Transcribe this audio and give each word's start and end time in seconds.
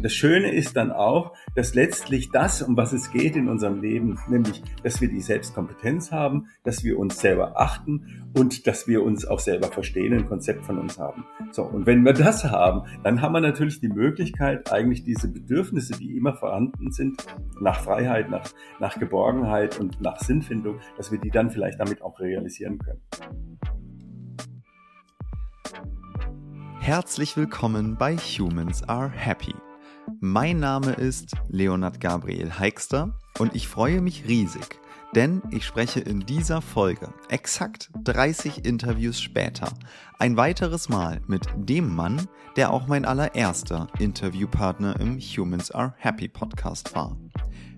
Das 0.00 0.12
Schöne 0.12 0.52
ist 0.52 0.76
dann 0.76 0.92
auch, 0.92 1.32
dass 1.56 1.74
letztlich 1.74 2.30
das, 2.30 2.62
um 2.62 2.76
was 2.76 2.92
es 2.92 3.10
geht 3.10 3.34
in 3.34 3.48
unserem 3.48 3.80
Leben, 3.80 4.18
nämlich, 4.28 4.62
dass 4.84 5.00
wir 5.00 5.08
die 5.08 5.20
Selbstkompetenz 5.20 6.12
haben, 6.12 6.46
dass 6.62 6.84
wir 6.84 6.98
uns 6.98 7.18
selber 7.18 7.60
achten 7.60 8.30
und 8.36 8.68
dass 8.68 8.86
wir 8.86 9.02
uns 9.02 9.26
auch 9.26 9.40
selber 9.40 9.68
verstehen, 9.68 10.12
ein 10.12 10.28
Konzept 10.28 10.64
von 10.64 10.78
uns 10.78 10.98
haben. 10.98 11.24
So, 11.50 11.64
und 11.64 11.86
wenn 11.86 12.04
wir 12.04 12.12
das 12.12 12.44
haben, 12.44 12.82
dann 13.02 13.22
haben 13.22 13.32
wir 13.32 13.40
natürlich 13.40 13.80
die 13.80 13.88
Möglichkeit, 13.88 14.72
eigentlich 14.72 15.02
diese 15.02 15.26
Bedürfnisse, 15.32 15.98
die 15.98 16.16
immer 16.16 16.34
vorhanden 16.34 16.92
sind, 16.92 17.24
nach 17.60 17.80
Freiheit, 17.80 18.30
nach, 18.30 18.44
nach 18.78 18.98
Geborgenheit 19.00 19.80
und 19.80 20.00
nach 20.00 20.18
Sinnfindung, 20.18 20.78
dass 20.96 21.10
wir 21.10 21.18
die 21.18 21.30
dann 21.30 21.50
vielleicht 21.50 21.80
damit 21.80 22.02
auch 22.02 22.20
realisieren 22.20 22.78
können. 22.78 23.00
Herzlich 26.80 27.36
willkommen 27.36 27.96
bei 27.98 28.16
Humans 28.16 28.88
Are 28.88 29.10
Happy. 29.10 29.54
Mein 30.20 30.58
Name 30.58 30.92
ist 30.92 31.34
Leonard 31.48 32.00
Gabriel 32.00 32.58
Heikster 32.58 33.18
und 33.38 33.54
ich 33.54 33.68
freue 33.68 34.00
mich 34.00 34.26
riesig, 34.26 34.80
denn 35.14 35.42
ich 35.50 35.64
spreche 35.64 36.00
in 36.00 36.20
dieser 36.20 36.62
Folge, 36.62 37.12
exakt 37.28 37.90
30 38.04 38.64
Interviews 38.64 39.20
später, 39.20 39.68
ein 40.18 40.36
weiteres 40.36 40.88
Mal 40.88 41.20
mit 41.26 41.46
dem 41.56 41.94
Mann, 41.94 42.26
der 42.56 42.72
auch 42.72 42.86
mein 42.86 43.04
allererster 43.04 43.88
Interviewpartner 43.98 44.98
im 44.98 45.18
Humans 45.18 45.70
Are 45.70 45.94
Happy 45.98 46.28
Podcast 46.28 46.94
war. 46.94 47.16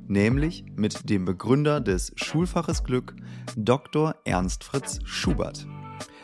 Nämlich 0.06 0.64
mit 0.76 1.10
dem 1.10 1.24
Begründer 1.24 1.80
des 1.80 2.12
Schulfaches 2.16 2.84
Glück, 2.84 3.14
Dr. 3.56 4.14
Ernst 4.24 4.64
Fritz 4.64 5.00
Schubert. 5.04 5.66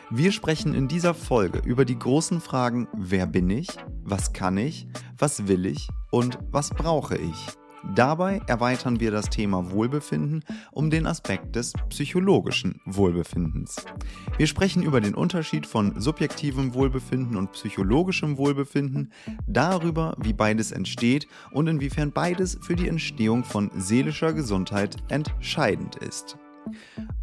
Wir 0.09 0.31
sprechen 0.31 0.73
in 0.73 0.87
dieser 0.87 1.13
Folge 1.13 1.59
über 1.65 1.83
die 1.83 1.99
großen 1.99 2.39
Fragen, 2.39 2.87
wer 2.93 3.27
bin 3.27 3.49
ich, 3.49 3.67
was 4.03 4.31
kann 4.31 4.57
ich, 4.57 4.87
was 5.17 5.47
will 5.47 5.65
ich 5.65 5.89
und 6.11 6.39
was 6.51 6.69
brauche 6.69 7.17
ich. 7.17 7.47
Dabei 7.95 8.41
erweitern 8.47 8.99
wir 8.99 9.11
das 9.11 9.29
Thema 9.29 9.71
Wohlbefinden 9.71 10.43
um 10.71 10.89
den 10.89 11.05
Aspekt 11.05 11.55
des 11.55 11.73
psychologischen 11.89 12.81
Wohlbefindens. 12.85 13.77
Wir 14.37 14.47
sprechen 14.47 14.83
über 14.83 14.99
den 14.99 15.15
Unterschied 15.15 15.65
von 15.65 15.99
subjektivem 15.99 16.73
Wohlbefinden 16.73 17.37
und 17.37 17.51
psychologischem 17.53 18.37
Wohlbefinden, 18.37 19.13
darüber, 19.47 20.15
wie 20.21 20.33
beides 20.33 20.71
entsteht 20.71 21.27
und 21.51 21.67
inwiefern 21.67 22.11
beides 22.11 22.57
für 22.61 22.75
die 22.75 22.87
Entstehung 22.87 23.43
von 23.43 23.71
seelischer 23.75 24.33
Gesundheit 24.33 24.97
entscheidend 25.09 25.95
ist. 25.97 26.37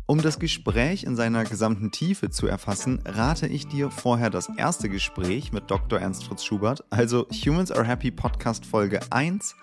Um 0.06 0.20
das 0.20 0.38
Gespräch 0.38 1.04
in 1.04 1.16
seiner 1.16 1.44
gesamten 1.44 1.90
Tiefe 1.90 2.30
zu 2.30 2.46
erfassen, 2.46 3.00
rate 3.04 3.46
ich 3.46 3.66
dir 3.66 3.90
vorher 3.90 4.30
das 4.30 4.48
erste 4.56 4.88
Gespräch 4.88 5.52
mit 5.52 5.70
Dr. 5.70 5.98
Ernst 5.98 6.24
Fritz 6.24 6.44
Schubert, 6.44 6.84
also 6.90 7.26
Humans 7.30 7.72
Are 7.72 7.84
Happy 7.84 8.10
Podcast 8.10 8.66
Folge 8.66 9.00
1 9.10 9.56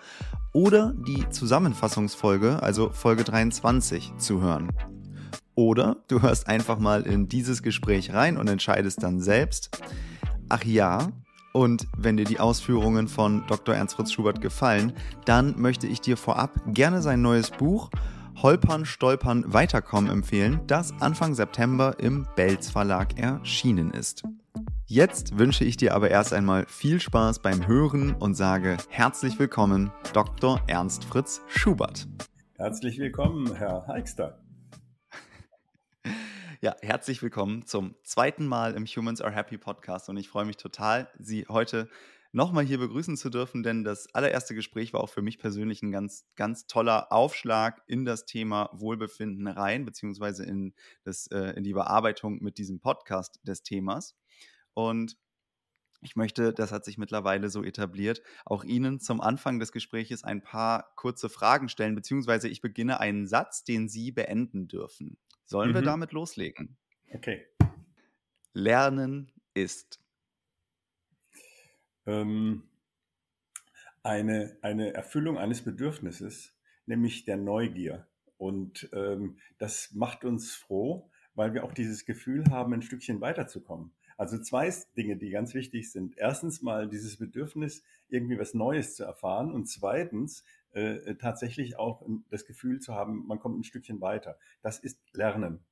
oder 0.52 0.94
die 1.06 1.28
Zusammenfassungsfolge, 1.30 2.62
also 2.62 2.90
Folge 2.90 3.24
23, 3.24 4.12
zu 4.18 4.40
hören. 4.40 4.70
Oder 5.54 5.98
du 6.08 6.22
hörst 6.22 6.48
einfach 6.48 6.78
mal 6.78 7.02
in 7.02 7.28
dieses 7.28 7.62
Gespräch 7.62 8.12
rein 8.12 8.36
und 8.36 8.48
entscheidest 8.48 9.02
dann 9.02 9.20
selbst. 9.20 9.78
Ach 10.48 10.64
ja, 10.64 11.08
und 11.52 11.86
wenn 11.96 12.16
dir 12.16 12.24
die 12.24 12.40
Ausführungen 12.40 13.08
von 13.08 13.44
Dr. 13.46 13.74
Ernst 13.74 13.96
Fritz 13.96 14.12
Schubert 14.12 14.40
gefallen, 14.40 14.94
dann 15.26 15.60
möchte 15.60 15.86
ich 15.86 16.00
dir 16.00 16.16
vorab 16.16 16.60
gerne 16.66 17.02
sein 17.02 17.20
neues 17.20 17.50
Buch 17.50 17.90
Holpern, 18.36 18.84
Stolpern, 18.84 19.52
Weiterkommen 19.52 20.10
empfehlen, 20.10 20.60
das 20.66 20.92
Anfang 21.00 21.34
September 21.34 21.96
im 21.98 22.26
Belz 22.34 22.70
Verlag 22.70 23.18
erschienen 23.18 23.90
ist. 23.90 24.22
Jetzt 24.86 25.38
wünsche 25.38 25.64
ich 25.64 25.76
dir 25.76 25.94
aber 25.94 26.10
erst 26.10 26.32
einmal 26.32 26.66
viel 26.66 27.00
Spaß 27.00 27.40
beim 27.40 27.66
Hören 27.66 28.14
und 28.14 28.34
sage 28.34 28.76
herzlich 28.88 29.38
willkommen, 29.38 29.92
Dr. 30.12 30.60
Ernst 30.66 31.04
Fritz 31.04 31.42
Schubert. 31.46 32.08
Herzlich 32.56 32.98
willkommen, 32.98 33.54
Herr 33.54 33.86
Heikster. 33.86 34.38
Ja, 36.60 36.76
herzlich 36.80 37.22
willkommen 37.22 37.66
zum 37.66 37.96
zweiten 38.04 38.46
Mal 38.46 38.74
im 38.74 38.86
Humans 38.86 39.20
Are 39.20 39.34
Happy 39.34 39.58
Podcast 39.58 40.08
und 40.08 40.16
ich 40.16 40.28
freue 40.28 40.44
mich 40.44 40.56
total, 40.56 41.08
Sie 41.18 41.46
heute 41.48 41.88
nochmal 42.32 42.64
hier 42.64 42.78
begrüßen 42.78 43.16
zu 43.16 43.30
dürfen, 43.30 43.62
denn 43.62 43.84
das 43.84 44.12
allererste 44.14 44.54
Gespräch 44.54 44.92
war 44.92 45.00
auch 45.00 45.10
für 45.10 45.22
mich 45.22 45.38
persönlich 45.38 45.82
ein 45.82 45.92
ganz, 45.92 46.26
ganz 46.34 46.66
toller 46.66 47.12
Aufschlag 47.12 47.82
in 47.86 48.04
das 48.04 48.24
Thema 48.24 48.70
Wohlbefinden 48.72 49.46
rein, 49.46 49.84
beziehungsweise 49.84 50.44
in, 50.44 50.74
das, 51.04 51.26
äh, 51.28 51.52
in 51.56 51.62
die 51.62 51.74
Bearbeitung 51.74 52.42
mit 52.42 52.58
diesem 52.58 52.80
Podcast 52.80 53.38
des 53.44 53.62
Themas. 53.62 54.16
Und 54.74 55.18
ich 56.00 56.16
möchte, 56.16 56.52
das 56.52 56.72
hat 56.72 56.84
sich 56.84 56.98
mittlerweile 56.98 57.48
so 57.48 57.62
etabliert, 57.62 58.22
auch 58.44 58.64
Ihnen 58.64 58.98
zum 58.98 59.20
Anfang 59.20 59.60
des 59.60 59.70
Gesprächs 59.70 60.24
ein 60.24 60.42
paar 60.42 60.92
kurze 60.96 61.28
Fragen 61.28 61.68
stellen, 61.68 61.94
beziehungsweise 61.94 62.48
ich 62.48 62.60
beginne 62.60 62.98
einen 62.98 63.26
Satz, 63.26 63.62
den 63.62 63.88
Sie 63.88 64.10
beenden 64.10 64.66
dürfen. 64.66 65.16
Sollen 65.44 65.70
mhm. 65.70 65.74
wir 65.74 65.82
damit 65.82 66.12
loslegen? 66.12 66.76
Okay. 67.12 67.46
Lernen 68.52 69.30
ist 69.54 70.00
ähm, 72.06 72.64
eine, 74.02 74.56
eine 74.62 74.94
Erfüllung 74.94 75.38
eines 75.38 75.62
Bedürfnisses, 75.62 76.54
nämlich 76.86 77.24
der 77.24 77.36
Neugier. 77.36 78.06
Und 78.36 78.88
ähm, 78.92 79.38
das 79.58 79.92
macht 79.92 80.24
uns 80.24 80.54
froh, 80.54 81.10
weil 81.34 81.54
wir 81.54 81.64
auch 81.64 81.72
dieses 81.72 82.04
Gefühl 82.04 82.44
haben, 82.50 82.74
ein 82.74 82.82
Stückchen 82.82 83.20
weiterzukommen. 83.20 83.92
Also 84.16 84.38
zwei 84.38 84.72
Dinge, 84.96 85.16
die 85.16 85.30
ganz 85.30 85.54
wichtig 85.54 85.90
sind. 85.90 86.16
Erstens 86.18 86.62
mal 86.62 86.88
dieses 86.88 87.16
Bedürfnis, 87.16 87.82
irgendwie 88.08 88.38
was 88.38 88.54
Neues 88.54 88.94
zu 88.94 89.04
erfahren. 89.04 89.52
Und 89.52 89.66
zweitens 89.66 90.44
äh, 90.72 91.14
tatsächlich 91.16 91.78
auch 91.78 92.06
das 92.30 92.44
Gefühl 92.44 92.80
zu 92.80 92.94
haben, 92.94 93.26
man 93.26 93.38
kommt 93.38 93.58
ein 93.58 93.64
Stückchen 93.64 94.00
weiter. 94.00 94.38
Das 94.62 94.78
ist 94.78 94.98
Lernen. 95.12 95.64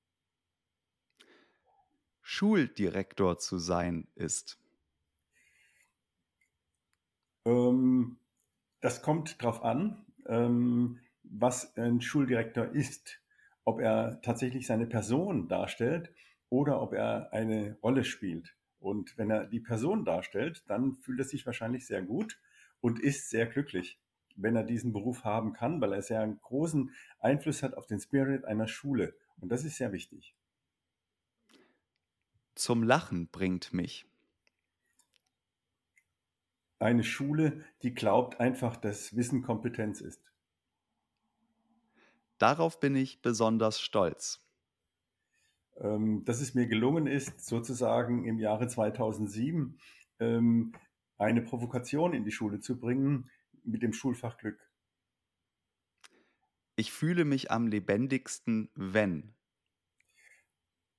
Schuldirektor 2.22 3.38
zu 3.38 3.58
sein 3.58 4.06
ist. 4.14 4.58
Ähm, 7.44 8.18
das 8.80 9.02
kommt 9.02 9.42
darauf 9.42 9.62
an, 9.62 10.04
ähm, 10.26 10.98
was 11.22 11.76
ein 11.76 12.00
Schuldirektor 12.00 12.66
ist. 12.66 13.20
Ob 13.64 13.80
er 13.80 14.20
tatsächlich 14.22 14.66
seine 14.66 14.86
Person 14.86 15.48
darstellt 15.48 16.12
oder 16.48 16.80
ob 16.80 16.92
er 16.92 17.32
eine 17.32 17.76
Rolle 17.82 18.04
spielt. 18.04 18.56
Und 18.80 19.16
wenn 19.18 19.30
er 19.30 19.46
die 19.46 19.60
Person 19.60 20.04
darstellt, 20.04 20.64
dann 20.66 20.94
fühlt 20.94 21.20
er 21.20 21.26
sich 21.26 21.44
wahrscheinlich 21.44 21.86
sehr 21.86 22.02
gut 22.02 22.40
und 22.80 22.98
ist 22.98 23.28
sehr 23.28 23.46
glücklich, 23.46 24.00
wenn 24.36 24.56
er 24.56 24.64
diesen 24.64 24.92
Beruf 24.92 25.24
haben 25.24 25.52
kann, 25.52 25.80
weil 25.80 25.92
er 25.92 26.02
sehr 26.02 26.20
einen 26.20 26.40
großen 26.40 26.92
Einfluss 27.20 27.62
hat 27.62 27.74
auf 27.74 27.86
den 27.86 28.00
Spirit 28.00 28.46
einer 28.46 28.66
Schule. 28.66 29.14
Und 29.38 29.50
das 29.52 29.64
ist 29.64 29.76
sehr 29.76 29.92
wichtig. 29.92 30.34
Zum 32.54 32.82
Lachen 32.82 33.28
bringt 33.28 33.72
mich 33.72 34.06
eine 36.80 37.04
Schule, 37.04 37.64
die 37.82 37.94
glaubt 37.94 38.40
einfach, 38.40 38.76
dass 38.76 39.14
Wissen 39.14 39.42
Kompetenz 39.42 40.00
ist. 40.00 40.20
Darauf 42.38 42.80
bin 42.80 42.96
ich 42.96 43.20
besonders 43.20 43.80
stolz. 43.80 44.46
Ähm, 45.76 46.24
dass 46.24 46.40
es 46.40 46.54
mir 46.54 46.66
gelungen 46.66 47.06
ist, 47.06 47.44
sozusagen 47.44 48.24
im 48.24 48.38
Jahre 48.38 48.66
2007 48.66 49.78
ähm, 50.18 50.72
eine 51.18 51.42
Provokation 51.42 52.14
in 52.14 52.24
die 52.24 52.32
Schule 52.32 52.60
zu 52.60 52.80
bringen 52.80 53.30
mit 53.62 53.82
dem 53.82 53.92
Schulfach 53.92 54.38
Glück. 54.38 54.58
Ich 56.76 56.92
fühle 56.92 57.26
mich 57.26 57.50
am 57.50 57.66
lebendigsten, 57.66 58.70
wenn. 58.74 59.34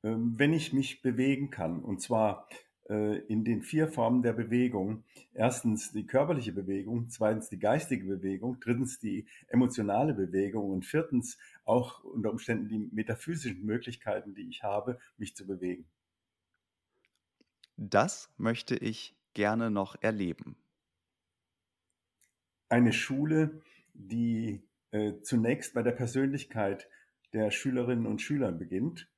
Ähm, 0.04 0.38
wenn 0.38 0.54
ich 0.54 0.74
mich 0.74 1.02
bewegen 1.02 1.50
kann. 1.50 1.84
Und 1.84 2.02
zwar 2.02 2.48
in 2.92 3.46
den 3.46 3.62
vier 3.62 3.88
Formen 3.88 4.22
der 4.22 4.34
Bewegung. 4.34 5.04
Erstens 5.34 5.92
die 5.92 6.06
körperliche 6.06 6.52
Bewegung, 6.52 7.10
zweitens 7.10 7.50
die 7.50 7.60
geistige 7.60 8.06
Bewegung, 8.06 8.60
drittens 8.60 9.00
die 9.00 9.28
emotionale 9.48 10.14
Bewegung 10.14 10.72
und 10.72 10.86
viertens 10.86 11.38
auch 11.64 12.04
unter 12.04 12.32
Umständen 12.32 12.68
die 12.68 12.90
metaphysischen 12.92 13.66
Möglichkeiten, 13.66 14.36
die 14.36 14.50
ich 14.50 14.64
habe, 14.64 15.00
mich 15.18 15.36
zu 15.36 15.48
bewegen. 15.48 15.86
Das 17.78 18.30
möchte 18.38 18.76
ich 18.76 19.16
gerne 19.34 19.72
noch 19.72 19.96
erleben. 20.02 20.58
Eine 22.68 22.94
Schule, 22.94 23.62
die 23.94 24.62
äh, 24.92 25.14
zunächst 25.22 25.74
bei 25.74 25.82
der 25.82 25.92
Persönlichkeit 25.92 26.88
der 27.34 27.52
Schülerinnen 27.52 28.06
und 28.06 28.22
Schüler 28.22 28.52
beginnt 28.52 29.10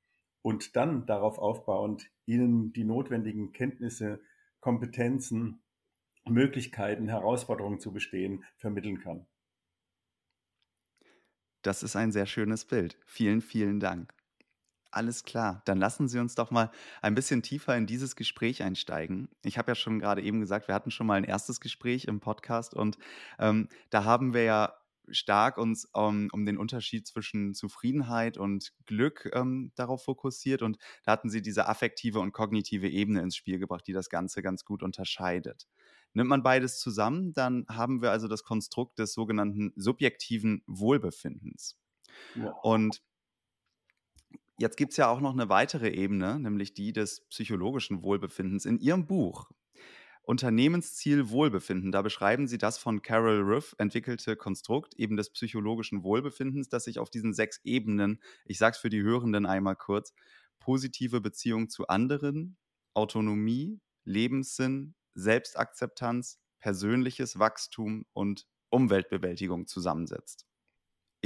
und 0.43 0.75
dann 0.75 1.05
darauf 1.05 1.39
aufbauend 1.39 2.11
ihnen 2.25 2.73
die 2.73 2.83
notwendigen 2.83 3.51
Kenntnisse, 3.51 4.21
Kompetenzen, 4.59 5.61
Möglichkeiten, 6.25 7.07
Herausforderungen 7.07 7.79
zu 7.79 7.91
bestehen, 7.91 8.43
vermitteln 8.57 8.99
kann. 8.99 9.25
Das 11.61 11.83
ist 11.83 11.95
ein 11.95 12.11
sehr 12.11 12.25
schönes 12.25 12.65
Bild. 12.65 12.97
Vielen, 13.05 13.41
vielen 13.41 13.79
Dank. 13.79 14.13
Alles 14.91 15.23
klar, 15.23 15.63
dann 15.65 15.79
lassen 15.79 16.07
Sie 16.07 16.19
uns 16.19 16.35
doch 16.35 16.51
mal 16.51 16.69
ein 17.01 17.15
bisschen 17.15 17.41
tiefer 17.41 17.75
in 17.75 17.87
dieses 17.87 18.15
Gespräch 18.15 18.61
einsteigen. 18.61 19.27
Ich 19.43 19.57
habe 19.57 19.71
ja 19.71 19.75
schon 19.75 19.97
gerade 19.97 20.21
eben 20.21 20.39
gesagt, 20.39 20.67
wir 20.67 20.75
hatten 20.75 20.91
schon 20.91 21.07
mal 21.07 21.15
ein 21.15 21.23
erstes 21.23 21.59
Gespräch 21.59 22.05
im 22.05 22.19
Podcast 22.19 22.75
und 22.75 22.99
ähm, 23.39 23.69
da 23.89 24.03
haben 24.03 24.35
wir 24.35 24.43
ja 24.43 24.73
stark 25.09 25.57
uns 25.57 25.85
um, 25.93 26.29
um, 26.31 26.45
den 26.45 26.57
Unterschied 26.57 27.07
zwischen 27.07 27.53
Zufriedenheit 27.53 28.37
und 28.37 28.73
Glück 28.85 29.29
ähm, 29.33 29.71
darauf 29.75 30.03
fokussiert 30.03 30.61
und 30.61 30.77
da 31.03 31.13
hatten 31.13 31.29
Sie 31.29 31.41
diese 31.41 31.67
affektive 31.67 32.19
und 32.19 32.31
kognitive 32.31 32.89
Ebene 32.89 33.21
ins 33.21 33.35
Spiel 33.35 33.59
gebracht, 33.59 33.85
die 33.87 33.93
das 33.93 34.09
Ganze 34.09 34.41
ganz 34.41 34.65
gut 34.65 34.83
unterscheidet. 34.83 35.67
Nimmt 36.13 36.29
man 36.29 36.43
beides 36.43 36.79
zusammen, 36.79 37.33
dann 37.33 37.65
haben 37.69 38.01
wir 38.01 38.11
also 38.11 38.27
das 38.27 38.43
Konstrukt 38.43 38.99
des 38.99 39.13
sogenannten 39.13 39.73
subjektiven 39.75 40.63
Wohlbefindens. 40.67 41.77
Ja. 42.35 42.51
Und 42.61 43.01
Jetzt 44.59 44.77
gibt 44.77 44.91
es 44.91 44.97
ja 44.97 45.09
auch 45.09 45.19
noch 45.19 45.33
eine 45.33 45.49
weitere 45.49 45.89
Ebene, 45.89 46.39
nämlich 46.39 46.75
die 46.75 46.93
des 46.93 47.21
psychologischen 47.29 48.03
Wohlbefindens. 48.03 48.65
In 48.65 48.77
Ihrem 48.77 49.07
Buch 49.07 49.49
Unternehmensziel 50.25 51.29
Wohlbefinden, 51.29 51.91
da 51.91 52.01
beschreiben 52.01 52.47
Sie 52.47 52.57
das 52.57 52.77
von 52.77 53.01
Carol 53.01 53.41
Riff 53.41 53.75
entwickelte 53.77 54.37
Konstrukt 54.37 54.93
eben 54.95 55.17
des 55.17 55.29
psychologischen 55.31 56.03
Wohlbefindens, 56.03 56.69
das 56.69 56.85
sich 56.85 56.97
auf 56.97 57.09
diesen 57.09 57.33
sechs 57.33 57.59
Ebenen, 57.65 58.21
ich 58.45 58.57
sage 58.57 58.75
es 58.75 58.77
für 58.77 58.89
die 58.89 59.03
Hörenden 59.03 59.45
einmal 59.45 59.75
kurz, 59.75 60.13
positive 60.59 61.19
Beziehung 61.19 61.69
zu 61.69 61.87
anderen, 61.87 62.57
Autonomie, 62.93 63.81
Lebenssinn, 64.05 64.95
Selbstakzeptanz, 65.13 66.39
persönliches 66.59 67.37
Wachstum 67.37 68.05
und 68.13 68.47
Umweltbewältigung 68.69 69.67
zusammensetzt. 69.67 70.45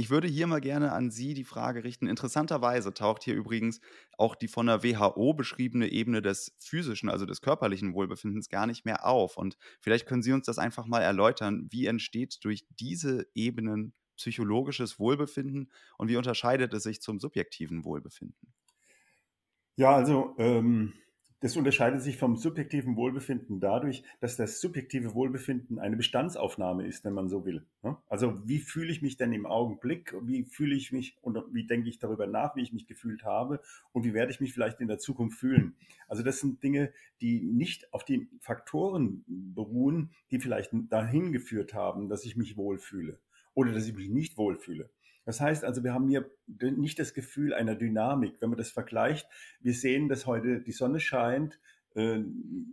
Ich 0.00 0.10
würde 0.10 0.28
hier 0.28 0.46
mal 0.46 0.60
gerne 0.60 0.92
an 0.92 1.10
Sie 1.10 1.34
die 1.34 1.44
Frage 1.44 1.82
richten. 1.82 2.06
Interessanterweise 2.06 2.94
taucht 2.94 3.24
hier 3.24 3.34
übrigens 3.34 3.80
auch 4.16 4.36
die 4.36 4.46
von 4.46 4.66
der 4.66 4.84
WHO 4.84 5.34
beschriebene 5.34 5.88
Ebene 5.88 6.22
des 6.22 6.56
physischen, 6.60 7.08
also 7.08 7.26
des 7.26 7.40
körperlichen 7.42 7.94
Wohlbefindens 7.94 8.48
gar 8.48 8.66
nicht 8.68 8.84
mehr 8.84 9.04
auf. 9.04 9.36
Und 9.36 9.58
vielleicht 9.80 10.06
können 10.06 10.22
Sie 10.22 10.32
uns 10.32 10.46
das 10.46 10.58
einfach 10.58 10.86
mal 10.86 11.00
erläutern. 11.00 11.66
Wie 11.70 11.86
entsteht 11.86 12.38
durch 12.44 12.64
diese 12.70 13.26
Ebenen 13.34 13.92
psychologisches 14.16 15.00
Wohlbefinden 15.00 15.72
und 15.98 16.08
wie 16.08 16.16
unterscheidet 16.16 16.72
es 16.74 16.84
sich 16.84 17.00
zum 17.02 17.18
subjektiven 17.18 17.84
Wohlbefinden? 17.84 18.54
Ja, 19.76 19.94
also 19.94 20.34
ähm, 20.38 20.94
das 21.40 21.56
unterscheidet 21.56 22.02
sich 22.02 22.16
vom 22.16 22.36
subjektiven 22.36 22.96
Wohlbefinden 22.96 23.60
dadurch, 23.60 24.02
dass 24.20 24.36
das 24.36 24.60
subjektive 24.60 25.14
Wohlbefinden 25.14 25.78
eine 25.78 25.96
Bestandsaufnahme 25.96 26.86
ist, 26.86 27.04
wenn 27.04 27.12
man 27.12 27.28
so 27.28 27.44
will. 27.44 27.64
Ne? 27.82 27.96
Also 28.08 28.40
wie 28.44 28.58
fühle 28.58 28.90
ich 28.90 29.02
mich 29.02 29.16
denn 29.16 29.32
im 29.32 29.46
Augenblick? 29.46 30.14
Wie 30.22 30.44
fühle 30.44 30.74
ich 30.74 30.90
mich 30.90 31.16
und 31.22 31.38
wie 31.52 31.66
denke 31.66 31.88
ich 31.88 31.98
darüber 31.98 32.26
nach, 32.26 32.56
wie 32.56 32.62
ich 32.62 32.72
mich 32.72 32.86
gefühlt 32.86 33.24
habe 33.24 33.60
und 33.92 34.04
wie 34.04 34.14
werde 34.14 34.32
ich 34.32 34.40
mich 34.40 34.52
vielleicht 34.52 34.80
in 34.80 34.88
der 34.88 34.98
Zukunft 34.98 35.38
fühlen? 35.38 35.76
Also 36.08 36.22
das 36.22 36.40
sind 36.40 36.62
Dinge, 36.62 36.92
die 37.20 37.40
nicht 37.40 37.92
auf 37.92 38.04
den 38.04 38.28
Faktoren 38.40 39.24
beruhen, 39.28 40.10
die 40.30 40.40
vielleicht 40.40 40.72
dahin 40.90 41.32
geführt 41.32 41.72
haben, 41.72 42.08
dass 42.08 42.24
ich 42.24 42.36
mich 42.36 42.56
wohlfühle 42.56 43.20
oder 43.54 43.72
dass 43.72 43.86
ich 43.86 43.94
mich 43.94 44.08
nicht 44.08 44.36
wohlfühle. 44.38 44.90
Das 45.28 45.42
heißt 45.42 45.62
also, 45.62 45.84
wir 45.84 45.92
haben 45.92 46.08
hier 46.08 46.30
nicht 46.46 46.98
das 46.98 47.12
Gefühl 47.12 47.52
einer 47.52 47.74
Dynamik. 47.74 48.36
Wenn 48.40 48.48
man 48.48 48.56
das 48.56 48.70
vergleicht, 48.70 49.28
wir 49.60 49.74
sehen, 49.74 50.08
dass 50.08 50.24
heute 50.24 50.62
die 50.62 50.72
Sonne 50.72 51.00
scheint, 51.00 51.60
äh, 51.94 52.20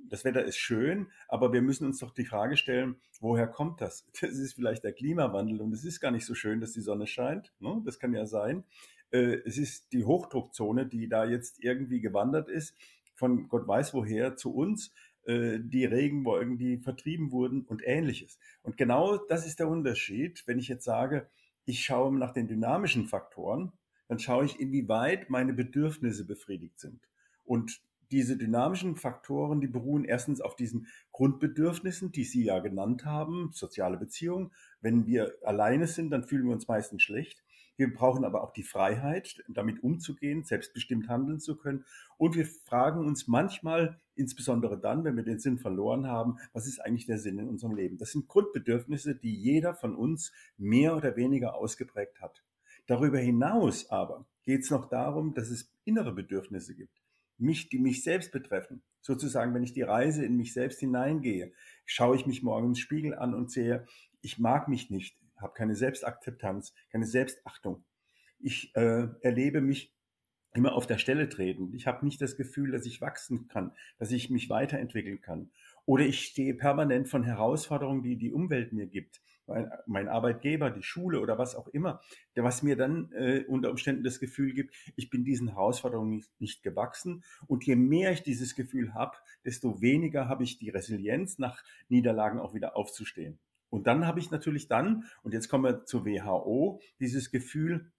das 0.07 0.23
Wetter 0.23 0.41
ist 0.45 0.55
schön, 0.55 1.07
aber 1.27 1.51
wir 1.51 1.61
müssen 1.61 1.85
uns 1.85 1.99
doch 1.99 2.13
die 2.13 2.23
Frage 2.23 2.55
stellen, 2.55 2.95
woher 3.19 3.47
kommt 3.47 3.81
das? 3.81 4.07
Das 4.21 4.37
ist 4.37 4.53
vielleicht 4.53 4.85
der 4.85 4.93
Klimawandel 4.93 5.59
und 5.59 5.73
es 5.73 5.83
ist 5.83 5.99
gar 5.99 6.11
nicht 6.11 6.25
so 6.25 6.33
schön, 6.33 6.61
dass 6.61 6.71
die 6.71 6.79
Sonne 6.79 7.07
scheint. 7.07 7.51
Ne? 7.59 7.81
Das 7.83 7.99
kann 7.99 8.13
ja 8.13 8.25
sein. 8.25 8.63
Äh, 9.11 9.41
es 9.43 9.57
ist 9.57 9.91
die 9.91 10.05
Hochdruckzone, 10.05 10.85
die 10.85 11.09
da 11.09 11.25
jetzt 11.25 11.61
irgendwie 11.61 11.99
gewandert 11.99 12.47
ist, 12.47 12.73
von 13.15 13.49
Gott 13.49 13.67
weiß 13.67 13.93
woher 13.93 14.37
zu 14.37 14.55
uns 14.55 14.93
äh, 15.25 15.59
die 15.59 15.83
Regenwolken, 15.83 16.57
die 16.57 16.77
vertrieben 16.77 17.33
wurden 17.33 17.65
und 17.65 17.81
ähnliches. 17.85 18.39
Und 18.63 18.77
genau 18.77 19.17
das 19.17 19.45
ist 19.45 19.59
der 19.59 19.67
Unterschied, 19.67 20.43
wenn 20.45 20.57
ich 20.57 20.69
jetzt 20.69 20.85
sage, 20.85 21.27
ich 21.65 21.83
schaue 21.83 22.17
nach 22.17 22.31
den 22.31 22.47
dynamischen 22.47 23.07
Faktoren, 23.07 23.71
dann 24.07 24.19
schaue 24.19 24.45
ich, 24.45 24.59
inwieweit 24.59 25.29
meine 25.29 25.53
Bedürfnisse 25.53 26.25
befriedigt 26.25 26.79
sind. 26.79 27.07
Und 27.43 27.81
diese 28.11 28.37
dynamischen 28.37 28.95
Faktoren, 28.95 29.61
die 29.61 29.67
beruhen 29.67 30.05
erstens 30.05 30.41
auf 30.41 30.55
diesen 30.55 30.87
Grundbedürfnissen, 31.11 32.11
die 32.11 32.23
Sie 32.23 32.43
ja 32.43 32.59
genannt 32.59 33.05
haben, 33.05 33.49
soziale 33.51 33.97
Beziehungen. 33.97 34.51
Wenn 34.81 35.07
wir 35.07 35.35
alleine 35.43 35.87
sind, 35.87 36.11
dann 36.11 36.23
fühlen 36.23 36.45
wir 36.45 36.53
uns 36.53 36.67
meistens 36.67 37.01
schlecht. 37.01 37.43
Wir 37.77 37.93
brauchen 37.93 38.23
aber 38.23 38.43
auch 38.43 38.51
die 38.51 38.63
Freiheit, 38.63 39.43
damit 39.49 39.83
umzugehen, 39.83 40.43
selbstbestimmt 40.43 41.09
handeln 41.09 41.39
zu 41.39 41.57
können. 41.57 41.85
Und 42.17 42.35
wir 42.35 42.45
fragen 42.45 43.05
uns 43.05 43.27
manchmal, 43.27 43.99
insbesondere 44.15 44.79
dann, 44.79 45.03
wenn 45.03 45.17
wir 45.17 45.23
den 45.23 45.39
Sinn 45.39 45.57
verloren 45.57 46.07
haben, 46.07 46.37
was 46.53 46.67
ist 46.67 46.79
eigentlich 46.79 47.05
der 47.05 47.17
Sinn 47.17 47.39
in 47.39 47.49
unserem 47.49 47.75
Leben? 47.75 47.97
Das 47.97 48.11
sind 48.11 48.27
Grundbedürfnisse, 48.27 49.15
die 49.15 49.35
jeder 49.35 49.73
von 49.73 49.95
uns 49.95 50.31
mehr 50.57 50.95
oder 50.95 51.15
weniger 51.17 51.55
ausgeprägt 51.55 52.21
hat. 52.21 52.43
Darüber 52.87 53.19
hinaus 53.19 53.89
aber 53.89 54.25
geht 54.43 54.61
es 54.61 54.69
noch 54.69 54.87
darum, 54.87 55.33
dass 55.33 55.49
es 55.49 55.73
innere 55.83 56.13
Bedürfnisse 56.13 56.75
gibt, 56.75 57.01
mich, 57.37 57.67
die 57.69 57.79
mich 57.79 58.03
selbst 58.03 58.31
betreffen. 58.31 58.83
Sozusagen, 59.01 59.53
wenn 59.53 59.63
ich 59.63 59.73
die 59.73 59.81
Reise 59.81 60.23
in 60.23 60.37
mich 60.37 60.53
selbst 60.53 60.79
hineingehe, 60.79 61.51
schaue 61.85 62.15
ich 62.15 62.25
mich 62.25 62.41
morgen 62.43 62.67
im 62.67 62.75
Spiegel 62.75 63.15
an 63.15 63.33
und 63.33 63.51
sehe, 63.51 63.85
ich 64.21 64.39
mag 64.39 64.67
mich 64.67 64.89
nicht, 64.89 65.17
habe 65.37 65.53
keine 65.53 65.75
Selbstakzeptanz, 65.75 66.73
keine 66.91 67.05
Selbstachtung. 67.05 67.83
Ich 68.39 68.75
äh, 68.75 69.07
erlebe 69.21 69.61
mich 69.61 69.95
immer 70.55 70.73
auf 70.73 70.87
der 70.87 70.97
Stelle 70.97 71.29
treten. 71.29 71.73
Ich 71.73 71.85
habe 71.85 72.05
nicht 72.05 72.21
das 72.21 72.37
Gefühl, 72.37 72.71
dass 72.71 72.85
ich 72.85 73.01
wachsen 73.01 73.47
kann, 73.47 73.73
dass 73.97 74.11
ich 74.11 74.29
mich 74.29 74.49
weiterentwickeln 74.49 75.21
kann. 75.21 75.51
Oder 75.85 76.05
ich 76.05 76.21
stehe 76.21 76.53
permanent 76.53 77.09
von 77.09 77.23
Herausforderungen, 77.23 78.01
die 78.01 78.17
die 78.17 78.31
Umwelt 78.31 78.73
mir 78.73 78.87
gibt. 78.87 79.21
Mein, 79.47 79.69
mein 79.85 80.07
Arbeitgeber, 80.07 80.71
die 80.71 80.81
Schule 80.81 81.19
oder 81.19 81.37
was 81.37 81.55
auch 81.55 81.67
immer, 81.67 82.01
der 82.35 82.43
was 82.43 82.63
mir 82.63 82.75
dann 82.75 83.11
äh, 83.11 83.43
unter 83.47 83.69
Umständen 83.69 84.03
das 84.03 84.19
Gefühl 84.19 84.53
gibt, 84.53 84.73
ich 84.95 85.11
bin 85.11 85.23
diesen 85.23 85.49
Herausforderungen 85.49 86.09
nicht, 86.09 86.29
nicht 86.39 86.63
gewachsen. 86.63 87.23
Und 87.45 87.63
je 87.65 87.75
mehr 87.75 88.11
ich 88.11 88.23
dieses 88.23 88.55
Gefühl 88.55 88.93
habe, 88.95 89.17
desto 89.43 89.81
weniger 89.81 90.27
habe 90.27 90.43
ich 90.43 90.57
die 90.57 90.69
Resilienz, 90.69 91.37
nach 91.37 91.63
Niederlagen 91.89 92.39
auch 92.39 92.55
wieder 92.55 92.75
aufzustehen. 92.75 93.37
Und 93.75 93.87
dann 93.87 94.07
habe 94.07 94.21
ich 94.21 94.31
natürlich 94.31 94.69
dann, 94.69 95.03
und 95.21 95.33
jetzt 95.33 95.49
kommen 95.49 95.65
wir 95.65 95.83
zur 95.83 96.05
WHO, 96.05 96.79
dieses 97.01 97.29
Gefühl, 97.29 97.91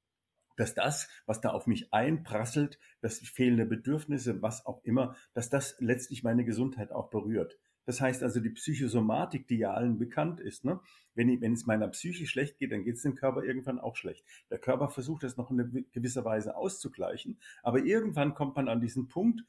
dass 0.57 0.75
das, 0.75 1.07
was 1.27 1.43
da 1.43 1.51
auf 1.51 1.67
mich 1.67 1.93
einprasselt, 1.93 2.79
dass 3.03 3.19
fehlende 3.19 3.67
Bedürfnisse, 3.67 4.41
was 4.41 4.65
auch 4.65 4.83
immer, 4.85 5.17
dass 5.35 5.51
das 5.51 5.77
letztlich 5.79 6.23
meine 6.23 6.47
Gesundheit 6.47 6.93
auch 6.93 7.11
berührt. 7.11 7.59
Das 7.85 8.01
heißt 8.01 8.23
also 8.23 8.41
die 8.41 8.51
Psychosomatik, 8.51 9.49
die 9.49 9.59
ja 9.59 9.75
allen 9.75 9.99
bekannt 9.99 10.41
ist. 10.41 10.65
Ne? 10.65 10.81
Wenn, 11.15 11.43
wenn 11.43 11.53
es 11.53 11.67
meiner 11.67 11.89
Psyche 11.89 12.27
schlecht 12.27 12.57
geht, 12.59 12.73
dann 12.73 12.83
geht 12.83 12.97
es 12.97 13.03
dem 13.03 13.15
Körper 13.15 13.45
irgendwann 13.45 13.79
auch 13.79 13.97
schlecht. 13.97 14.25
Der 14.51 14.59
Körper 14.59 14.89
versucht 14.89 15.25
das 15.25 15.37
noch 15.37 15.51
in 15.51 15.87
gewisser 15.93 16.25
Weise 16.25 16.57
auszugleichen, 16.57 17.39
aber 17.63 17.85
irgendwann 17.85 18.33
kommt 18.33 18.57
man 18.57 18.69
an 18.69 18.81
diesen 18.81 19.09
Punkt, 19.09 19.45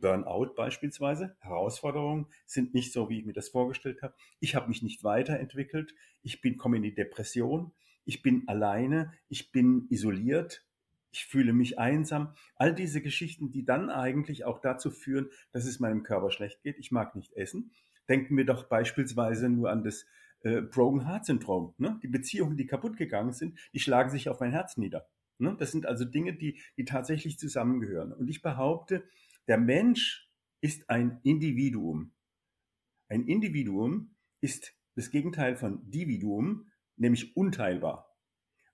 Burnout 0.00 0.54
beispielsweise, 0.54 1.36
Herausforderungen 1.40 2.26
sind 2.46 2.74
nicht 2.74 2.92
so, 2.92 3.08
wie 3.08 3.18
ich 3.18 3.26
mir 3.26 3.32
das 3.32 3.48
vorgestellt 3.48 4.02
habe. 4.02 4.14
Ich 4.40 4.54
habe 4.54 4.68
mich 4.68 4.82
nicht 4.82 5.04
weiterentwickelt. 5.04 5.94
Ich 6.22 6.40
bin, 6.40 6.56
komme 6.56 6.78
in 6.78 6.82
die 6.82 6.94
Depression. 6.94 7.72
Ich 8.04 8.22
bin 8.22 8.48
alleine. 8.48 9.12
Ich 9.28 9.52
bin 9.52 9.86
isoliert. 9.90 10.64
Ich 11.12 11.26
fühle 11.26 11.52
mich 11.52 11.78
einsam. 11.78 12.34
All 12.56 12.74
diese 12.74 13.02
Geschichten, 13.02 13.50
die 13.50 13.64
dann 13.64 13.90
eigentlich 13.90 14.44
auch 14.44 14.60
dazu 14.60 14.90
führen, 14.90 15.28
dass 15.52 15.64
es 15.64 15.80
meinem 15.80 16.02
Körper 16.02 16.30
schlecht 16.30 16.62
geht. 16.62 16.78
Ich 16.78 16.90
mag 16.90 17.14
nicht 17.14 17.32
essen. 17.34 17.72
Denken 18.08 18.36
wir 18.36 18.46
doch 18.46 18.64
beispielsweise 18.64 19.48
nur 19.48 19.70
an 19.70 19.84
das 19.84 20.06
äh, 20.42 20.62
Broken 20.62 21.06
Heart 21.06 21.26
Syndrom. 21.26 21.74
Ne? 21.78 21.98
Die 22.02 22.08
Beziehungen, 22.08 22.56
die 22.56 22.66
kaputt 22.66 22.96
gegangen 22.96 23.32
sind, 23.32 23.58
die 23.72 23.80
schlagen 23.80 24.10
sich 24.10 24.28
auf 24.28 24.40
mein 24.40 24.52
Herz 24.52 24.76
nieder. 24.76 25.08
Ne? 25.38 25.56
Das 25.58 25.72
sind 25.72 25.86
also 25.86 26.04
Dinge, 26.04 26.34
die, 26.34 26.60
die 26.76 26.84
tatsächlich 26.84 27.38
zusammengehören. 27.38 28.12
Und 28.12 28.28
ich 28.28 28.42
behaupte, 28.42 29.04
der 29.50 29.58
Mensch 29.58 30.30
ist 30.60 30.88
ein 30.90 31.18
Individuum. 31.24 32.12
Ein 33.08 33.26
Individuum 33.26 34.14
ist 34.40 34.76
das 34.94 35.10
Gegenteil 35.10 35.56
von 35.56 35.90
Dividuum, 35.90 36.70
nämlich 36.94 37.36
unteilbar. 37.36 38.16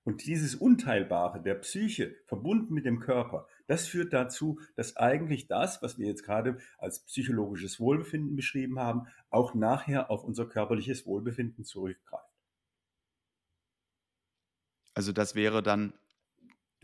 Und 0.05 0.27
dieses 0.27 0.55
Unteilbare 0.55 1.43
der 1.43 1.55
Psyche 1.55 2.15
verbunden 2.27 2.75
mit 2.75 2.85
dem 2.85 3.01
Körper, 3.01 3.49
das 3.67 3.89
führt 3.89 4.13
dazu, 4.13 4.61
dass 4.75 4.99
eigentlich 4.99 5.47
das, 5.47 5.81
was 5.81 5.99
wir 5.99 6.09
jetzt 6.09 6.25
gerade 6.25 6.59
als 6.77 7.07
psychologisches 7.07 7.81
Wohlbefinden 7.81 8.37
beschrieben 8.37 8.79
haben, 8.79 9.07
auch 9.31 9.55
nachher 9.55 10.11
auf 10.11 10.25
unser 10.25 10.47
körperliches 10.47 11.07
Wohlbefinden 11.07 11.65
zurückgreift. 11.65 12.37
Also 14.93 15.13
das 15.13 15.35
wäre 15.35 15.63
dann 15.63 15.95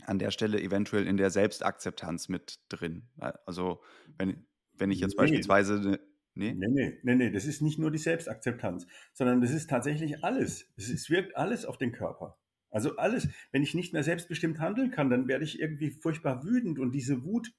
an 0.05 0.19
der 0.19 0.31
Stelle 0.31 0.61
eventuell 0.61 1.07
in 1.07 1.17
der 1.17 1.29
Selbstakzeptanz 1.29 2.29
mit 2.29 2.59
drin. 2.69 3.09
Also 3.45 3.81
wenn, 4.17 4.45
wenn 4.73 4.91
ich 4.91 4.99
jetzt 4.99 5.11
nee. 5.11 5.23
beispielsweise. 5.23 5.79
Ne, 5.79 5.99
nee? 6.35 6.53
nee, 6.53 6.67
nee, 6.67 6.99
nee, 7.03 7.15
nee, 7.15 7.31
das 7.31 7.45
ist 7.45 7.61
nicht 7.61 7.79
nur 7.79 7.91
die 7.91 7.97
Selbstakzeptanz, 7.97 8.87
sondern 9.13 9.41
das 9.41 9.51
ist 9.51 9.69
tatsächlich 9.69 10.23
alles. 10.23 10.71
Es, 10.77 11.09
wirkt 11.09 11.35
alles 11.37 11.65
auf 11.65 11.77
den 11.77 11.91
Körper. 11.91 12.39
Also 12.71 12.95
alles, 12.95 13.27
wenn 13.51 13.61
ich 13.61 13.75
nicht 13.75 13.93
mehr 13.93 14.03
selbstbestimmt 14.03 14.59
handeln 14.59 14.89
kann, 14.89 15.09
dann 15.09 15.27
werde 15.27 15.43
ich 15.43 15.59
irgendwie 15.59 15.91
furchtbar 15.91 16.43
wütend 16.43 16.79
und 16.79 16.91
diese 16.91 17.23
Wut 17.23 17.53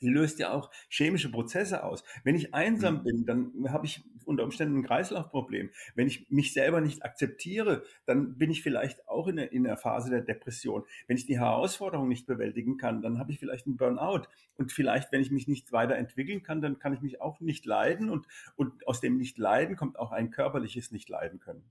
die 0.00 0.08
löst 0.08 0.38
ja 0.38 0.52
auch 0.52 0.70
chemische 0.88 1.30
Prozesse 1.30 1.84
aus. 1.84 2.04
Wenn 2.24 2.34
ich 2.34 2.54
einsam 2.54 2.98
mhm. 2.98 3.02
bin, 3.04 3.26
dann 3.26 3.72
habe 3.72 3.86
ich 3.86 4.02
unter 4.26 4.44
Umständen 4.44 4.78
ein 4.78 4.84
Kreislaufproblem. 4.84 5.70
Wenn 5.94 6.06
ich 6.06 6.30
mich 6.30 6.52
selber 6.52 6.80
nicht 6.80 7.04
akzeptiere, 7.04 7.84
dann 8.06 8.38
bin 8.38 8.50
ich 8.50 8.62
vielleicht 8.62 9.08
auch 9.08 9.28
in 9.28 9.36
der, 9.36 9.52
in 9.52 9.64
der 9.64 9.76
Phase 9.76 10.10
der 10.10 10.22
Depression. 10.22 10.84
Wenn 11.06 11.16
ich 11.16 11.26
die 11.26 11.38
Herausforderung 11.38 12.08
nicht 12.08 12.26
bewältigen 12.26 12.76
kann, 12.76 13.02
dann 13.02 13.18
habe 13.18 13.32
ich 13.32 13.38
vielleicht 13.38 13.66
einen 13.66 13.76
Burnout. 13.76 14.22
Und 14.56 14.72
vielleicht, 14.72 15.12
wenn 15.12 15.20
ich 15.20 15.30
mich 15.30 15.48
nicht 15.48 15.72
weiterentwickeln 15.72 16.42
kann, 16.42 16.62
dann 16.62 16.78
kann 16.78 16.94
ich 16.94 17.00
mich 17.00 17.20
auch 17.20 17.40
nicht 17.40 17.66
leiden. 17.66 18.10
Und, 18.10 18.26
und 18.56 18.86
aus 18.86 19.00
dem 19.00 19.16
Nicht-Leiden 19.16 19.76
kommt 19.76 19.98
auch 19.98 20.12
ein 20.12 20.30
körperliches 20.30 20.90
Nicht-Leiden 20.90 21.40
können. 21.40 21.64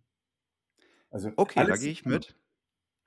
Also 1.10 1.32
okay, 1.36 1.66
da 1.66 1.76
gehe 1.76 1.92
ich 1.92 2.06
mit. 2.06 2.36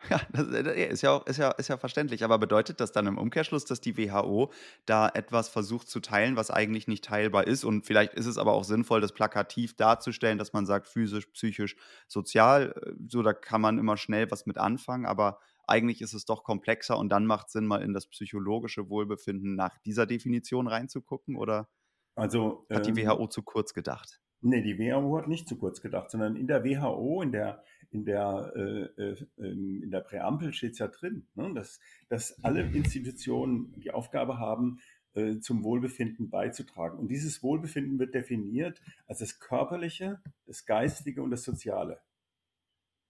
Ja, 0.11 0.21
das 0.31 0.49
äh, 0.49 0.89
ist 0.89 1.03
ja 1.03 1.11
auch 1.13 1.27
ist 1.27 1.39
ja 1.39 1.51
ist 1.53 1.69
ja 1.69 1.79
verständlich. 1.79 2.23
Aber 2.25 2.39
bedeutet 2.39 2.81
das 2.81 2.93
dann 2.93 3.07
im 3.07 3.19
Umkehrschluss, 3.19 3.65
dass 3.65 3.81
die 3.81 3.97
WHO 3.97 4.53
da 4.85 5.09
etwas 5.09 5.49
versucht 5.49 5.89
zu 5.89 6.01
teilen, 6.01 6.37
was 6.37 6.51
eigentlich 6.51 6.87
nicht 6.87 7.05
teilbar 7.05 7.47
ist? 7.47 7.65
Und 7.65 7.87
vielleicht 7.87 8.15
ist 8.15 8.27
es 8.27 8.39
aber 8.39 8.53
auch 8.53 8.65
sinnvoll, 8.65 9.01
das 9.01 9.13
plakativ 9.13 9.75
darzustellen, 9.75 10.39
dass 10.39 10.53
man 10.53 10.67
sagt, 10.67 10.87
physisch, 10.89 11.27
psychisch, 11.27 11.77
sozial, 12.09 12.75
äh, 12.83 12.93
so 13.09 13.23
da 13.23 13.33
kann 13.33 13.61
man 13.61 13.79
immer 13.79 13.97
schnell 13.97 14.31
was 14.31 14.47
mit 14.47 14.59
anfangen, 14.59 15.07
aber 15.07 15.41
eigentlich 15.67 16.01
ist 16.01 16.15
es 16.15 16.25
doch 16.25 16.45
komplexer 16.45 16.97
und 16.99 17.09
dann 17.09 17.27
macht 17.27 17.51
Sinn, 17.51 17.67
mal 17.67 17.83
in 17.83 17.93
das 17.93 18.07
psychologische 18.07 18.89
Wohlbefinden 18.89 19.57
nach 19.57 19.79
dieser 19.79 20.07
Definition 20.07 20.69
reinzugucken, 20.69 21.37
oder 21.37 21.69
Also 22.15 22.67
hat 22.73 22.87
die 22.87 22.91
ähm 22.91 23.09
WHO 23.09 23.27
zu 23.29 23.43
kurz 23.43 23.75
gedacht? 23.75 24.21
Nee, 24.43 24.63
die 24.63 24.79
WHO 24.79 25.19
hat 25.19 25.29
nicht 25.29 25.49
zu 25.49 25.57
kurz 25.59 25.81
gedacht, 25.81 26.11
sondern 26.11 26.37
in 26.37 26.47
der 26.47 26.65
WHO, 26.65 27.23
in 27.23 27.33
der, 27.33 27.65
in 27.91 28.05
der, 28.05 28.53
äh, 28.57 29.03
äh, 29.03 29.27
ähm, 29.39 29.83
in 29.83 29.91
der 29.91 30.01
Präambel 30.01 30.53
steht 30.53 30.73
es 30.73 30.79
ja 30.79 30.89
drin, 30.89 31.27
ne, 31.35 31.53
dass, 31.55 31.81
dass 32.09 32.43
alle 32.45 32.63
Institutionen 32.63 33.79
die 33.81 33.91
Aufgabe 33.91 34.39
haben, 34.39 34.81
äh, 35.15 35.39
zum 35.39 35.65
Wohlbefinden 35.65 36.31
beizutragen. 36.31 36.99
Und 36.99 37.09
dieses 37.09 37.43
Wohlbefinden 37.43 37.99
wird 37.99 38.15
definiert 38.15 38.83
als 39.07 39.21
das 39.21 39.39
Körperliche, 39.39 40.21
das 40.47 40.67
Geistige 40.67 41.23
und 41.23 41.31
das 41.31 41.43
Soziale. 41.43 42.01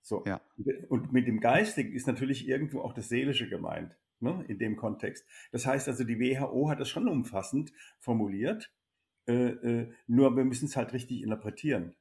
So. 0.02 0.25
Ja. 0.25 0.40
Und 0.88 1.12
mit 1.12 1.26
dem 1.26 1.40
Geistigen 1.40 1.92
ist 1.92 2.06
natürlich 2.06 2.47
irgendwo 2.47 2.80
auch 2.80 2.92
das 2.92 3.09
Seelische 3.09 3.49
gemeint, 3.49 3.99
ne, 4.21 4.45
in 4.47 4.59
dem 4.59 4.76
Kontext. 4.76 5.26
Das 5.50 5.66
heißt 5.66 5.88
also, 5.88 6.04
die 6.04 6.21
WHO 6.21 6.71
hat 6.71 6.80
das 6.80 6.88
schon 6.88 7.09
umfassend 7.09 7.73
formuliert 7.99 8.73
äh, 9.26 9.33
äh, 9.33 9.92
nur 10.06 10.37
wir 10.37 10.45
müssen 10.45 10.66
es 10.66 10.76
halt 10.76 10.92
richtig 10.92 11.23
interpretieren. 11.23 11.95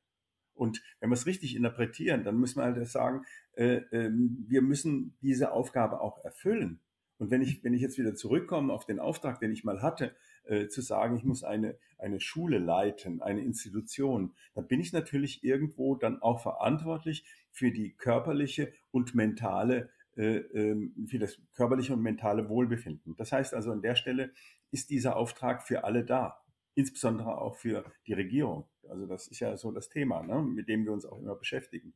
Und 0.56 0.82
wenn 1.00 1.10
wir 1.10 1.16
es 1.16 1.26
richtig 1.26 1.56
interpretieren, 1.56 2.24
dann 2.24 2.38
müssen 2.38 2.60
wir 2.60 2.64
halt 2.64 2.88
sagen, 2.88 3.26
äh, 3.54 3.76
äh, 3.92 4.10
wir 4.12 4.62
müssen 4.62 5.18
diese 5.22 5.52
Aufgabe 5.52 6.02
auch 6.02 6.24
erfüllen. 6.24 6.80
Und 7.18 7.32
wenn 7.32 7.42
ich, 7.42 7.64
wenn 7.64 7.74
ich 7.74 7.82
jetzt 7.82 7.98
wieder 7.98 8.16
zurückkomme 8.16 8.74
auf 8.74 8.86
den 8.86 9.00
Auftrag, 9.00 9.40
den 9.40 9.52
ich 9.52 9.64
mal 9.64 9.82
hatte, 9.82 10.16
äh, 10.46 10.68
zu 10.68 10.82
sagen, 10.82 11.18
ich 11.18 11.24
muss 11.24 11.44
eine, 11.44 11.78
eine 11.98 12.20
Schule 12.20 12.58
leiten, 12.58 13.22
eine 13.22 13.42
Institution, 13.42 14.34
dann 14.54 14.68
bin 14.68 14.82
ich 14.82 14.92
natürlich 14.92 15.44
irgendwo 15.44 15.96
dann 15.96 16.22
auch 16.22 16.42
verantwortlich 16.42 17.26
für 17.52 17.72
die 17.72 17.94
körperliche 17.94 18.74
und 18.92 19.16
mentale, 19.16 19.90
äh, 20.18 20.38
ähm, 20.38 21.08
für 21.08 21.20
das 21.20 21.40
körperliche 21.54 21.94
und 21.94 22.02
mentale 22.02 22.50
Wohlbefinden. 22.50 23.16
Das 23.18 23.32
heißt 23.32 23.54
also, 23.54 23.72
an 23.72 23.82
der 23.82 23.96
Stelle 23.96 24.32
ist 24.72 24.90
dieser 24.90 25.16
Auftrag 25.16 25.64
für 25.64 25.86
alle 25.86 26.04
da 26.04 26.42
insbesondere 26.76 27.38
auch 27.38 27.56
für 27.56 27.86
die 28.06 28.14
Regierung. 28.14 28.66
Also 28.90 29.06
das 29.06 29.28
ist 29.28 29.40
ja 29.40 29.56
so 29.58 29.72
das 29.72 29.90
Thema, 29.90 30.24
ne, 30.24 30.42
mit 30.42 30.68
dem 30.68 30.86
wir 30.86 30.92
uns 30.92 31.06
auch 31.06 31.20
immer 31.20 31.36
beschäftigen. 31.36 31.94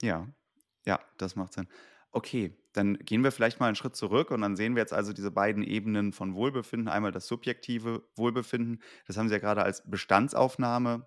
Ja, 0.00 0.28
ja, 0.84 1.00
das 1.18 1.36
macht 1.36 1.52
Sinn. 1.52 1.68
Okay, 2.10 2.54
dann 2.72 2.98
gehen 2.98 3.24
wir 3.24 3.32
vielleicht 3.32 3.60
mal 3.60 3.66
einen 3.66 3.76
Schritt 3.76 3.96
zurück 3.96 4.30
und 4.30 4.42
dann 4.42 4.56
sehen 4.56 4.74
wir 4.74 4.82
jetzt 4.82 4.92
also 4.92 5.12
diese 5.12 5.30
beiden 5.30 5.62
Ebenen 5.62 6.12
von 6.12 6.34
Wohlbefinden. 6.34 6.88
Einmal 6.88 7.12
das 7.12 7.26
subjektive 7.26 8.02
Wohlbefinden, 8.16 8.82
das 9.06 9.16
haben 9.16 9.28
Sie 9.28 9.34
ja 9.34 9.40
gerade 9.40 9.62
als 9.62 9.82
Bestandsaufnahme 9.88 11.06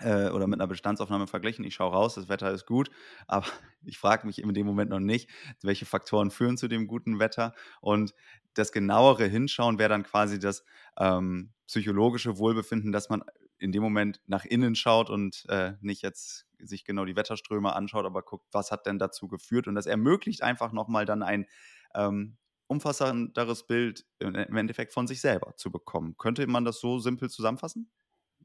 äh, 0.00 0.28
oder 0.30 0.46
mit 0.46 0.60
einer 0.60 0.66
Bestandsaufnahme 0.66 1.26
verglichen. 1.26 1.64
Ich 1.64 1.74
schaue 1.74 1.92
raus, 1.92 2.14
das 2.14 2.28
Wetter 2.28 2.50
ist 2.50 2.66
gut, 2.66 2.90
aber 3.26 3.46
ich 3.84 3.98
frage 3.98 4.26
mich 4.26 4.40
in 4.40 4.52
dem 4.54 4.66
Moment 4.66 4.90
noch 4.90 5.00
nicht, 5.00 5.30
welche 5.62 5.86
Faktoren 5.86 6.30
führen 6.30 6.56
zu 6.56 6.68
dem 6.68 6.86
guten 6.86 7.18
Wetter. 7.20 7.54
Und 7.80 8.14
das 8.54 8.72
genauere 8.72 9.26
Hinschauen 9.26 9.78
wäre 9.78 9.90
dann 9.90 10.02
quasi 10.02 10.38
das 10.38 10.64
ähm, 10.98 11.52
psychologische 11.66 12.38
Wohlbefinden, 12.38 12.92
dass 12.92 13.08
man 13.08 13.22
in 13.58 13.72
dem 13.72 13.82
Moment 13.82 14.20
nach 14.26 14.44
innen 14.44 14.74
schaut 14.74 15.10
und 15.10 15.44
äh, 15.48 15.72
nicht 15.80 16.02
jetzt 16.02 16.46
sich 16.58 16.84
genau 16.84 17.04
die 17.04 17.16
Wetterströme 17.16 17.74
anschaut, 17.74 18.06
aber 18.06 18.22
guckt, 18.22 18.46
was 18.52 18.70
hat 18.70 18.86
denn 18.86 18.98
dazu 18.98 19.28
geführt. 19.28 19.66
Und 19.68 19.74
das 19.74 19.86
ermöglicht 19.86 20.42
einfach 20.42 20.72
nochmal 20.72 21.04
dann 21.04 21.22
ein 21.22 21.46
ähm, 21.94 22.36
umfassenderes 22.66 23.66
Bild 23.66 24.06
im 24.18 24.56
Endeffekt 24.56 24.92
von 24.92 25.06
sich 25.06 25.20
selber 25.20 25.56
zu 25.56 25.70
bekommen. 25.70 26.16
Könnte 26.18 26.46
man 26.46 26.64
das 26.64 26.80
so 26.80 26.98
simpel 26.98 27.30
zusammenfassen? 27.30 27.90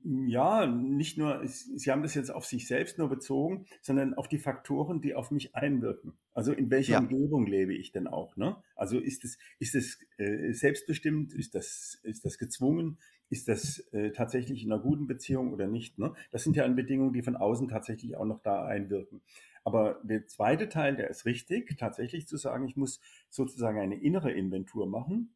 Ja, 0.06 0.66
nicht 0.66 1.18
nur, 1.18 1.42
Sie 1.46 1.90
haben 1.90 2.02
das 2.02 2.14
jetzt 2.14 2.30
auf 2.30 2.46
sich 2.46 2.68
selbst 2.68 2.98
nur 2.98 3.08
bezogen, 3.08 3.68
sondern 3.82 4.14
auf 4.16 4.28
die 4.28 4.38
Faktoren, 4.38 5.00
die 5.00 5.16
auf 5.16 5.32
mich 5.32 5.56
einwirken. 5.56 6.14
Also 6.34 6.52
in 6.52 6.70
welcher 6.70 6.94
ja. 6.94 7.00
Umgebung 7.00 7.46
lebe 7.46 7.74
ich 7.74 7.94
denn 7.94 8.08
auch? 8.08 8.36
Ne? 8.36 8.62
Also 8.76 9.00
ist 9.00 9.24
es, 9.24 9.38
ist 9.60 9.76
es 9.76 10.00
äh, 10.18 10.52
selbstbestimmt? 10.52 11.34
Ist 11.34 11.56
das, 11.56 12.00
ist 12.04 12.26
das 12.26 12.38
gezwungen? 12.38 12.98
Ist 13.30 13.48
das 13.48 13.80
äh, 13.92 14.12
tatsächlich 14.12 14.64
in 14.64 14.72
einer 14.72 14.82
guten 14.82 15.08
Beziehung 15.08 15.54
oder 15.54 15.68
nicht? 15.68 15.98
Ne? 15.98 16.14
Das 16.32 16.44
sind 16.44 16.56
ja 16.56 16.68
Bedingungen, 16.68 17.14
die 17.14 17.24
von 17.24 17.36
außen 17.36 17.68
tatsächlich 17.68 18.16
auch 18.16 18.26
noch 18.26 18.42
da 18.42 18.66
einwirken. 18.66 19.22
Aber 19.64 20.02
der 20.04 20.28
zweite 20.28 20.70
Teil, 20.70 20.96
der 20.96 21.10
ist 21.10 21.26
richtig, 21.26 21.78
tatsächlich 21.78 22.28
zu 22.28 22.38
sagen, 22.38 22.68
ich 22.68 22.76
muss 22.76 23.00
sozusagen 23.30 23.80
eine 23.80 23.96
innere 23.96 24.32
Inventur 24.32 24.88
machen 24.88 25.34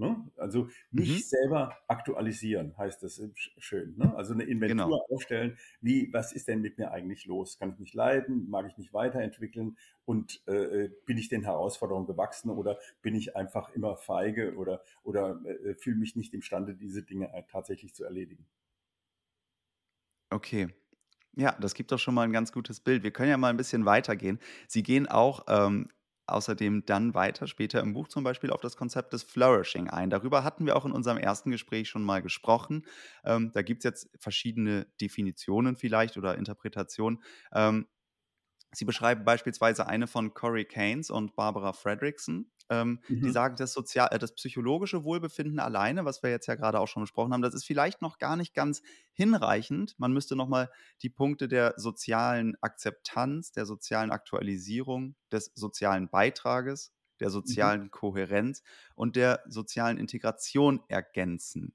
Ne? 0.00 0.16
Also 0.38 0.68
mich 0.90 1.10
mhm. 1.10 1.18
selber 1.18 1.76
aktualisieren, 1.86 2.74
heißt 2.78 3.02
das 3.02 3.22
schön. 3.58 3.94
Ne? 3.98 4.16
Also 4.16 4.32
eine 4.32 4.44
Inventur 4.44 4.86
genau. 4.86 5.06
aufstellen, 5.10 5.58
wie, 5.82 6.10
was 6.12 6.32
ist 6.32 6.48
denn 6.48 6.62
mit 6.62 6.78
mir 6.78 6.90
eigentlich 6.90 7.26
los? 7.26 7.58
Kann 7.58 7.70
ich 7.70 7.78
mich 7.78 7.92
leiden? 7.92 8.48
Mag 8.48 8.66
ich 8.66 8.78
mich 8.78 8.94
weiterentwickeln? 8.94 9.76
Und 10.06 10.42
äh, 10.48 10.54
äh, 10.54 10.90
bin 11.04 11.18
ich 11.18 11.28
den 11.28 11.42
Herausforderungen 11.42 12.06
gewachsen 12.06 12.50
oder 12.50 12.78
bin 13.02 13.14
ich 13.14 13.36
einfach 13.36 13.68
immer 13.74 13.96
feige 13.96 14.56
oder, 14.56 14.82
oder 15.02 15.38
äh, 15.44 15.74
fühle 15.74 15.96
mich 15.96 16.16
nicht 16.16 16.32
imstande, 16.32 16.74
diese 16.74 17.02
Dinge 17.02 17.32
äh, 17.34 17.42
tatsächlich 17.50 17.94
zu 17.94 18.04
erledigen? 18.04 18.46
Okay. 20.30 20.68
Ja, 21.36 21.56
das 21.60 21.74
gibt 21.74 21.92
doch 21.92 21.98
schon 21.98 22.14
mal 22.14 22.22
ein 22.22 22.32
ganz 22.32 22.52
gutes 22.52 22.80
Bild. 22.80 23.02
Wir 23.02 23.10
können 23.10 23.28
ja 23.28 23.36
mal 23.36 23.50
ein 23.50 23.56
bisschen 23.56 23.84
weitergehen. 23.84 24.40
Sie 24.66 24.82
gehen 24.82 25.06
auch 25.06 25.44
ähm, 25.46 25.88
außerdem 26.30 26.84
dann 26.86 27.14
weiter 27.14 27.46
später 27.46 27.80
im 27.80 27.92
Buch 27.92 28.08
zum 28.08 28.24
Beispiel 28.24 28.50
auf 28.50 28.60
das 28.60 28.76
Konzept 28.76 29.12
des 29.12 29.22
Flourishing 29.22 29.88
ein. 29.88 30.10
Darüber 30.10 30.44
hatten 30.44 30.66
wir 30.66 30.76
auch 30.76 30.84
in 30.84 30.92
unserem 30.92 31.18
ersten 31.18 31.50
Gespräch 31.50 31.88
schon 31.88 32.04
mal 32.04 32.22
gesprochen. 32.22 32.86
Ähm, 33.24 33.50
da 33.52 33.62
gibt 33.62 33.80
es 33.80 33.84
jetzt 33.84 34.10
verschiedene 34.18 34.86
Definitionen 35.00 35.76
vielleicht 35.76 36.16
oder 36.16 36.36
Interpretationen. 36.36 37.22
Ähm, 37.52 37.86
Sie 38.72 38.84
beschreiben 38.84 39.24
beispielsweise 39.24 39.88
eine 39.88 40.06
von 40.06 40.32
Corey 40.32 40.64
Keynes 40.64 41.10
und 41.10 41.34
Barbara 41.34 41.72
Fredrickson. 41.72 42.50
Ähm, 42.70 43.00
mhm. 43.08 43.22
Die 43.22 43.30
sagen, 43.30 43.56
das, 43.56 43.72
Sozial 43.72 44.08
äh, 44.12 44.18
das 44.18 44.32
psychologische 44.32 45.02
Wohlbefinden 45.02 45.58
alleine, 45.58 46.04
was 46.04 46.22
wir 46.22 46.30
jetzt 46.30 46.46
ja 46.46 46.54
gerade 46.54 46.78
auch 46.78 46.86
schon 46.86 47.02
besprochen 47.02 47.32
haben, 47.32 47.42
das 47.42 47.52
ist 47.54 47.64
vielleicht 47.64 48.00
noch 48.00 48.18
gar 48.18 48.36
nicht 48.36 48.54
ganz 48.54 48.80
hinreichend. 49.12 49.98
Man 49.98 50.12
müsste 50.12 50.36
nochmal 50.36 50.70
die 51.02 51.10
Punkte 51.10 51.48
der 51.48 51.74
sozialen 51.76 52.56
Akzeptanz, 52.60 53.50
der 53.50 53.66
sozialen 53.66 54.12
Aktualisierung, 54.12 55.16
des 55.32 55.50
sozialen 55.54 56.08
Beitrages, 56.08 56.92
der 57.18 57.28
mhm. 57.28 57.32
sozialen 57.32 57.82
mhm. 57.82 57.90
Kohärenz 57.90 58.62
und 58.94 59.16
der 59.16 59.42
sozialen 59.48 59.98
Integration 59.98 60.80
ergänzen. 60.88 61.74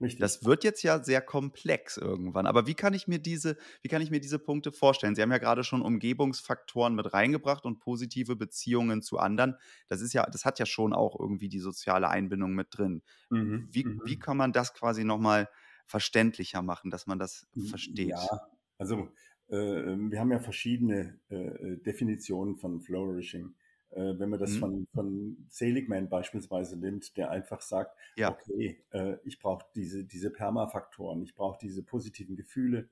Richtig. 0.00 0.20
Das 0.20 0.44
wird 0.44 0.62
jetzt 0.62 0.82
ja 0.82 1.02
sehr 1.02 1.20
komplex 1.20 1.96
irgendwann. 1.96 2.46
Aber 2.46 2.68
wie 2.68 2.74
kann 2.74 2.94
ich 2.94 3.08
mir 3.08 3.18
diese, 3.18 3.56
wie 3.82 3.88
kann 3.88 4.00
ich 4.00 4.10
mir 4.10 4.20
diese 4.20 4.38
Punkte 4.38 4.70
vorstellen? 4.70 5.16
Sie 5.16 5.22
haben 5.22 5.32
ja 5.32 5.38
gerade 5.38 5.64
schon 5.64 5.82
Umgebungsfaktoren 5.82 6.94
mit 6.94 7.12
reingebracht 7.12 7.64
und 7.64 7.80
positive 7.80 8.36
Beziehungen 8.36 9.02
zu 9.02 9.18
anderen. 9.18 9.56
Das 9.88 10.00
ist 10.00 10.12
ja, 10.12 10.24
das 10.30 10.44
hat 10.44 10.60
ja 10.60 10.66
schon 10.66 10.92
auch 10.92 11.18
irgendwie 11.18 11.48
die 11.48 11.58
soziale 11.58 12.08
Einbindung 12.08 12.54
mit 12.54 12.68
drin. 12.70 13.02
Mhm. 13.30 13.68
Wie, 13.72 13.84
mhm. 13.84 14.00
wie 14.04 14.18
kann 14.18 14.36
man 14.36 14.52
das 14.52 14.72
quasi 14.72 15.02
nochmal 15.02 15.48
verständlicher 15.86 16.62
machen, 16.62 16.90
dass 16.90 17.06
man 17.06 17.18
das 17.18 17.48
versteht? 17.68 18.10
Ja, 18.10 18.48
also 18.78 19.08
äh, 19.48 19.56
wir 19.56 20.20
haben 20.20 20.30
ja 20.30 20.38
verschiedene 20.38 21.18
äh, 21.30 21.34
äh 21.34 21.76
Definitionen 21.78 22.56
von 22.56 22.80
Flourishing. 22.80 23.54
Äh, 23.90 24.18
wenn 24.18 24.28
man 24.28 24.38
das 24.38 24.52
mhm. 24.52 24.58
von, 24.58 24.86
von 24.94 25.46
Seligman 25.48 26.08
beispielsweise 26.08 26.78
nimmt, 26.78 27.16
der 27.16 27.30
einfach 27.30 27.60
sagt, 27.60 27.96
ja. 28.16 28.30
okay, 28.30 28.84
äh, 28.90 29.16
ich 29.24 29.38
brauche 29.38 29.64
diese, 29.74 30.04
diese 30.04 30.30
Permafaktoren, 30.30 31.22
ich 31.22 31.34
brauche 31.34 31.58
diese 31.60 31.82
positiven 31.82 32.36
Gefühle, 32.36 32.88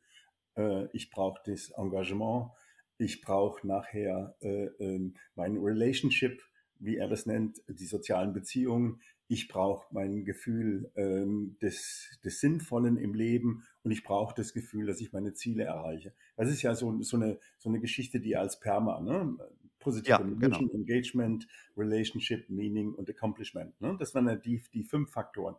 äh, 0.56 0.86
ich 0.92 1.10
brauche 1.10 1.40
das 1.44 1.70
Engagement, 1.70 2.50
ich 2.98 3.20
brauche 3.20 3.66
nachher 3.66 4.36
äh, 4.40 4.66
ähm, 4.78 5.14
mein 5.34 5.58
Relationship, 5.58 6.42
wie 6.78 6.96
er 6.96 7.08
das 7.08 7.26
nennt, 7.26 7.62
die 7.68 7.86
sozialen 7.86 8.32
Beziehungen, 8.32 9.00
ich 9.28 9.48
brauche 9.48 9.86
mein 9.92 10.24
Gefühl 10.24 10.90
ähm, 10.94 11.56
des, 11.60 12.18
des 12.24 12.40
Sinnvollen 12.40 12.96
im 12.96 13.12
Leben 13.12 13.64
und 13.82 13.90
ich 13.90 14.04
brauche 14.04 14.34
das 14.34 14.52
Gefühl, 14.52 14.86
dass 14.86 15.00
ich 15.00 15.12
meine 15.12 15.34
Ziele 15.34 15.64
erreiche. 15.64 16.12
Das 16.36 16.48
ist 16.48 16.62
ja 16.62 16.74
so, 16.74 17.02
so, 17.02 17.16
eine, 17.16 17.38
so 17.58 17.68
eine 17.68 17.80
Geschichte, 17.80 18.20
die 18.20 18.36
als 18.36 18.60
Perma, 18.60 19.00
ne? 19.00 19.36
Positive 19.86 20.10
Ja, 20.10 20.20
Emotion, 20.20 20.40
genau. 20.40 20.74
Engagement, 20.74 21.46
Relationship, 21.76 22.50
Meaning 22.50 22.92
und 22.92 23.08
Accomplishment. 23.08 23.80
Ne? 23.80 23.96
Das 24.00 24.16
waren 24.16 24.26
ja 24.26 24.34
die, 24.34 24.60
die 24.74 24.82
fünf 24.82 25.12
Faktoren. 25.12 25.54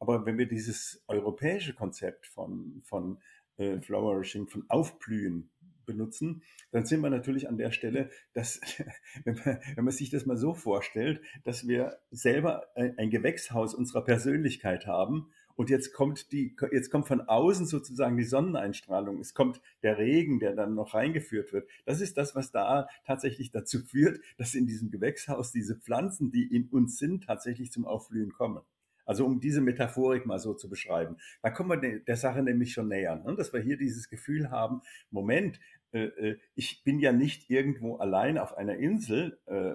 Aber 0.00 0.26
wenn 0.26 0.36
wir 0.36 0.48
dieses 0.48 1.04
europäische 1.06 1.74
Konzept 1.74 2.26
von, 2.26 2.82
von 2.82 3.18
äh, 3.56 3.80
Flourishing, 3.80 4.48
von 4.48 4.64
Aufblühen 4.68 5.50
benutzen, 5.86 6.42
dann 6.72 6.86
sind 6.86 7.02
wir 7.02 7.10
natürlich 7.10 7.48
an 7.48 7.56
der 7.56 7.70
Stelle, 7.70 8.10
dass, 8.32 8.60
wenn 9.24 9.36
man, 9.44 9.60
wenn 9.76 9.84
man 9.84 9.94
sich 9.94 10.10
das 10.10 10.26
mal 10.26 10.36
so 10.36 10.54
vorstellt, 10.54 11.20
dass 11.44 11.68
wir 11.68 12.00
selber 12.10 12.66
ein, 12.74 12.98
ein 12.98 13.10
Gewächshaus 13.10 13.74
unserer 13.74 14.02
Persönlichkeit 14.02 14.88
haben 14.88 15.30
und 15.58 15.70
jetzt 15.70 15.92
kommt 15.92 16.30
die, 16.30 16.54
jetzt 16.70 16.88
kommt 16.88 17.08
von 17.08 17.20
außen 17.20 17.66
sozusagen 17.66 18.16
die 18.16 18.22
Sonneneinstrahlung. 18.22 19.18
Es 19.18 19.34
kommt 19.34 19.60
der 19.82 19.98
Regen, 19.98 20.38
der 20.38 20.54
dann 20.54 20.76
noch 20.76 20.94
reingeführt 20.94 21.52
wird. 21.52 21.68
Das 21.84 22.00
ist 22.00 22.16
das, 22.16 22.36
was 22.36 22.52
da 22.52 22.86
tatsächlich 23.04 23.50
dazu 23.50 23.80
führt, 23.80 24.20
dass 24.36 24.54
in 24.54 24.68
diesem 24.68 24.92
Gewächshaus 24.92 25.50
diese 25.50 25.74
Pflanzen, 25.74 26.30
die 26.30 26.46
in 26.46 26.68
uns 26.68 26.96
sind, 26.98 27.24
tatsächlich 27.24 27.72
zum 27.72 27.86
Aufblühen 27.86 28.32
kommen. 28.32 28.60
Also 29.04 29.26
um 29.26 29.40
diese 29.40 29.60
Metaphorik 29.60 30.26
mal 30.26 30.38
so 30.38 30.54
zu 30.54 30.68
beschreiben. 30.68 31.16
Da 31.42 31.50
kommen 31.50 31.82
wir 31.82 31.98
der 31.98 32.16
Sache 32.16 32.44
nämlich 32.44 32.72
schon 32.72 32.86
näher, 32.86 33.16
ne? 33.16 33.34
dass 33.34 33.52
wir 33.52 33.60
hier 33.60 33.76
dieses 33.76 34.08
Gefühl 34.08 34.52
haben, 34.52 34.82
Moment, 35.10 35.58
äh, 35.90 36.04
äh, 36.04 36.38
ich 36.54 36.84
bin 36.84 37.00
ja 37.00 37.10
nicht 37.10 37.50
irgendwo 37.50 37.96
allein 37.96 38.38
auf 38.38 38.56
einer 38.56 38.76
Insel, 38.76 39.40
äh, 39.46 39.72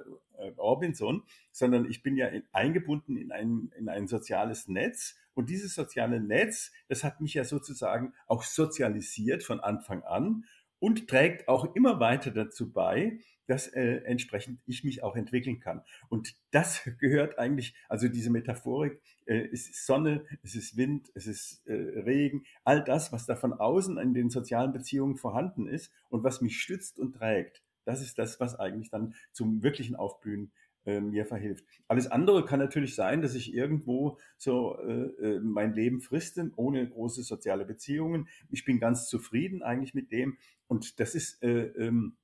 Robinson, 0.58 1.24
sondern 1.52 1.90
ich 1.90 2.04
bin 2.04 2.16
ja 2.16 2.30
eingebunden 2.52 3.18
in 3.18 3.32
ein, 3.32 3.72
in 3.78 3.90
ein 3.90 4.08
soziales 4.08 4.68
Netz. 4.68 5.18
Und 5.34 5.50
dieses 5.50 5.75
soziale 5.75 6.20
Netz, 6.20 6.72
das 6.88 7.04
hat 7.04 7.22
mich 7.22 7.34
ja 7.34 7.44
sozusagen 7.44 8.13
auch 8.28 8.44
sozialisiert 8.44 9.44
von 9.44 9.60
Anfang 9.60 10.04
an 10.04 10.46
und 10.80 11.08
trägt 11.08 11.48
auch 11.48 11.75
immer 11.75 12.00
weiter 12.00 12.32
dazu 12.32 12.72
bei, 12.72 13.20
dass 13.48 13.68
äh, 13.68 14.02
entsprechend 14.06 14.62
ich 14.66 14.84
mich 14.84 15.04
auch 15.04 15.16
entwickeln 15.16 15.60
kann. 15.60 15.82
Und 16.10 16.36
das 16.52 16.84
gehört 17.00 17.40
eigentlich, 17.40 17.75
also 17.90 18.08
diese 18.08 18.30
Metaphorik, 18.30 19.02
äh, 19.25 19.48
es 19.52 19.70
ist 19.70 19.86
Sonne, 19.86 20.25
es 20.44 20.56
ist 20.56 20.78
Wind, 20.78 21.10
es 21.13 21.28
ist 21.28 21.66
äh, 21.68 21.74
Regen, 21.74 22.44
all 22.63 22.84
das, 22.84 23.12
was 23.12 23.25
da 23.25 23.36
von 23.36 23.54
außen 23.54 23.98
in 23.98 24.13
den 24.13 24.30
sozialen 24.30 24.74
Beziehungen 24.74 25.18
vorhanden 25.18 25.68
ist 25.68 25.92
und 26.10 26.24
was 26.24 26.42
mich 26.42 26.60
stützt 26.60 27.00
und 27.00 27.13
trägt, 27.13 27.63
das 27.86 28.02
ist 28.02 28.18
das, 28.18 28.40
was 28.40 28.60
eigentlich 28.60 28.90
dann 28.90 29.13
zum 29.32 29.62
wirklichen 29.62 29.96
Aufblühen 29.96 30.52
äh, 30.86 31.00
mir 31.00 31.25
verhilft. 31.25 31.66
Alles 31.88 32.08
andere 32.08 32.46
kann 32.46 32.60
natürlich 32.60 32.96
sein, 32.96 33.22
dass 33.22 33.36
ich 33.36 33.54
irgendwo 33.54 34.18
so 34.38 34.78
äh, 34.80 35.36
äh, 35.36 35.40
mein 35.40 35.74
Leben 35.74 36.02
friste, 36.02 36.52
ohne 36.56 36.88
große 36.88 37.24
soziale 37.24 37.66
Beziehungen. 37.66 38.28
Ich 38.50 38.66
bin 38.66 38.80
ganz 38.80 39.08
zufrieden 39.08 39.63
eigentlich 39.63 39.94
mit 39.94 40.12
dem. 40.12 40.38
Und 40.68 41.00
das 41.00 41.16
ist 41.16 41.42
äh, 41.44 41.68
ähm, 41.78 42.18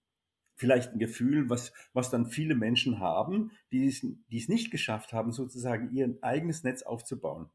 vielleicht 0.56 0.92
ein 0.92 1.00
Gefühl, 1.00 1.50
was, 1.50 1.72
was 1.94 2.10
dann 2.10 2.28
viele 2.28 2.54
Menschen 2.54 3.00
haben, 3.00 3.52
die 3.72 3.88
es, 3.88 4.02
die 4.02 4.38
es 4.38 4.50
nicht 4.50 4.72
geschafft 4.72 5.14
haben, 5.14 5.32
sozusagen 5.32 5.92
ihr 5.96 6.18
eigenes 6.22 6.64
Netz 6.64 6.84
aufzubauen. 6.84 7.50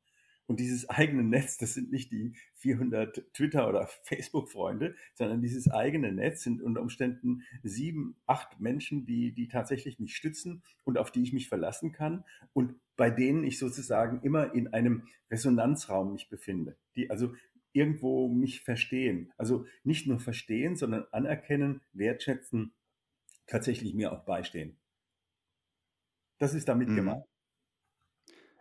Und 0.46 0.60
dieses 0.60 0.88
eigene 0.90 1.22
Netz, 1.22 1.56
das 1.56 1.74
sind 1.74 1.90
nicht 1.90 2.12
die 2.12 2.34
400 2.56 3.32
Twitter- 3.32 3.68
oder 3.68 3.88
Facebook-Freunde, 4.02 4.94
sondern 5.14 5.40
dieses 5.40 5.70
eigene 5.70 6.12
Netz 6.12 6.42
sind 6.42 6.60
unter 6.60 6.82
Umständen 6.82 7.42
sieben, 7.62 8.16
acht 8.26 8.60
Menschen, 8.60 9.06
die, 9.06 9.32
die 9.32 9.48
tatsächlich 9.48 9.98
mich 9.98 10.14
stützen 10.14 10.62
und 10.84 10.98
auf 10.98 11.10
die 11.10 11.22
ich 11.22 11.32
mich 11.32 11.48
verlassen 11.48 11.92
kann 11.92 12.24
und 12.52 12.74
bei 12.96 13.10
denen 13.10 13.44
ich 13.44 13.58
sozusagen 13.58 14.20
immer 14.22 14.54
in 14.54 14.68
einem 14.72 15.08
Resonanzraum 15.30 16.12
mich 16.12 16.28
befinde, 16.28 16.76
die 16.94 17.10
also 17.10 17.34
irgendwo 17.72 18.28
mich 18.28 18.60
verstehen. 18.60 19.32
Also 19.36 19.66
nicht 19.82 20.06
nur 20.06 20.20
verstehen, 20.20 20.76
sondern 20.76 21.06
anerkennen, 21.10 21.80
wertschätzen, 21.92 22.72
tatsächlich 23.46 23.94
mir 23.94 24.12
auch 24.12 24.24
beistehen. 24.24 24.76
Das 26.38 26.54
ist 26.54 26.68
damit 26.68 26.88
mhm. 26.88 26.96
gemeint. 26.96 27.24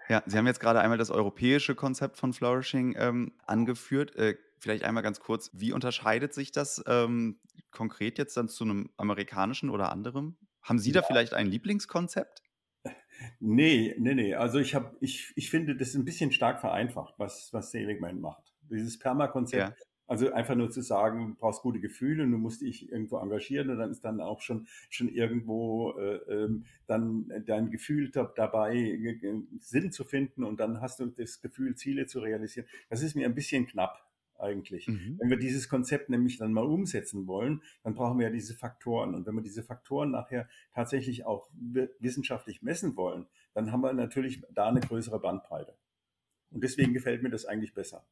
Ja, 0.09 0.23
Sie 0.25 0.37
haben 0.37 0.47
jetzt 0.47 0.59
gerade 0.59 0.79
einmal 0.79 0.97
das 0.97 1.11
europäische 1.11 1.75
Konzept 1.75 2.17
von 2.17 2.33
Flourishing 2.33 2.95
ähm, 2.97 3.33
angeführt. 3.45 4.15
Äh, 4.15 4.35
vielleicht 4.59 4.83
einmal 4.83 5.03
ganz 5.03 5.19
kurz, 5.19 5.49
wie 5.53 5.73
unterscheidet 5.73 6.33
sich 6.33 6.51
das 6.51 6.83
ähm, 6.87 7.39
konkret 7.71 8.17
jetzt 8.17 8.35
dann 8.37 8.47
zu 8.49 8.63
einem 8.63 8.89
amerikanischen 8.97 9.69
oder 9.69 9.91
anderem? 9.91 10.37
Haben 10.61 10.79
Sie 10.79 10.91
ja. 10.91 11.01
da 11.01 11.07
vielleicht 11.07 11.33
ein 11.33 11.47
Lieblingskonzept? 11.47 12.41
Nee, 13.39 13.95
nee, 13.99 14.15
nee. 14.15 14.33
Also 14.33 14.59
ich 14.59 14.75
habe, 14.75 14.97
ich, 14.99 15.31
ich 15.35 15.49
finde, 15.49 15.77
das 15.77 15.89
ist 15.89 15.95
ein 15.95 16.03
bisschen 16.03 16.31
stark 16.31 16.59
vereinfacht, 16.59 17.13
was, 17.17 17.53
was 17.53 17.71
Seligman 17.71 18.19
macht. 18.19 18.53
Dieses 18.69 18.99
Permakonzept 18.99 19.79
ja. 19.79 19.85
Also 20.05 20.31
einfach 20.33 20.55
nur 20.55 20.69
zu 20.69 20.81
sagen, 20.81 21.29
du 21.29 21.35
brauchst 21.35 21.61
gute 21.61 21.79
Gefühle 21.79 22.23
und 22.23 22.31
du 22.31 22.37
musst 22.37 22.61
dich 22.61 22.91
irgendwo 22.91 23.17
engagieren 23.17 23.69
und 23.69 23.77
dann 23.77 23.89
ist 23.89 24.03
dann 24.03 24.19
auch 24.19 24.41
schon, 24.41 24.67
schon 24.89 25.07
irgendwo 25.07 25.97
äh, 25.97 26.17
ähm, 26.27 26.65
dann 26.87 27.31
dein 27.45 27.71
Gefühl 27.71 28.11
dabei, 28.11 28.75
äh, 28.75 29.41
Sinn 29.59 29.91
zu 29.91 30.03
finden 30.03 30.43
und 30.43 30.59
dann 30.59 30.81
hast 30.81 30.99
du 30.99 31.05
das 31.05 31.41
Gefühl, 31.41 31.75
Ziele 31.75 32.05
zu 32.05 32.19
realisieren. 32.19 32.67
Das 32.89 33.01
ist 33.01 33.15
mir 33.15 33.25
ein 33.25 33.35
bisschen 33.35 33.65
knapp 33.65 34.03
eigentlich. 34.37 34.87
Mhm. 34.87 35.17
Wenn 35.19 35.29
wir 35.29 35.37
dieses 35.37 35.69
Konzept 35.69 36.09
nämlich 36.09 36.37
dann 36.37 36.53
mal 36.53 36.65
umsetzen 36.65 37.27
wollen, 37.27 37.61
dann 37.83 37.95
brauchen 37.95 38.19
wir 38.19 38.27
ja 38.27 38.33
diese 38.33 38.53
Faktoren. 38.53 39.15
Und 39.15 39.25
wenn 39.25 39.35
wir 39.35 39.41
diese 39.41 39.63
Faktoren 39.63 40.11
nachher 40.11 40.47
tatsächlich 40.73 41.25
auch 41.25 41.49
wissenschaftlich 41.99 42.61
messen 42.61 42.95
wollen, 42.95 43.25
dann 43.53 43.71
haben 43.71 43.81
wir 43.81 43.93
natürlich 43.93 44.43
da 44.53 44.67
eine 44.67 44.81
größere 44.81 45.19
Bandbreite. 45.19 45.75
Und 46.51 46.63
deswegen 46.63 46.93
gefällt 46.93 47.23
mir 47.23 47.29
das 47.29 47.45
eigentlich 47.45 47.73
besser. 47.73 48.05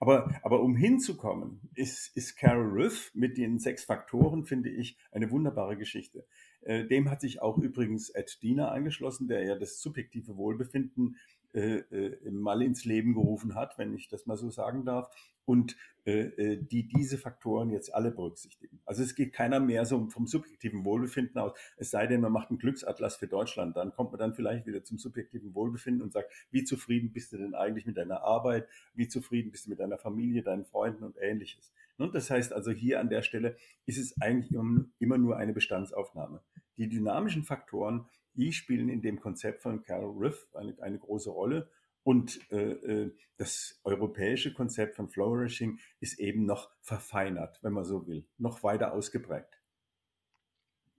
Aber, 0.00 0.34
aber 0.42 0.62
um 0.62 0.74
hinzukommen, 0.74 1.60
ist, 1.74 2.16
ist 2.16 2.36
Carol 2.36 2.72
Riff 2.72 3.10
mit 3.14 3.38
den 3.38 3.58
sechs 3.58 3.84
Faktoren, 3.84 4.44
finde 4.44 4.70
ich, 4.70 4.96
eine 5.12 5.30
wunderbare 5.30 5.76
Geschichte. 5.76 6.26
Äh, 6.62 6.84
dem 6.86 7.10
hat 7.10 7.20
sich 7.20 7.42
auch 7.42 7.58
übrigens 7.58 8.10
Ed 8.10 8.42
Diener 8.42 8.72
angeschlossen, 8.72 9.28
der 9.28 9.44
ja 9.44 9.56
das 9.56 9.80
subjektive 9.80 10.36
Wohlbefinden 10.36 11.16
äh, 11.54 11.78
äh, 11.90 12.30
mal 12.30 12.62
ins 12.62 12.84
Leben 12.84 13.14
gerufen 13.14 13.54
hat, 13.54 13.76
wenn 13.76 13.94
ich 13.94 14.08
das 14.08 14.26
mal 14.26 14.36
so 14.36 14.50
sagen 14.50 14.84
darf, 14.84 15.10
und 15.44 15.76
äh, 16.04 16.22
äh, 16.22 16.56
die 16.56 16.88
diese 16.88 17.16
Faktoren 17.16 17.70
jetzt 17.70 17.94
alle 17.94 18.10
berücksichtigen. 18.10 18.80
Also 18.84 19.02
es 19.02 19.14
geht 19.14 19.32
keiner 19.32 19.60
mehr 19.60 19.84
so 19.84 20.08
vom 20.10 20.26
subjektiven 20.26 20.84
Wohlbefinden 20.84 21.38
aus, 21.40 21.52
es 21.76 21.90
sei 21.90 22.06
denn, 22.06 22.20
man 22.20 22.32
macht 22.32 22.50
einen 22.50 22.58
Glücksatlas 22.58 23.16
für 23.16 23.28
Deutschland, 23.28 23.76
dann 23.76 23.92
kommt 23.92 24.10
man 24.10 24.18
dann 24.18 24.34
vielleicht 24.34 24.66
wieder 24.66 24.82
zum 24.82 24.98
subjektiven 24.98 25.54
Wohlbefinden 25.54 26.02
und 26.02 26.12
sagt, 26.12 26.32
wie 26.50 26.64
zufrieden 26.64 27.12
bist 27.12 27.32
du 27.32 27.38
denn 27.38 27.54
eigentlich 27.54 27.86
mit 27.86 27.96
deiner 27.96 28.22
Arbeit, 28.22 28.66
wie 28.94 29.06
zufrieden 29.06 29.52
bist 29.52 29.66
du 29.66 29.70
mit 29.70 29.78
deiner 29.78 29.98
Familie, 29.98 30.42
deinen 30.42 30.64
Freunden 30.64 31.04
und 31.04 31.16
ähnliches. 31.20 31.72
Und 31.98 32.06
ne, 32.06 32.12
das 32.12 32.30
heißt 32.30 32.52
also 32.52 32.72
hier 32.72 32.98
an 32.98 33.08
der 33.08 33.22
Stelle 33.22 33.56
ist 33.86 33.98
es 33.98 34.20
eigentlich 34.20 34.52
immer 34.98 35.18
nur 35.18 35.36
eine 35.36 35.52
Bestandsaufnahme. 35.52 36.42
Die 36.78 36.88
dynamischen 36.88 37.44
Faktoren 37.44 38.06
die 38.34 38.52
spielen 38.52 38.88
in 38.88 39.02
dem 39.02 39.20
Konzept 39.20 39.62
von 39.62 39.82
Carol 39.82 40.16
Riff 40.16 40.48
eine, 40.54 40.74
eine 40.80 40.98
große 40.98 41.30
Rolle. 41.30 41.68
Und 42.04 42.40
äh, 42.50 42.72
äh, 42.72 43.16
das 43.36 43.80
europäische 43.84 44.52
Konzept 44.52 44.96
von 44.96 45.08
Flourishing 45.08 45.78
ist 46.00 46.18
eben 46.18 46.44
noch 46.44 46.70
verfeinert, 46.80 47.58
wenn 47.62 47.72
man 47.72 47.84
so 47.84 48.06
will, 48.06 48.26
noch 48.38 48.62
weiter 48.62 48.92
ausgeprägt. 48.92 49.60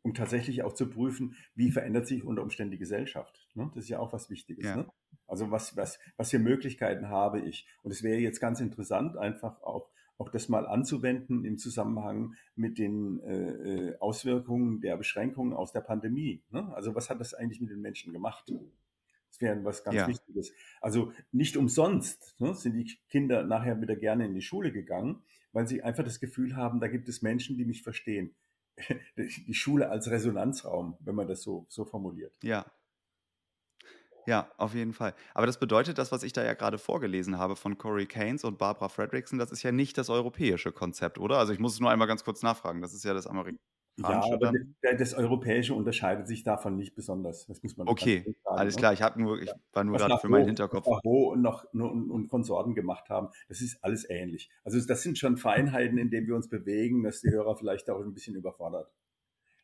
Um 0.02 0.14
tatsächlich 0.14 0.64
auch 0.64 0.74
zu 0.74 0.90
prüfen, 0.90 1.38
wie 1.56 1.72
verändert 1.72 2.08
sich 2.08 2.24
unter 2.24 2.44
Umständen 2.44 2.72
die 2.72 2.78
Gesellschaft. 2.78 3.48
Ne? 3.54 3.72
Das 3.74 3.86
ist 3.86 3.90
ja 3.90 4.00
auch 4.00 4.12
was 4.12 4.30
Wichtiges. 4.30 4.66
Ja. 4.66 4.78
Ne? 4.78 4.88
Also 5.28 5.52
was, 5.52 5.78
was, 5.78 6.00
was 6.18 6.32
für 6.32 6.40
Möglichkeiten 6.40 7.08
habe 7.08 7.40
ich? 7.40 7.68
Und 7.84 7.92
es 7.92 8.04
wäre 8.04 8.20
jetzt 8.20 8.42
ganz 8.42 8.60
interessant, 8.60 9.18
einfach 9.18 9.62
auch 9.62 9.90
auch 10.18 10.30
das 10.30 10.48
mal 10.48 10.66
anzuwenden 10.68 11.44
im 11.44 11.58
Zusammenhang 11.58 12.36
mit 12.56 12.78
den 12.78 13.20
äh, 13.22 13.90
äh, 13.90 13.98
Auswirkungen 14.00 14.80
der 14.80 14.98
Beschränkungen 14.98 15.54
aus 15.54 15.72
der 15.72 15.82
Pandemie. 15.82 16.44
Ne? 16.52 16.72
Also 16.76 16.96
was 16.96 17.10
hat 17.10 17.20
das 17.20 17.34
eigentlich 17.34 17.62
mit 17.62 17.72
den 17.72 17.82
Menschen 17.82 18.14
gemacht? 18.14 18.52
Das 19.34 19.42
wäre 19.42 19.66
was 19.66 19.84
ganz 19.84 19.98
ja. 19.98 20.08
Wichtiges. 20.08 20.54
Also 20.80 21.12
nicht 21.32 21.58
umsonst 21.58 22.36
ne, 22.40 22.54
sind 22.54 22.74
die 22.76 22.98
Kinder 23.10 23.44
nachher 23.44 23.82
wieder 23.82 23.96
gerne 23.96 24.26
in 24.26 24.36
die 24.36 24.42
Schule 24.42 24.72
gegangen, 24.72 25.24
weil 25.52 25.68
sie 25.68 25.82
einfach 25.82 26.04
das 26.04 26.20
Gefühl 26.20 26.56
haben, 26.56 26.80
da 26.80 26.88
gibt 26.88 27.10
es 27.10 27.22
Menschen, 27.22 27.58
die 27.58 27.66
mich 27.66 27.84
verstehen. 27.84 28.36
Die 29.16 29.54
Schule 29.54 29.90
als 29.90 30.10
Resonanzraum, 30.10 30.98
wenn 31.00 31.14
man 31.14 31.28
das 31.28 31.44
so, 31.44 31.68
so 31.70 31.86
formuliert. 31.86 32.36
Ja, 32.42 32.66
ja, 34.26 34.50
auf 34.58 34.74
jeden 34.74 34.94
Fall. 34.94 35.14
Aber 35.34 35.46
das 35.46 35.60
bedeutet, 35.60 35.98
das, 35.98 36.12
was 36.12 36.24
ich 36.24 36.32
da 36.32 36.44
ja 36.44 36.54
gerade 36.54 36.78
vorgelesen 36.78 37.38
habe 37.38 37.56
von 37.56 37.78
Corey 37.78 38.06
Keynes 38.06 38.44
und 38.44 38.58
Barbara 38.58 38.88
Fredrickson, 38.90 39.38
das 39.38 39.52
ist 39.52 39.64
ja 39.64 39.72
nicht 39.72 39.98
das 39.98 40.10
europäische 40.10 40.72
Konzept, 40.72 41.20
oder? 41.20 41.38
Also 41.40 41.52
ich 41.54 41.60
muss 41.60 41.74
es 41.74 41.80
nur 41.80 41.92
einmal 41.92 42.08
ganz 42.08 42.24
kurz 42.24 42.42
nachfragen. 42.42 42.82
Das 42.82 42.94
ist 42.94 43.04
ja 43.04 43.14
das 43.14 43.28
amerikanische. 43.28 43.62
Ja, 43.98 44.24
aber 44.24 44.52
das, 44.82 44.98
das 44.98 45.14
Europäische 45.14 45.76
unterscheidet 45.76 46.28
sich 46.28 46.44
davon 46.44 46.78
nicht 46.78 46.96
besonders. 46.96 47.46
Das 47.46 47.62
muss 47.62 47.78
man 47.78 47.88
Okay, 47.88 48.24
sagen, 48.44 48.58
alles 48.58 48.76
ne? 48.76 48.80
klar. 48.80 48.94
Ich, 48.94 49.16
nur, 49.18 49.40
ich 49.40 49.52
war 49.72 49.84
nur 49.84 49.98
gerade 49.98 50.18
für 50.18 50.30
meinen 50.30 50.46
Hinterkopf. 50.46 50.88
Was 50.88 51.04
Ho 51.04 51.32
und, 51.32 51.42
noch, 51.42 51.66
und, 51.74 52.10
und 52.10 52.28
Konsorten 52.28 52.74
gemacht 52.74 53.10
haben, 53.10 53.30
das 53.50 53.62
ist 53.62 53.84
alles 53.84 54.10
ähnlich. 54.10 54.50
Also 54.64 54.80
das 54.86 55.04
sind 55.04 55.20
schon 55.20 55.38
Feinheiten, 55.38 55.98
in 55.98 56.10
denen 56.10 56.28
wir 56.28 56.36
uns 56.36 56.50
bewegen, 56.50 57.04
dass 57.04 57.22
die 57.22 57.30
Hörer 57.30 57.56
vielleicht 57.56 57.90
auch 57.90 58.00
ein 58.00 58.14
bisschen 58.14 58.36
überfordert. 58.36 58.92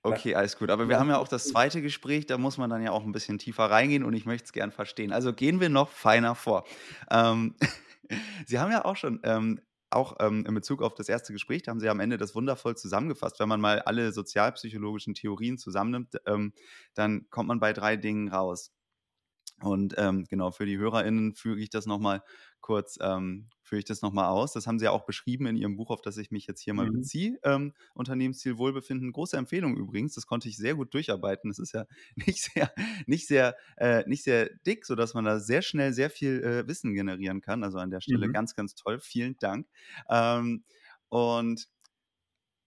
Okay, 0.01 0.35
alles 0.35 0.57
gut. 0.57 0.69
Aber 0.69 0.87
wir 0.87 0.99
haben 0.99 1.09
ja 1.09 1.17
auch 1.17 1.27
das 1.27 1.45
zweite 1.45 1.81
Gespräch, 1.81 2.25
da 2.25 2.37
muss 2.37 2.57
man 2.57 2.69
dann 2.69 2.81
ja 2.81 2.91
auch 2.91 3.03
ein 3.03 3.11
bisschen 3.11 3.37
tiefer 3.37 3.65
reingehen 3.65 4.03
und 4.03 4.13
ich 4.13 4.25
möchte 4.25 4.45
es 4.45 4.53
gern 4.53 4.71
verstehen. 4.71 5.11
Also 5.11 5.33
gehen 5.33 5.59
wir 5.59 5.69
noch 5.69 5.89
feiner 5.89 6.35
vor. 6.35 6.65
Ähm, 7.11 7.55
Sie 8.47 8.59
haben 8.59 8.71
ja 8.71 8.85
auch 8.85 8.95
schon 8.95 9.19
ähm, 9.23 9.59
auch 9.91 10.17
ähm, 10.19 10.45
in 10.45 10.53
Bezug 10.53 10.81
auf 10.81 10.93
das 10.95 11.09
erste 11.09 11.33
Gespräch, 11.33 11.63
da 11.63 11.71
haben 11.71 11.79
Sie 11.79 11.89
am 11.89 11.99
Ende 11.99 12.17
das 12.17 12.35
wundervoll 12.35 12.77
zusammengefasst. 12.77 13.39
Wenn 13.39 13.49
man 13.49 13.61
mal 13.61 13.79
alle 13.81 14.11
sozialpsychologischen 14.11 15.15
Theorien 15.15 15.57
zusammennimmt, 15.57 16.15
ähm, 16.25 16.53
dann 16.93 17.29
kommt 17.29 17.47
man 17.47 17.59
bei 17.59 17.73
drei 17.73 17.97
Dingen 17.97 18.29
raus. 18.29 18.71
Und 19.61 19.95
ähm, 19.97 20.25
genau, 20.29 20.51
für 20.51 20.65
die 20.65 20.77
HörerInnen 20.77 21.35
füge 21.35 21.61
ich 21.61 21.69
das 21.69 21.85
nochmal 21.85 22.23
kurz, 22.61 22.97
ähm, 23.01 23.49
führe 23.69 23.79
ich 23.79 23.85
das 23.85 24.01
nochmal 24.01 24.25
aus. 24.25 24.53
Das 24.53 24.65
haben 24.67 24.79
Sie 24.79 24.85
ja 24.85 24.91
auch 24.91 25.05
beschrieben 25.05 25.45
in 25.45 25.55
Ihrem 25.55 25.77
Buch, 25.77 25.91
auf 25.91 26.01
das 26.01 26.17
ich 26.17 26.31
mich 26.31 26.47
jetzt 26.47 26.61
hier 26.61 26.73
mal 26.73 26.87
mhm. 26.87 26.93
beziehe. 26.93 27.39
Ähm, 27.43 27.73
Unternehmensziel 27.93 28.57
Wohlbefinden. 28.57 29.11
Große 29.11 29.37
Empfehlung 29.37 29.77
übrigens. 29.77 30.15
Das 30.15 30.25
konnte 30.25 30.49
ich 30.49 30.57
sehr 30.57 30.75
gut 30.75 30.93
durcharbeiten. 30.93 31.49
Das 31.49 31.59
ist 31.59 31.73
ja 31.73 31.85
nicht 32.15 32.41
sehr, 32.41 32.73
nicht 33.05 33.27
sehr, 33.27 33.55
äh, 33.77 34.03
nicht 34.07 34.23
sehr 34.23 34.49
dick, 34.65 34.85
sodass 34.85 35.13
man 35.13 35.23
da 35.23 35.39
sehr 35.39 35.61
schnell 35.61 35.93
sehr 35.93 36.09
viel 36.09 36.43
äh, 36.43 36.67
Wissen 36.67 36.93
generieren 36.93 37.41
kann. 37.41 37.63
Also 37.63 37.77
an 37.77 37.91
der 37.91 38.01
Stelle 38.01 38.27
mhm. 38.27 38.33
ganz, 38.33 38.55
ganz 38.55 38.73
toll. 38.73 38.99
Vielen 38.99 39.37
Dank. 39.39 39.67
Ähm, 40.09 40.63
und 41.09 41.67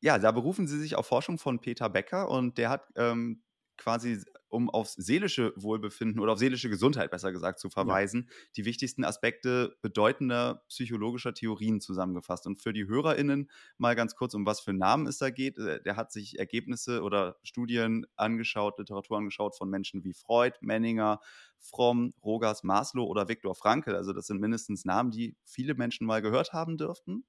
ja, 0.00 0.18
da 0.18 0.30
berufen 0.32 0.66
Sie 0.66 0.78
sich 0.78 0.94
auf 0.94 1.06
Forschung 1.06 1.38
von 1.38 1.60
Peter 1.60 1.88
Becker 1.90 2.28
und 2.28 2.58
der 2.58 2.70
hat 2.70 2.88
ähm, 2.96 3.42
quasi 3.76 4.22
um 4.52 4.68
aufs 4.68 4.94
seelische 4.94 5.54
Wohlbefinden 5.56 6.20
oder 6.20 6.32
auf 6.32 6.38
seelische 6.38 6.68
Gesundheit 6.68 7.10
besser 7.10 7.32
gesagt 7.32 7.58
zu 7.58 7.70
verweisen, 7.70 8.26
ja. 8.28 8.36
die 8.56 8.64
wichtigsten 8.66 9.02
Aspekte 9.04 9.76
bedeutender 9.80 10.62
psychologischer 10.68 11.32
Theorien 11.32 11.80
zusammengefasst. 11.80 12.46
Und 12.46 12.60
für 12.60 12.74
die 12.74 12.86
HörerInnen 12.86 13.50
mal 13.78 13.96
ganz 13.96 14.14
kurz, 14.14 14.34
um 14.34 14.44
was 14.44 14.60
für 14.60 14.74
Namen 14.74 15.06
es 15.06 15.18
da 15.18 15.30
geht. 15.30 15.56
Äh, 15.58 15.82
der 15.82 15.96
hat 15.96 16.12
sich 16.12 16.38
Ergebnisse 16.38 17.02
oder 17.02 17.36
Studien 17.42 18.06
angeschaut, 18.16 18.78
Literatur 18.78 19.16
angeschaut 19.16 19.56
von 19.56 19.70
Menschen 19.70 20.04
wie 20.04 20.12
Freud, 20.12 20.56
Menninger, 20.60 21.20
Fromm, 21.58 22.12
Rogers, 22.22 22.62
Maslow 22.62 23.06
oder 23.06 23.28
Viktor 23.28 23.54
Frankl. 23.54 23.94
Also 23.94 24.12
das 24.12 24.26
sind 24.26 24.40
mindestens 24.40 24.84
Namen, 24.84 25.10
die 25.10 25.36
viele 25.44 25.74
Menschen 25.74 26.06
mal 26.06 26.20
gehört 26.20 26.52
haben 26.52 26.76
dürften. 26.76 27.24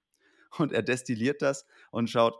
Und 0.57 0.73
er 0.73 0.83
destilliert 0.83 1.41
das 1.41 1.65
und 1.89 2.09
schaut, 2.09 2.35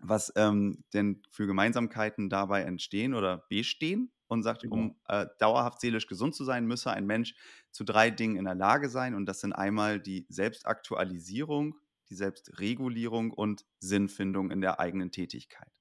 was 0.00 0.32
ähm, 0.36 0.84
denn 0.92 1.22
für 1.30 1.46
Gemeinsamkeiten 1.46 2.28
dabei 2.28 2.62
entstehen 2.62 3.14
oder 3.14 3.46
bestehen 3.48 4.12
und 4.28 4.42
sagt, 4.42 4.62
genau. 4.62 4.74
um 4.74 5.00
äh, 5.08 5.26
dauerhaft 5.38 5.80
seelisch 5.80 6.06
gesund 6.06 6.34
zu 6.34 6.44
sein, 6.44 6.66
müsse 6.66 6.90
ein 6.90 7.06
Mensch 7.06 7.34
zu 7.70 7.84
drei 7.84 8.10
Dingen 8.10 8.36
in 8.36 8.44
der 8.44 8.54
Lage 8.54 8.88
sein. 8.88 9.14
Und 9.14 9.26
das 9.26 9.40
sind 9.40 9.52
einmal 9.52 10.00
die 10.00 10.26
Selbstaktualisierung, 10.28 11.76
die 12.08 12.14
Selbstregulierung 12.14 13.30
und 13.32 13.66
Sinnfindung 13.80 14.50
in 14.50 14.60
der 14.60 14.80
eigenen 14.80 15.12
Tätigkeit. 15.12 15.72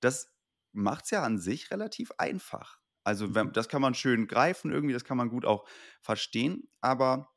Das 0.00 0.32
macht 0.72 1.04
es 1.04 1.10
ja 1.12 1.22
an 1.22 1.38
sich 1.38 1.70
relativ 1.70 2.10
einfach. 2.18 2.78
Also 3.04 3.34
wenn, 3.34 3.48
mhm. 3.48 3.52
das 3.52 3.68
kann 3.68 3.82
man 3.82 3.94
schön 3.94 4.26
greifen, 4.26 4.72
irgendwie, 4.72 4.94
das 4.94 5.04
kann 5.04 5.16
man 5.16 5.28
gut 5.28 5.44
auch 5.44 5.68
verstehen, 6.00 6.68
aber 6.80 7.30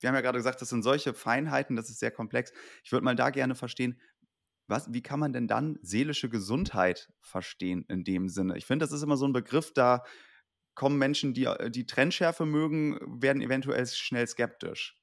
wir 0.00 0.08
haben 0.08 0.14
ja 0.14 0.20
gerade 0.20 0.38
gesagt, 0.38 0.60
das 0.60 0.68
sind 0.68 0.82
solche 0.82 1.14
Feinheiten, 1.14 1.74
das 1.74 1.88
ist 1.88 2.00
sehr 2.00 2.10
komplex. 2.10 2.52
Ich 2.84 2.92
würde 2.92 3.04
mal 3.04 3.16
da 3.16 3.30
gerne 3.30 3.54
verstehen, 3.54 3.98
was, 4.68 4.92
wie 4.92 5.02
kann 5.02 5.20
man 5.20 5.32
denn 5.32 5.48
dann 5.48 5.78
seelische 5.82 6.28
Gesundheit 6.28 7.12
verstehen 7.20 7.84
in 7.88 8.04
dem 8.04 8.28
Sinne? 8.28 8.56
Ich 8.56 8.66
finde, 8.66 8.84
das 8.84 8.92
ist 8.92 9.02
immer 9.02 9.16
so 9.16 9.26
ein 9.26 9.32
Begriff, 9.32 9.72
da 9.72 10.02
kommen 10.74 10.98
Menschen, 10.98 11.34
die 11.34 11.44
äh, 11.44 11.70
die 11.70 11.86
Trennschärfe 11.86 12.46
mögen, 12.46 12.98
werden 13.20 13.42
eventuell 13.42 13.86
schnell 13.86 14.26
skeptisch. 14.26 15.00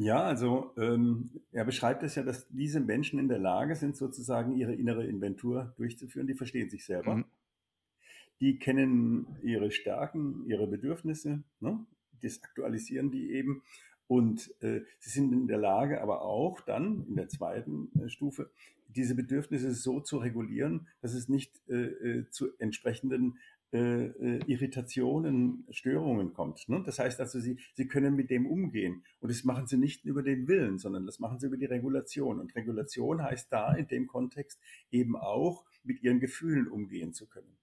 Ja, 0.00 0.22
also 0.22 0.74
ähm, 0.76 1.30
er 1.50 1.64
beschreibt 1.64 2.04
es 2.04 2.14
ja, 2.14 2.22
dass 2.22 2.46
diese 2.50 2.78
Menschen 2.78 3.18
in 3.18 3.28
der 3.28 3.40
Lage 3.40 3.74
sind, 3.74 3.96
sozusagen 3.96 4.56
ihre 4.56 4.72
innere 4.74 5.04
Inventur 5.04 5.74
durchzuführen. 5.76 6.28
Die 6.28 6.34
verstehen 6.34 6.70
sich 6.70 6.84
selber. 6.84 7.16
Mhm. 7.16 7.24
Die 8.40 8.60
kennen 8.60 9.38
ihre 9.42 9.72
Stärken, 9.72 10.44
ihre 10.46 10.68
Bedürfnisse. 10.68 11.42
Ne? 11.58 11.84
Das 12.22 12.40
aktualisieren 12.44 13.10
die 13.10 13.32
eben 13.32 13.62
und 14.08 14.52
äh, 14.62 14.80
sie 14.98 15.10
sind 15.10 15.32
in 15.32 15.46
der 15.46 15.58
Lage, 15.58 16.02
aber 16.02 16.22
auch 16.22 16.60
dann 16.62 17.06
in 17.06 17.14
der 17.14 17.28
zweiten 17.28 17.90
äh, 18.00 18.08
Stufe, 18.08 18.50
diese 18.88 19.14
Bedürfnisse 19.14 19.72
so 19.74 20.00
zu 20.00 20.16
regulieren, 20.16 20.88
dass 21.02 21.12
es 21.14 21.28
nicht 21.28 21.52
äh, 21.68 21.74
äh 21.74 22.30
zu 22.30 22.48
entsprechenden 22.58 23.38
äh, 23.70 24.06
äh, 24.06 24.40
Irritationen, 24.46 25.66
Störungen 25.68 26.32
kommt. 26.32 26.70
Ne? 26.70 26.82
Das 26.86 26.98
heißt 26.98 27.20
also, 27.20 27.38
sie, 27.38 27.58
sie 27.74 27.86
können 27.86 28.16
mit 28.16 28.30
dem 28.30 28.46
umgehen. 28.46 29.04
Und 29.20 29.30
das 29.30 29.44
machen 29.44 29.66
sie 29.66 29.76
nicht 29.76 30.06
über 30.06 30.22
den 30.22 30.48
Willen, 30.48 30.78
sondern 30.78 31.04
das 31.04 31.18
machen 31.18 31.38
sie 31.38 31.48
über 31.48 31.58
die 31.58 31.66
Regulation. 31.66 32.40
Und 32.40 32.56
Regulation 32.56 33.22
heißt 33.22 33.52
da 33.52 33.74
in 33.74 33.86
dem 33.86 34.06
Kontext 34.06 34.58
eben 34.90 35.16
auch, 35.16 35.66
mit 35.84 36.02
ihren 36.02 36.18
Gefühlen 36.18 36.66
umgehen 36.66 37.12
zu 37.12 37.26
können. 37.26 37.58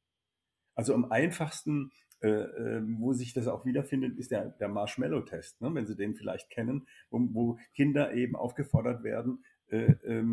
Also 0.76 0.94
am 0.94 1.06
einfachsten 1.06 1.92
äh, 2.22 2.30
ähm, 2.30 2.98
wo 3.00 3.14
sich 3.14 3.34
das 3.34 3.48
auch 3.48 3.66
wiederfindet, 3.66 4.18
ist 4.18 4.32
der, 4.32 4.50
der 4.50 4.70
Marshmallow-Test, 4.70 5.62
ne? 5.62 5.74
wenn 5.74 5.86
Sie 5.86 5.96
den 5.96 6.16
vielleicht 6.16 6.50
kennen, 6.50 6.88
wo, 7.10 7.20
wo 7.34 7.60
Kinder 7.74 8.14
eben 8.14 8.36
aufgefordert 8.36 9.04
werden, 9.04 9.44
äh, 9.68 9.94
äh, 10.04 10.24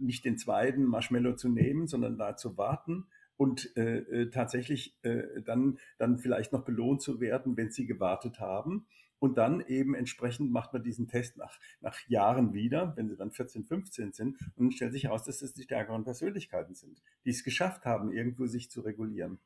nicht 0.00 0.24
den 0.24 0.38
zweiten 0.38 0.84
Marshmallow 0.84 1.34
zu 1.34 1.48
nehmen, 1.48 1.86
sondern 1.86 2.18
da 2.18 2.36
zu 2.36 2.56
warten 2.56 3.06
und 3.36 3.76
äh, 3.76 3.98
äh, 3.98 4.30
tatsächlich 4.30 4.96
äh, 5.02 5.42
dann, 5.42 5.78
dann 5.98 6.18
vielleicht 6.18 6.52
noch 6.52 6.64
belohnt 6.64 7.02
zu 7.02 7.20
werden, 7.20 7.56
wenn 7.56 7.70
sie 7.70 7.86
gewartet 7.86 8.40
haben. 8.40 8.86
Und 9.18 9.38
dann 9.38 9.62
eben 9.66 9.94
entsprechend 9.94 10.52
macht 10.52 10.74
man 10.74 10.82
diesen 10.82 11.08
Test 11.08 11.38
nach, 11.38 11.58
nach 11.80 11.98
Jahren 12.06 12.52
wieder, 12.52 12.94
wenn 12.96 13.08
sie 13.08 13.16
dann 13.16 13.30
14, 13.30 13.64
15 13.64 14.12
sind, 14.12 14.36
und 14.56 14.72
stellt 14.72 14.92
sich 14.92 15.04
heraus, 15.04 15.24
dass 15.24 15.40
es 15.40 15.54
die 15.54 15.62
stärkeren 15.62 16.04
Persönlichkeiten 16.04 16.74
sind, 16.74 17.02
die 17.24 17.30
es 17.30 17.42
geschafft 17.42 17.86
haben, 17.86 18.12
irgendwo 18.12 18.46
sich 18.46 18.70
zu 18.70 18.82
regulieren. 18.82 19.38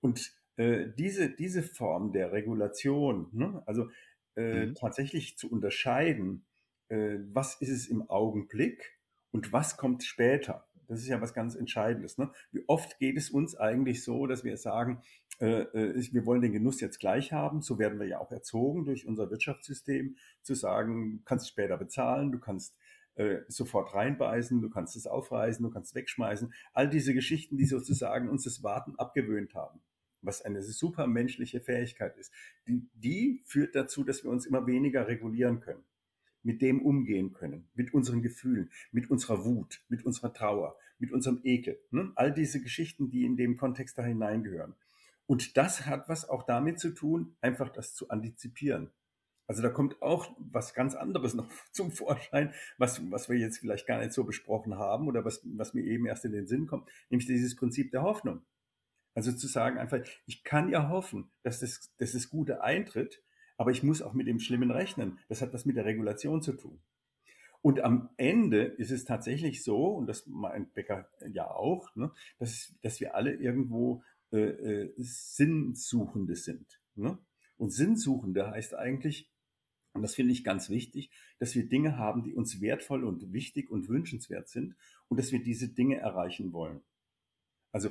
Und 0.00 0.36
äh, 0.56 0.86
diese, 0.96 1.30
diese 1.30 1.62
Form 1.62 2.12
der 2.12 2.32
Regulation, 2.32 3.28
ne, 3.32 3.62
also 3.66 3.88
äh, 4.36 4.66
mhm. 4.66 4.74
tatsächlich 4.74 5.36
zu 5.36 5.50
unterscheiden, 5.50 6.44
äh, 6.88 7.18
was 7.32 7.60
ist 7.60 7.70
es 7.70 7.88
im 7.88 8.08
Augenblick 8.08 8.98
und 9.32 9.52
was 9.52 9.76
kommt 9.76 10.04
später. 10.04 10.66
Das 10.88 11.00
ist 11.00 11.08
ja 11.08 11.20
was 11.20 11.34
ganz 11.34 11.56
Entscheidendes. 11.56 12.16
Ne? 12.16 12.30
Wie 12.52 12.62
oft 12.68 12.98
geht 12.98 13.16
es 13.16 13.28
uns 13.30 13.56
eigentlich 13.56 14.04
so, 14.04 14.26
dass 14.26 14.44
wir 14.44 14.56
sagen, 14.56 15.02
äh, 15.40 15.62
äh 15.62 16.12
wir 16.12 16.26
wollen 16.26 16.42
den 16.42 16.52
Genuss 16.52 16.80
jetzt 16.80 17.00
gleich 17.00 17.32
haben. 17.32 17.60
So 17.60 17.78
werden 17.78 17.98
wir 17.98 18.06
ja 18.06 18.20
auch 18.20 18.30
erzogen 18.30 18.84
durch 18.84 19.06
unser 19.06 19.30
Wirtschaftssystem, 19.30 20.16
zu 20.42 20.54
sagen, 20.54 21.18
du 21.18 21.24
kannst 21.24 21.48
später 21.48 21.76
bezahlen, 21.76 22.30
du 22.30 22.38
kannst 22.38 22.78
äh, 23.16 23.38
sofort 23.48 23.94
reinbeißen, 23.94 24.62
du 24.62 24.70
kannst 24.70 24.94
es 24.96 25.08
aufreißen, 25.08 25.64
du 25.64 25.70
kannst 25.70 25.90
es 25.90 25.94
wegschmeißen. 25.96 26.52
All 26.72 26.88
diese 26.88 27.14
Geschichten, 27.14 27.56
die 27.56 27.66
sozusagen 27.66 28.28
uns 28.28 28.44
das 28.44 28.62
Warten 28.62 28.94
abgewöhnt 28.96 29.54
haben 29.54 29.80
was 30.26 30.42
eine 30.42 30.62
super 30.62 31.06
menschliche 31.06 31.60
Fähigkeit 31.60 32.16
ist, 32.16 32.32
die, 32.66 32.88
die 32.94 33.42
führt 33.44 33.74
dazu, 33.74 34.04
dass 34.04 34.24
wir 34.24 34.30
uns 34.30 34.46
immer 34.46 34.66
weniger 34.66 35.06
regulieren 35.06 35.60
können, 35.60 35.84
mit 36.42 36.62
dem 36.62 36.82
umgehen 36.82 37.32
können, 37.32 37.68
mit 37.74 37.94
unseren 37.94 38.22
Gefühlen, 38.22 38.70
mit 38.92 39.10
unserer 39.10 39.44
Wut, 39.44 39.82
mit 39.88 40.04
unserer 40.04 40.32
Trauer, 40.32 40.76
mit 40.98 41.12
unserem 41.12 41.40
Ekel. 41.44 41.78
Ne? 41.90 42.12
All 42.16 42.32
diese 42.32 42.60
Geschichten, 42.60 43.10
die 43.10 43.24
in 43.24 43.36
dem 43.36 43.56
Kontext 43.56 43.98
da 43.98 44.02
hineingehören. 44.02 44.74
Und 45.26 45.56
das 45.56 45.86
hat 45.86 46.08
was 46.08 46.28
auch 46.28 46.44
damit 46.44 46.78
zu 46.78 46.90
tun, 46.90 47.36
einfach 47.40 47.68
das 47.68 47.94
zu 47.94 48.10
antizipieren. 48.10 48.90
Also 49.48 49.62
da 49.62 49.68
kommt 49.68 50.02
auch 50.02 50.34
was 50.38 50.74
ganz 50.74 50.94
anderes 50.94 51.34
noch 51.34 51.48
zum 51.72 51.90
Vorschein, 51.90 52.52
was, 52.78 53.00
was 53.10 53.28
wir 53.28 53.36
jetzt 53.36 53.58
vielleicht 53.58 53.86
gar 53.86 53.98
nicht 53.98 54.12
so 54.12 54.24
besprochen 54.24 54.76
haben 54.76 55.08
oder 55.08 55.24
was, 55.24 55.40
was 55.44 55.74
mir 55.74 55.84
eben 55.84 56.06
erst 56.06 56.24
in 56.24 56.32
den 56.32 56.46
Sinn 56.46 56.66
kommt, 56.66 56.88
nämlich 57.10 57.26
dieses 57.26 57.56
Prinzip 57.56 57.90
der 57.90 58.02
Hoffnung. 58.02 58.42
Also 59.16 59.32
zu 59.32 59.46
sagen 59.46 59.78
einfach, 59.78 60.00
ich 60.26 60.44
kann 60.44 60.68
ja 60.68 60.90
hoffen, 60.90 61.30
dass 61.42 61.60
das, 61.60 61.90
dass 61.96 62.12
das 62.12 62.28
Gute 62.28 62.62
eintritt, 62.62 63.22
aber 63.56 63.70
ich 63.70 63.82
muss 63.82 64.02
auch 64.02 64.12
mit 64.12 64.26
dem 64.26 64.38
Schlimmen 64.38 64.70
rechnen. 64.70 65.18
Das 65.30 65.40
hat 65.40 65.54
was 65.54 65.64
mit 65.64 65.76
der 65.76 65.86
Regulation 65.86 66.42
zu 66.42 66.52
tun. 66.52 66.78
Und 67.62 67.80
am 67.80 68.10
Ende 68.18 68.64
ist 68.64 68.90
es 68.90 69.06
tatsächlich 69.06 69.64
so, 69.64 69.86
und 69.86 70.06
das 70.06 70.26
meint 70.26 70.74
Becker 70.74 71.08
ja 71.32 71.50
auch, 71.50 71.96
ne, 71.96 72.12
dass, 72.38 72.74
dass 72.82 73.00
wir 73.00 73.14
alle 73.14 73.32
irgendwo 73.32 74.04
äh, 74.32 74.38
äh, 74.38 74.94
Sinnsuchende 74.98 76.36
sind. 76.36 76.78
Ne? 76.94 77.18
Und 77.56 77.70
Sinnsuchende 77.70 78.50
heißt 78.50 78.74
eigentlich, 78.74 79.30
und 79.94 80.02
das 80.02 80.14
finde 80.14 80.32
ich 80.32 80.44
ganz 80.44 80.68
wichtig, 80.68 81.10
dass 81.38 81.54
wir 81.54 81.66
Dinge 81.66 81.96
haben, 81.96 82.22
die 82.22 82.34
uns 82.34 82.60
wertvoll 82.60 83.02
und 83.02 83.32
wichtig 83.32 83.70
und 83.70 83.88
wünschenswert 83.88 84.50
sind 84.50 84.76
und 85.08 85.18
dass 85.18 85.32
wir 85.32 85.42
diese 85.42 85.68
Dinge 85.68 85.96
erreichen 85.96 86.52
wollen. 86.52 86.82
Also 87.72 87.90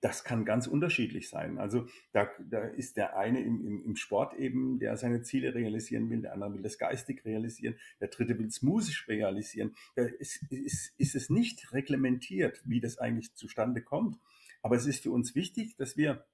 das 0.00 0.24
kann 0.24 0.44
ganz 0.44 0.66
unterschiedlich 0.66 1.28
sein. 1.28 1.58
Also 1.58 1.86
da, 2.12 2.28
da 2.48 2.64
ist 2.64 2.96
der 2.96 3.16
eine 3.16 3.40
im, 3.40 3.66
im, 3.66 3.84
im 3.84 3.96
Sport 3.96 4.34
eben, 4.34 4.78
der 4.78 4.96
seine 4.96 5.22
Ziele 5.22 5.54
realisieren 5.54 6.10
will, 6.10 6.22
der 6.22 6.32
andere 6.32 6.54
will 6.54 6.62
das 6.62 6.78
geistig 6.78 7.24
realisieren, 7.24 7.76
der 8.00 8.08
dritte 8.08 8.38
will 8.38 8.46
es 8.46 8.62
musisch 8.62 9.08
realisieren. 9.08 9.74
Da 9.94 10.04
ist, 10.04 10.42
ist, 10.50 10.94
ist 10.98 11.14
es 11.14 11.30
nicht 11.30 11.72
reglementiert, 11.72 12.60
wie 12.64 12.80
das 12.80 12.98
eigentlich 12.98 13.34
zustande 13.34 13.82
kommt. 13.82 14.18
Aber 14.62 14.76
es 14.76 14.86
ist 14.86 15.02
für 15.02 15.10
uns 15.10 15.34
wichtig, 15.34 15.76
dass 15.76 15.96
wir, 15.96 16.26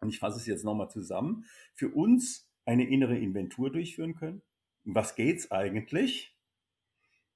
und 0.00 0.08
ich 0.08 0.18
fasse 0.18 0.38
es 0.38 0.46
jetzt 0.46 0.64
nochmal 0.64 0.90
zusammen, 0.90 1.44
für 1.74 1.88
uns 1.88 2.48
eine 2.64 2.88
innere 2.88 3.18
Inventur 3.18 3.70
durchführen 3.70 4.14
können. 4.14 4.42
Was 4.84 5.14
geht's 5.14 5.50
eigentlich? 5.50 6.36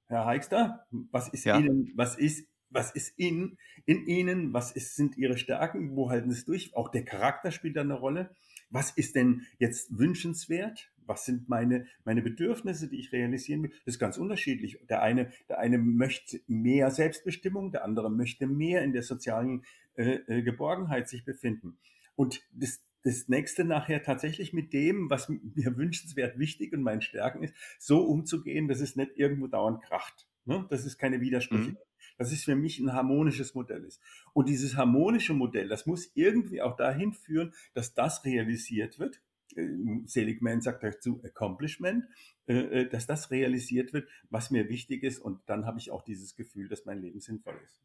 Herr 0.07 0.25
Heikster, 0.25 0.85
was 1.11 1.29
ist 1.29 1.45
ja. 1.45 1.59
Ihnen, 1.59 1.91
was 1.95 2.15
ist 2.17 2.47
was 2.69 2.91
ist 2.91 3.17
in, 3.17 3.57
in 3.85 4.05
ihnen, 4.07 4.53
was 4.53 4.71
ist, 4.71 4.95
sind 4.95 5.17
ihre 5.17 5.37
Stärken, 5.37 5.95
wo 5.95 6.09
halten 6.09 6.31
sie 6.31 6.39
es 6.39 6.45
durch? 6.45 6.75
Auch 6.75 6.89
der 6.89 7.05
Charakter 7.05 7.51
spielt 7.51 7.75
da 7.75 7.81
eine 7.81 7.93
Rolle. 7.93 8.35
was 8.69 8.91
ist 8.91 9.15
denn 9.15 9.43
jetzt 9.59 9.97
wünschenswert? 9.97 10.91
Was 11.05 11.25
sind 11.25 11.47
meine, 11.47 11.85
meine 12.03 12.21
Bedürfnisse, 12.21 12.89
die 12.89 12.99
ich 12.99 13.11
realisieren 13.11 13.63
will? 13.63 13.69
Das 13.85 13.95
ist 13.95 13.99
ganz 13.99 14.17
unterschiedlich. 14.17 14.79
Der 14.89 15.01
eine, 15.01 15.31
der 15.47 15.59
eine 15.59 15.77
möchte 15.77 16.41
mehr 16.47 16.89
Selbstbestimmung, 16.89 17.71
der 17.71 17.85
andere 17.85 18.09
möchte 18.09 18.47
mehr 18.47 18.83
in 18.83 18.91
der 18.91 19.03
sozialen 19.03 19.63
äh, 19.95 20.15
äh 20.27 20.41
Geborgenheit 20.41 21.07
sich 21.07 21.23
befinden. 21.23 21.77
Und 22.15 22.41
das, 22.51 22.81
das 23.03 23.27
nächste 23.27 23.63
nachher 23.63 24.01
tatsächlich 24.01 24.51
mit 24.51 24.73
dem, 24.73 25.09
was 25.09 25.29
mir 25.29 25.77
wünschenswert 25.77 26.39
wichtig 26.39 26.73
und 26.73 26.81
meinen 26.81 27.01
Stärken 27.01 27.43
ist, 27.43 27.53
so 27.77 28.03
umzugehen, 28.03 28.67
dass 28.67 28.81
es 28.81 28.95
nicht 28.95 29.11
irgendwo 29.15 29.47
dauernd 29.47 29.83
kracht. 29.83 30.27
Ne? 30.45 30.65
Das 30.69 30.85
ist 30.85 30.97
keine 30.97 31.21
Widersprüche. 31.21 31.71
Mhm. 31.71 31.77
Das 32.17 32.31
ist 32.31 32.45
für 32.45 32.55
mich 32.55 32.79
ein 32.79 32.93
harmonisches 32.93 33.55
Modell 33.55 33.83
ist. 33.83 34.01
Und 34.33 34.49
dieses 34.49 34.75
harmonische 34.75 35.33
Modell, 35.33 35.67
das 35.67 35.85
muss 35.85 36.11
irgendwie 36.15 36.61
auch 36.61 36.75
dahin 36.75 37.13
führen, 37.13 37.53
dass 37.73 37.93
das 37.93 38.23
realisiert 38.25 38.99
wird. 38.99 39.21
Äh, 39.55 39.67
Seligman 40.05 40.61
sagt 40.61 40.83
dazu 40.83 41.21
Accomplishment, 41.23 42.05
äh, 42.47 42.81
äh, 42.81 42.89
dass 42.89 43.07
das 43.07 43.31
realisiert 43.31 43.93
wird, 43.93 44.07
was 44.29 44.51
mir 44.51 44.69
wichtig 44.69 45.03
ist. 45.03 45.19
Und 45.19 45.41
dann 45.47 45.65
habe 45.65 45.79
ich 45.79 45.91
auch 45.91 46.03
dieses 46.03 46.35
Gefühl, 46.35 46.67
dass 46.67 46.85
mein 46.85 47.01
Leben 47.01 47.19
sinnvoll 47.19 47.59
ist. 47.63 47.81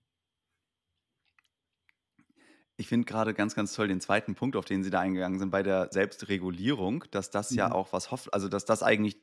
Ich 2.76 2.88
finde 2.88 3.04
gerade 3.04 3.34
ganz, 3.34 3.54
ganz 3.54 3.74
toll 3.74 3.88
den 3.88 4.00
zweiten 4.00 4.34
Punkt, 4.34 4.56
auf 4.56 4.64
den 4.64 4.82
Sie 4.82 4.88
da 4.88 5.00
eingegangen 5.00 5.38
sind, 5.38 5.50
bei 5.50 5.62
der 5.62 5.88
Selbstregulierung, 5.92 7.04
dass 7.10 7.30
das 7.30 7.50
mhm. 7.50 7.58
ja 7.58 7.72
auch 7.72 7.92
was 7.92 8.10
hofft, 8.10 8.32
also 8.32 8.48
dass 8.48 8.64
das 8.64 8.82
eigentlich 8.82 9.20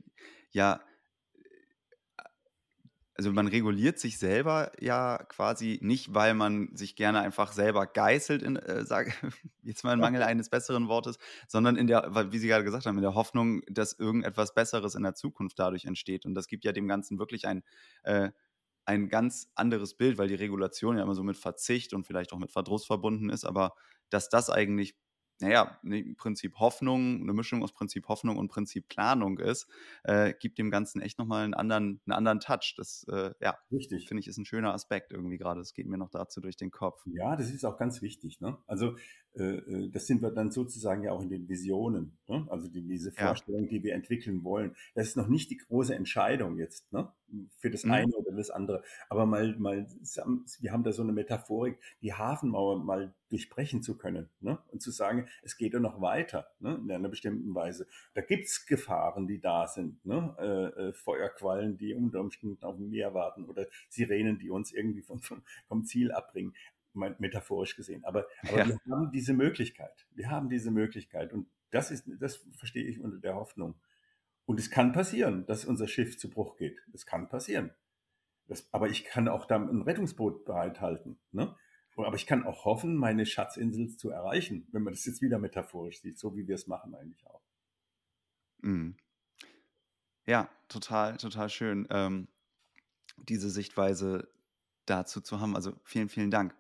ja, 0.52 0.82
also 3.18 3.32
man 3.32 3.48
reguliert 3.48 4.00
sich 4.00 4.20
selber 4.20 4.72
ja 4.80 5.18
quasi 5.30 5.80
nicht, 5.82 6.14
weil 6.14 6.36
man 6.36 6.76
sich 6.76 6.96
gerne 6.96 7.20
einfach 7.20 7.52
selber 7.52 7.88
geißelt, 7.88 8.44
in, 8.44 8.56
äh, 8.58 8.86
sage 8.86 9.12
jetzt 9.64 9.84
mal 9.84 9.94
im 9.94 10.00
Mangel 10.00 10.22
eines 10.24 10.50
besseren 10.50 10.88
Wortes, 10.88 11.18
sondern 11.48 11.76
in 11.76 11.88
der, 11.88 12.32
wie 12.32 12.38
Sie 12.38 12.48
gerade 12.48 12.64
gesagt 12.64 12.86
haben, 12.86 12.98
in 12.98 13.02
der 13.02 13.16
Hoffnung, 13.16 13.62
dass 13.70 13.94
irgendetwas 13.94 14.54
Besseres 14.54 14.96
in 14.96 15.04
der 15.04 15.16
Zukunft 15.16 15.58
dadurch 15.60 15.86
entsteht. 15.86 16.26
Und 16.26 16.36
das 16.36 16.48
gibt 16.48 16.64
ja 16.64 16.72
dem 16.72 16.88
Ganzen 16.88 17.20
wirklich 17.20 17.48
ein 17.48 17.64
äh, 18.04 18.30
ein 18.86 19.10
ganz 19.10 19.52
anderes 19.54 19.96
Bild, 19.96 20.18
weil 20.18 20.30
die 20.30 20.36
Regulation 20.36 20.96
ja 20.96 21.04
immer 21.04 21.14
so 21.14 21.22
mit 21.22 21.36
Verzicht 21.36 21.94
und 21.94 22.06
vielleicht 22.06 22.32
auch 22.32 22.40
mit 22.40 22.52
Verdruss 22.52 22.86
verbunden 22.86 23.30
ist, 23.30 23.44
aber 23.44 23.74
dass 24.10 24.30
das 24.30 24.50
eigentlich 24.50 24.96
naja, 25.40 25.80
im 25.84 26.16
Prinzip 26.16 26.56
Hoffnung, 26.60 27.22
eine 27.22 27.34
Mischung 27.34 27.64
aus 27.64 27.72
Prinzip 27.72 28.08
Hoffnung 28.08 28.38
und 28.38 28.48
Prinzip 28.48 28.88
Planung 28.88 29.40
ist, 29.40 29.68
äh, 30.04 30.34
gibt 30.40 30.58
dem 30.58 30.72
Ganzen 30.72 31.02
echt 31.02 31.20
nochmal 31.20 31.44
einen 31.44 31.54
anderen, 31.54 32.02
einen 32.06 32.14
anderen 32.14 32.40
Touch. 32.40 32.74
Das, 32.78 33.06
äh, 33.10 33.32
ja, 33.40 33.58
Richtig. 33.72 34.08
finde 34.08 34.22
ich, 34.22 34.28
ist 34.28 34.38
ein 34.38 34.46
schöner 34.46 34.74
Aspekt 34.74 35.12
irgendwie 35.12 35.38
gerade. 35.38 35.60
Das 35.60 35.74
geht 35.74 35.88
mir 35.88 35.98
noch 35.98 36.10
dazu 36.10 36.42
durch 36.42 36.58
den 36.58 36.72
Kopf. 36.72 37.04
Ja, 37.06 37.36
das 37.36 37.52
ist 37.52 37.66
auch 37.66 37.78
ganz 37.78 38.02
wichtig. 38.02 38.42
Ne? 38.42 38.58
Also, 38.66 38.96
das 39.38 40.08
sind 40.08 40.22
wir 40.22 40.32
dann 40.32 40.52
sozusagen 40.52 41.04
ja 41.04 41.12
auch 41.12 41.22
in 41.22 41.30
den 41.30 41.48
Visionen. 41.48 42.18
Ne? 42.28 42.46
Also 42.50 42.68
die, 42.68 42.82
diese 42.82 43.12
Vorstellung, 43.12 43.64
ja. 43.64 43.70
die 43.70 43.84
wir 43.84 43.94
entwickeln 43.94 44.44
wollen. 44.44 44.76
Das 44.96 45.08
ist 45.08 45.18
noch 45.18 45.28
nicht 45.28 45.50
die 45.52 45.58
große 45.58 45.94
Entscheidung 45.94 46.58
jetzt 46.58 46.92
ne? 46.92 47.12
für 47.58 47.70
das 47.70 47.84
mhm. 47.84 47.92
eine 47.92 48.16
oder 48.16 48.36
das 48.36 48.50
andere. 48.50 48.84
Aber 49.10 49.26
mal, 49.26 49.56
mal, 49.58 49.88
wir 50.60 50.72
haben 50.72 50.84
da 50.84 50.92
so 50.92 51.04
eine 51.04 51.12
Metaphorik, 51.12 51.78
die 52.02 52.14
Hafenmauer 52.14 52.84
mal 52.84 53.14
durchbrechen 53.30 53.84
zu 53.84 53.98
können 53.98 54.30
ne? 54.40 54.58
und 54.72 54.82
zu 54.82 54.92
sagen, 54.92 55.28
es 55.44 55.58
geht 55.58 55.74
ja 55.74 55.80
noch 55.80 56.02
weiter 56.02 56.48
ne? 56.60 56.80
in 56.82 56.92
einer 56.92 57.10
bestimmten 57.10 57.54
Weise. 57.54 57.88
Da 58.14 58.22
gibt's 58.22 58.66
Gefahren, 58.66 59.28
die 59.28 59.40
da 59.40 59.68
sind, 59.68 60.04
ne? 60.06 60.36
Äh, 60.40 60.88
äh, 60.88 60.94
Feuerquallen, 60.94 61.78
die 61.78 61.94
unter 61.94 62.22
Umständen 62.22 62.64
auf 62.64 62.78
dem 62.78 62.90
Meer 62.90 63.14
warten 63.14 63.46
oder 63.46 63.68
Sirenen, 63.90 64.40
die 64.40 64.50
uns 64.50 64.72
irgendwie 64.72 65.02
vom, 65.02 65.20
vom 65.68 65.84
Ziel 65.84 66.12
abbringen, 66.12 66.54
metaphorisch 66.98 67.76
gesehen. 67.76 68.04
Aber, 68.06 68.28
aber 68.48 68.58
ja. 68.58 68.68
wir 68.68 68.80
haben 68.90 69.12
diese 69.12 69.34
Möglichkeit. 69.34 70.08
Wir 70.12 70.30
haben 70.30 70.50
diese 70.50 70.72
Möglichkeit 70.72 71.34
und 71.34 71.48
das 71.72 71.92
ist, 71.92 72.10
das 72.20 72.46
verstehe 72.58 72.86
ich 72.86 73.00
unter 73.00 73.20
der 73.20 73.36
Hoffnung. 73.36 73.76
Und 74.46 74.60
es 74.60 74.72
kann 74.72 74.94
passieren, 74.94 75.46
dass 75.46 75.66
unser 75.66 75.88
Schiff 75.88 76.18
zu 76.18 76.30
Bruch 76.30 76.56
geht. 76.56 76.80
Das 76.88 77.06
kann 77.06 77.28
passieren. 77.28 77.72
Das, 78.48 78.68
aber 78.72 78.90
ich 78.90 79.04
kann 79.04 79.28
auch 79.28 79.46
dann 79.46 79.70
ein 79.70 79.82
Rettungsboot 79.82 80.46
bereithalten. 80.46 81.20
Ne? 81.32 81.56
Aber 81.98 82.16
ich 82.16 82.28
kann 82.28 82.46
auch 82.46 82.64
hoffen, 82.64 82.96
meine 82.96 83.26
Schatzinsel 83.26 83.98
zu 83.98 84.10
erreichen, 84.10 84.68
wenn 84.72 84.84
man 84.84 84.94
das 84.94 85.06
jetzt 85.06 85.22
wieder 85.22 85.40
metaphorisch 85.40 86.02
sieht, 86.02 86.18
so 86.18 86.36
wie 86.36 86.48
wir 86.48 86.56
es 86.56 86.68
machen 86.68 86.96
eigentlich 86.96 87.26
auch. 87.28 87.42
Mhm. 88.60 88.96
Ja, 90.26 90.50
total, 90.68 91.18
total 91.18 91.50
schön, 91.50 91.88
ähm, 91.90 92.28
diese 93.18 93.50
Sichtweise 93.50 94.30
dazu 94.88 95.22
zu 95.22 95.40
haben. 95.40 95.56
Also 95.56 95.74
vielen, 95.84 96.10
vielen 96.10 96.32
Dank. 96.32 96.56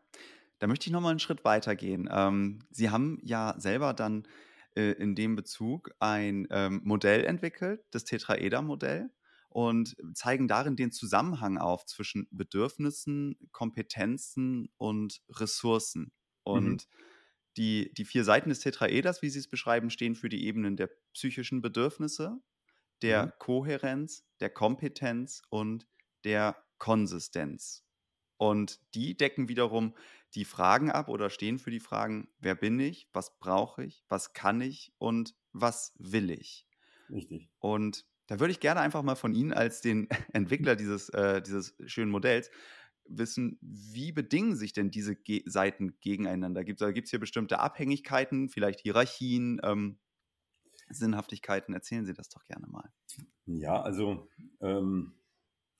Da 0.60 0.68
möchte 0.68 0.88
ich 0.88 0.92
nochmal 0.92 1.12
einen 1.12 1.20
Schritt 1.20 1.46
weitergehen. 1.46 2.10
Ähm, 2.12 2.60
Sie 2.70 2.90
haben 2.90 3.20
ja 3.24 3.56
selber 3.58 3.94
dann 3.94 4.28
äh, 4.76 4.92
in 4.94 5.16
dem 5.16 5.36
Bezug 5.36 5.92
ein 6.00 6.48
ähm, 6.52 6.82
Modell 6.84 7.26
entwickelt, 7.26 7.84
das 7.92 8.06
Tetraeder-Modell 8.06 9.10
und 9.50 9.96
zeigen 10.13 10.48
darin 10.48 10.76
den 10.76 10.92
Zusammenhang 10.92 11.58
auf 11.58 11.86
zwischen 11.86 12.28
Bedürfnissen, 12.32 13.38
Kompetenzen 13.52 14.70
und 14.78 15.22
Ressourcen. 15.30 16.02
Mhm. 16.02 16.12
Und 16.44 16.70
mhm. 16.72 17.04
die, 17.58 17.94
die 17.94 18.06
vier 18.06 18.24
Seiten 18.24 18.50
des 18.50 18.60
Tetraeders, 18.60 19.22
wie 19.22 19.30
Sie 19.30 19.40
es 19.40 19.50
beschreiben, 19.50 19.90
stehen 19.90 20.16
für 20.16 20.30
die 20.30 20.46
Ebenen 20.46 20.76
der 20.76 20.90
psychischen 21.13 21.62
Bedürfnisse, 21.62 22.38
der 23.02 23.28
mhm. 23.28 23.32
Kohärenz, 23.40 24.26
der 24.40 24.50
Kompetenz 24.50 25.42
und 25.50 25.88
der 26.24 26.56
Konsistenz. 26.78 27.87
Und 28.38 28.80
die 28.93 29.17
decken 29.17 29.50
wiederum 29.50 29.95
die 30.36 30.45
Fragen 30.45 30.91
ab 30.91 31.10
oder 31.10 31.30
stehen 31.30 31.60
für 31.60 31.71
die 31.71 31.80
Fragen, 31.80 32.30
wer 32.39 32.56
bin 32.56 32.80
ich, 32.80 33.10
was 33.13 33.39
brauche 33.39 33.84
ich, 33.84 34.04
was 34.08 34.34
kann 34.34 34.62
ich 34.62 34.93
und 34.97 35.36
was 35.54 35.93
will 35.97 36.30
ich. 36.30 36.67
Richtig. 37.10 37.50
Und 37.60 38.06
da 38.28 38.39
würde 38.39 38.52
ich 38.52 38.60
gerne 38.60 38.82
einfach 38.82 39.04
mal 39.04 39.15
von 39.15 39.34
Ihnen 39.34 39.54
als 39.54 39.82
den 39.82 40.08
Entwickler 40.34 40.76
dieses, 40.76 41.10
äh, 41.10 41.41
dieses 41.41 41.76
schönen 41.86 42.12
Modells 42.12 42.52
wissen, 43.10 43.58
wie 43.62 44.12
bedingen 44.12 44.56
sich 44.56 44.73
denn 44.73 44.91
diese 44.91 45.15
Ge 45.15 45.43
Seiten 45.45 45.97
gegeneinander? 46.02 46.65
Gibt 46.65 46.82
es 46.82 47.10
hier 47.10 47.19
bestimmte 47.19 47.60
Abhängigkeiten, 47.60 48.50
vielleicht 48.50 48.82
Hierarchien, 48.82 49.62
ähm, 49.63 50.00
Sinnhaftigkeiten? 50.89 51.73
Erzählen 51.73 52.06
Sie 52.06 52.13
das 52.13 52.30
doch 52.30 52.43
gerne 52.45 52.67
mal. 52.67 52.91
Ja, 53.45 53.82
also 53.82 54.28
ähm, 54.60 55.13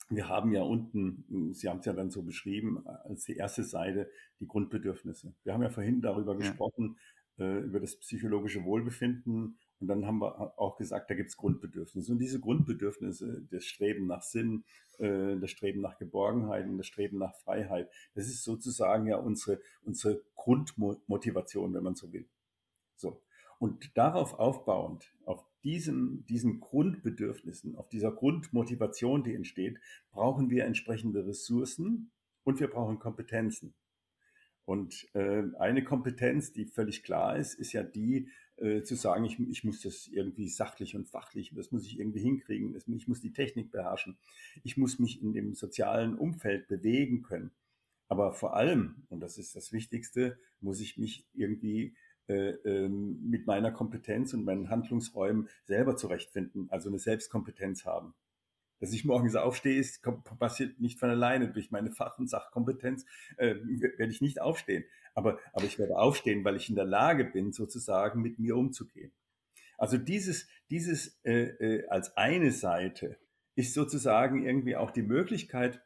wir 0.08 0.28
haben 0.28 0.52
ja 0.52 0.62
unten, 0.62 1.52
Sie 1.52 1.68
haben 1.68 1.80
es 1.80 1.86
ja 1.86 1.92
dann 1.92 2.10
so 2.10 2.22
beschrieben, 2.22 2.86
als 2.86 3.24
die 3.24 3.36
erste 3.36 3.64
Seite 3.64 4.10
die 4.40 4.46
Grundbedürfnisse. 4.46 5.34
Wir 5.44 5.52
haben 5.52 5.62
ja 5.62 5.70
vorhin 5.70 6.00
darüber 6.00 6.32
ja. 6.32 6.38
gesprochen, 6.38 6.98
äh, 7.38 7.60
über 7.60 7.80
das 7.80 7.96
psychologische 7.96 8.64
Wohlbefinden 8.64 9.58
und 9.80 9.86
dann 9.86 10.06
haben 10.06 10.20
wir 10.20 10.58
auch 10.58 10.76
gesagt, 10.76 11.10
da 11.10 11.14
gibt 11.14 11.30
es 11.30 11.36
Grundbedürfnisse. 11.36 12.10
Und 12.12 12.18
diese 12.18 12.40
Grundbedürfnisse, 12.40 13.46
das 13.50 13.64
Streben 13.64 14.06
nach 14.06 14.22
Sinn, 14.22 14.64
äh, 14.98 15.36
das 15.36 15.50
Streben 15.50 15.80
nach 15.80 15.98
Geborgenheit 15.98 16.66
und 16.66 16.78
das 16.78 16.86
Streben 16.86 17.18
nach 17.18 17.34
Freiheit, 17.36 17.88
das 18.14 18.26
ist 18.26 18.42
sozusagen 18.42 19.06
ja 19.06 19.16
unsere, 19.16 19.60
unsere 19.82 20.22
Grundmotivation, 20.34 21.74
wenn 21.74 21.84
man 21.84 21.94
so 21.94 22.12
will. 22.12 22.28
So. 22.96 23.22
Und 23.58 23.96
darauf 23.96 24.34
aufbauend, 24.34 25.12
auf 25.24 25.44
diesen, 25.64 26.24
diesen 26.26 26.60
Grundbedürfnissen, 26.60 27.76
auf 27.76 27.88
dieser 27.88 28.12
Grundmotivation, 28.12 29.24
die 29.24 29.34
entsteht, 29.34 29.78
brauchen 30.10 30.50
wir 30.50 30.64
entsprechende 30.64 31.26
Ressourcen 31.26 32.10
und 32.44 32.60
wir 32.60 32.68
brauchen 32.68 32.98
Kompetenzen. 32.98 33.74
Und 34.64 35.08
äh, 35.14 35.44
eine 35.58 35.82
Kompetenz, 35.82 36.52
die 36.52 36.66
völlig 36.66 37.02
klar 37.02 37.36
ist, 37.36 37.54
ist 37.54 37.72
ja 37.72 37.82
die, 37.82 38.28
äh, 38.56 38.82
zu 38.82 38.96
sagen, 38.96 39.24
ich, 39.24 39.38
ich 39.40 39.64
muss 39.64 39.80
das 39.80 40.08
irgendwie 40.08 40.48
sachlich 40.48 40.94
und 40.94 41.08
fachlich, 41.08 41.52
das 41.54 41.72
muss 41.72 41.86
ich 41.86 41.98
irgendwie 41.98 42.20
hinkriegen, 42.20 42.74
das, 42.74 42.86
ich 42.86 43.08
muss 43.08 43.20
die 43.20 43.32
Technik 43.32 43.70
beherrschen, 43.70 44.18
ich 44.64 44.76
muss 44.76 44.98
mich 44.98 45.22
in 45.22 45.32
dem 45.32 45.54
sozialen 45.54 46.16
Umfeld 46.16 46.68
bewegen 46.68 47.22
können. 47.22 47.50
Aber 48.08 48.32
vor 48.32 48.56
allem, 48.56 49.06
und 49.08 49.20
das 49.20 49.38
ist 49.38 49.54
das 49.54 49.72
Wichtigste, 49.72 50.38
muss 50.60 50.80
ich 50.80 50.98
mich 50.98 51.26
irgendwie 51.34 51.94
mit 52.28 53.46
meiner 53.46 53.72
Kompetenz 53.72 54.34
und 54.34 54.44
meinen 54.44 54.68
Handlungsräumen 54.68 55.48
selber 55.64 55.96
zurechtfinden, 55.96 56.68
also 56.70 56.90
eine 56.90 56.98
Selbstkompetenz 56.98 57.86
haben. 57.86 58.14
Dass 58.80 58.92
ich 58.92 59.04
morgens 59.04 59.34
aufstehe, 59.34 59.78
ist, 59.78 60.02
passiert 60.38 60.78
nicht 60.80 61.00
von 61.00 61.10
alleine. 61.10 61.50
Durch 61.50 61.70
meine 61.70 61.90
Fach- 61.90 62.18
und 62.18 62.28
Sachkompetenz 62.28 63.06
äh, 63.36 63.56
werde 63.56 64.12
ich 64.12 64.20
nicht 64.20 64.40
aufstehen. 64.40 64.84
Aber, 65.14 65.38
aber 65.52 65.64
ich 65.64 65.78
werde 65.78 65.98
aufstehen, 65.98 66.44
weil 66.44 66.56
ich 66.56 66.68
in 66.68 66.76
der 66.76 66.84
Lage 66.84 67.24
bin, 67.24 67.52
sozusagen 67.52 68.22
mit 68.22 68.38
mir 68.38 68.56
umzugehen. 68.56 69.10
Also 69.76 69.96
dieses, 69.96 70.48
dieses 70.70 71.18
äh, 71.24 71.32
äh, 71.32 71.88
als 71.88 72.16
eine 72.16 72.52
Seite 72.52 73.16
ist 73.56 73.74
sozusagen 73.74 74.44
irgendwie 74.44 74.76
auch 74.76 74.92
die 74.92 75.02
Möglichkeit, 75.02 75.82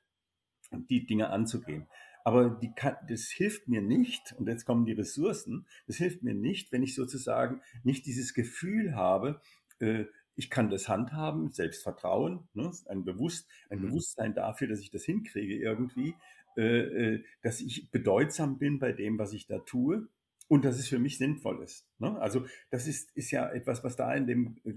die 0.71 1.07
Dinge 1.07 1.31
anzugehen. 1.31 1.87
Aber 2.25 2.51
die 2.51 2.73
kann, 2.75 2.97
das 3.09 3.29
hilft 3.31 3.69
mir 3.69 3.83
nicht, 3.83 4.35
und 4.39 4.49
jetzt 4.49 4.65
kommen 4.65 4.87
die 4.87 4.93
Ressourcen, 4.93 5.67
das 5.87 5.97
hilft 5.97 6.23
mir 6.23 6.35
nicht, 6.35 6.73
wenn 6.73 6.83
ich 6.83 6.95
sozusagen 6.95 7.61
nicht 7.83 8.07
dieses 8.07 8.35
Gefühl 8.35 8.95
habe, 8.95 9.41
äh, 9.81 10.05
ich 10.35 10.51
kann 10.51 10.71
das 10.71 10.89
handhaben, 10.89 11.53
Selbstvertrauen, 11.53 12.49
ne, 12.55 12.71
ein, 12.87 13.05
Bewusst, 13.05 13.49
ein 13.71 13.79
mhm. 13.81 13.89
Bewusstsein 13.89 14.35
dafür, 14.35 14.69
dass 14.69 14.81
ich 14.81 14.91
das 14.91 15.05
hinkriege 15.05 15.57
irgendwie, 15.57 16.15
äh, 16.57 17.15
äh, 17.15 17.25
dass 17.43 17.61
ich 17.61 17.91
bedeutsam 17.91 18.59
bin 18.59 18.79
bei 18.79 18.93
dem, 18.93 19.19
was 19.19 19.33
ich 19.33 19.47
da 19.47 19.59
tue. 19.59 20.09
und 20.49 20.67
dass 20.67 20.79
es 20.79 20.89
für 20.89 20.99
mich 20.99 21.17
sinnvoll 21.17 21.63
ist. 21.63 21.87
Ne? 21.99 22.21
Also 22.21 22.45
das 22.71 22.87
ist, 22.87 23.17
ist 23.17 23.31
ja 23.31 23.51
etwas, 23.51 23.85
was 23.85 23.97
da 23.97 24.13
in 24.15 24.27
dem 24.27 24.57
äh, 24.65 24.75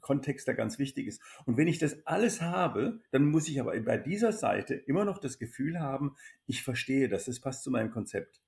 Kontext 0.00 0.48
da 0.48 0.52
ganz 0.52 0.78
wichtig 0.78 1.06
ist. 1.06 1.22
Und 1.44 1.56
wenn 1.56 1.68
ich 1.68 1.78
das 1.78 2.06
alles 2.06 2.40
habe, 2.40 3.00
dann 3.10 3.26
muss 3.26 3.48
ich 3.48 3.60
aber 3.60 3.78
bei 3.80 3.96
dieser 3.96 4.32
Seite 4.32 4.74
immer 4.74 5.04
noch 5.04 5.18
das 5.18 5.38
Gefühl 5.38 5.80
haben, 5.80 6.16
ich 6.46 6.62
verstehe 6.62 7.08
das, 7.08 7.26
das 7.26 7.40
passt 7.40 7.62
zu 7.62 7.70
meinem 7.70 7.90
Konzept. 7.90 8.40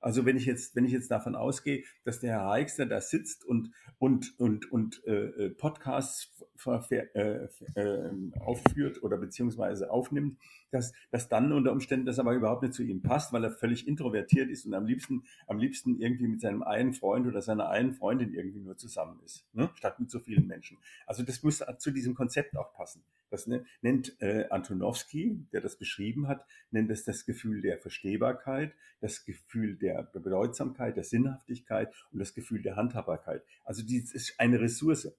Also 0.00 0.24
wenn 0.24 0.36
ich 0.36 0.46
jetzt, 0.46 0.76
wenn 0.76 0.84
ich 0.84 0.92
jetzt 0.92 1.10
davon 1.10 1.34
ausgehe, 1.34 1.84
dass 2.04 2.20
der 2.20 2.32
HerrEixner 2.32 2.86
da 2.86 3.00
sitzt 3.00 3.44
und 3.44 3.72
und 3.98 4.38
und 4.38 4.70
und 4.70 5.04
äh, 5.06 5.26
äh 5.26 5.50
Podcasts 5.50 6.32
äh, 6.66 7.48
äh, 7.74 8.10
aufführt 8.40 9.02
oder 9.02 9.16
beziehungsweise 9.16 9.90
aufnimmt, 9.90 10.38
dass, 10.70 10.92
dass 11.10 11.28
dann 11.28 11.52
unter 11.52 11.72
Umständen 11.72 12.06
das 12.06 12.18
aber 12.18 12.34
überhaupt 12.34 12.62
nicht 12.62 12.74
zu 12.74 12.82
ihm 12.82 13.02
passt, 13.02 13.32
weil 13.32 13.44
er 13.44 13.50
völlig 13.50 13.86
introvertiert 13.86 14.50
ist 14.50 14.66
und 14.66 14.74
am 14.74 14.86
liebsten, 14.86 15.24
am 15.46 15.58
liebsten 15.58 16.00
irgendwie 16.00 16.28
mit 16.28 16.40
seinem 16.40 16.62
einen 16.62 16.92
Freund 16.92 17.26
oder 17.26 17.42
seiner 17.42 17.68
einen 17.68 17.94
Freundin 17.94 18.34
irgendwie 18.34 18.60
nur 18.60 18.76
zusammen 18.76 19.20
ist, 19.24 19.46
ne? 19.52 19.70
statt 19.74 20.00
mit 20.00 20.10
so 20.10 20.18
vielen 20.18 20.46
Menschen. 20.46 20.78
Also 21.06 21.22
das 21.22 21.42
muss 21.42 21.62
zu 21.78 21.90
diesem 21.90 22.14
Konzept 22.14 22.56
auch 22.56 22.72
passen. 22.72 23.02
Das 23.30 23.46
ne, 23.46 23.64
nennt 23.82 24.20
äh, 24.20 24.46
Antonowski, 24.50 25.46
der 25.52 25.60
das 25.60 25.76
beschrieben 25.76 26.28
hat, 26.28 26.46
nennt 26.70 26.90
es 26.90 27.04
das 27.04 27.26
Gefühl 27.26 27.60
der 27.60 27.78
Verstehbarkeit, 27.78 28.72
das 29.00 29.24
Gefühl 29.24 29.76
der 29.76 30.02
Bedeutsamkeit, 30.02 30.96
der 30.96 31.04
Sinnhaftigkeit 31.04 31.92
und 32.12 32.18
das 32.18 32.34
Gefühl 32.34 32.62
der 32.62 32.76
Handhabbarkeit. 32.76 33.42
Also 33.64 33.82
dies 33.82 34.12
ist 34.14 34.34
eine 34.38 34.60
Ressource, 34.60 35.12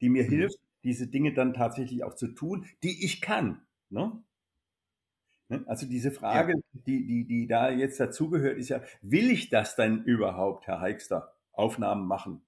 die 0.00 0.08
mir 0.08 0.24
mhm. 0.24 0.30
hilft, 0.30 0.58
diese 0.84 1.08
Dinge 1.08 1.34
dann 1.34 1.54
tatsächlich 1.54 2.04
auch 2.04 2.14
zu 2.14 2.28
tun, 2.28 2.66
die 2.82 3.04
ich 3.04 3.20
kann. 3.20 3.66
Ne? 3.90 4.22
Ne? 5.48 5.64
Also 5.66 5.86
diese 5.86 6.10
Frage, 6.10 6.52
ja. 6.52 6.80
die, 6.86 7.06
die, 7.06 7.26
die 7.26 7.46
da 7.46 7.70
jetzt 7.70 7.98
dazugehört, 7.98 8.58
ist 8.58 8.68
ja, 8.68 8.82
will 9.02 9.30
ich 9.30 9.48
das 9.48 9.76
denn 9.76 10.04
überhaupt, 10.04 10.66
Herr 10.66 10.80
Heikster, 10.80 11.34
Aufnahmen 11.52 12.06
machen? 12.06 12.42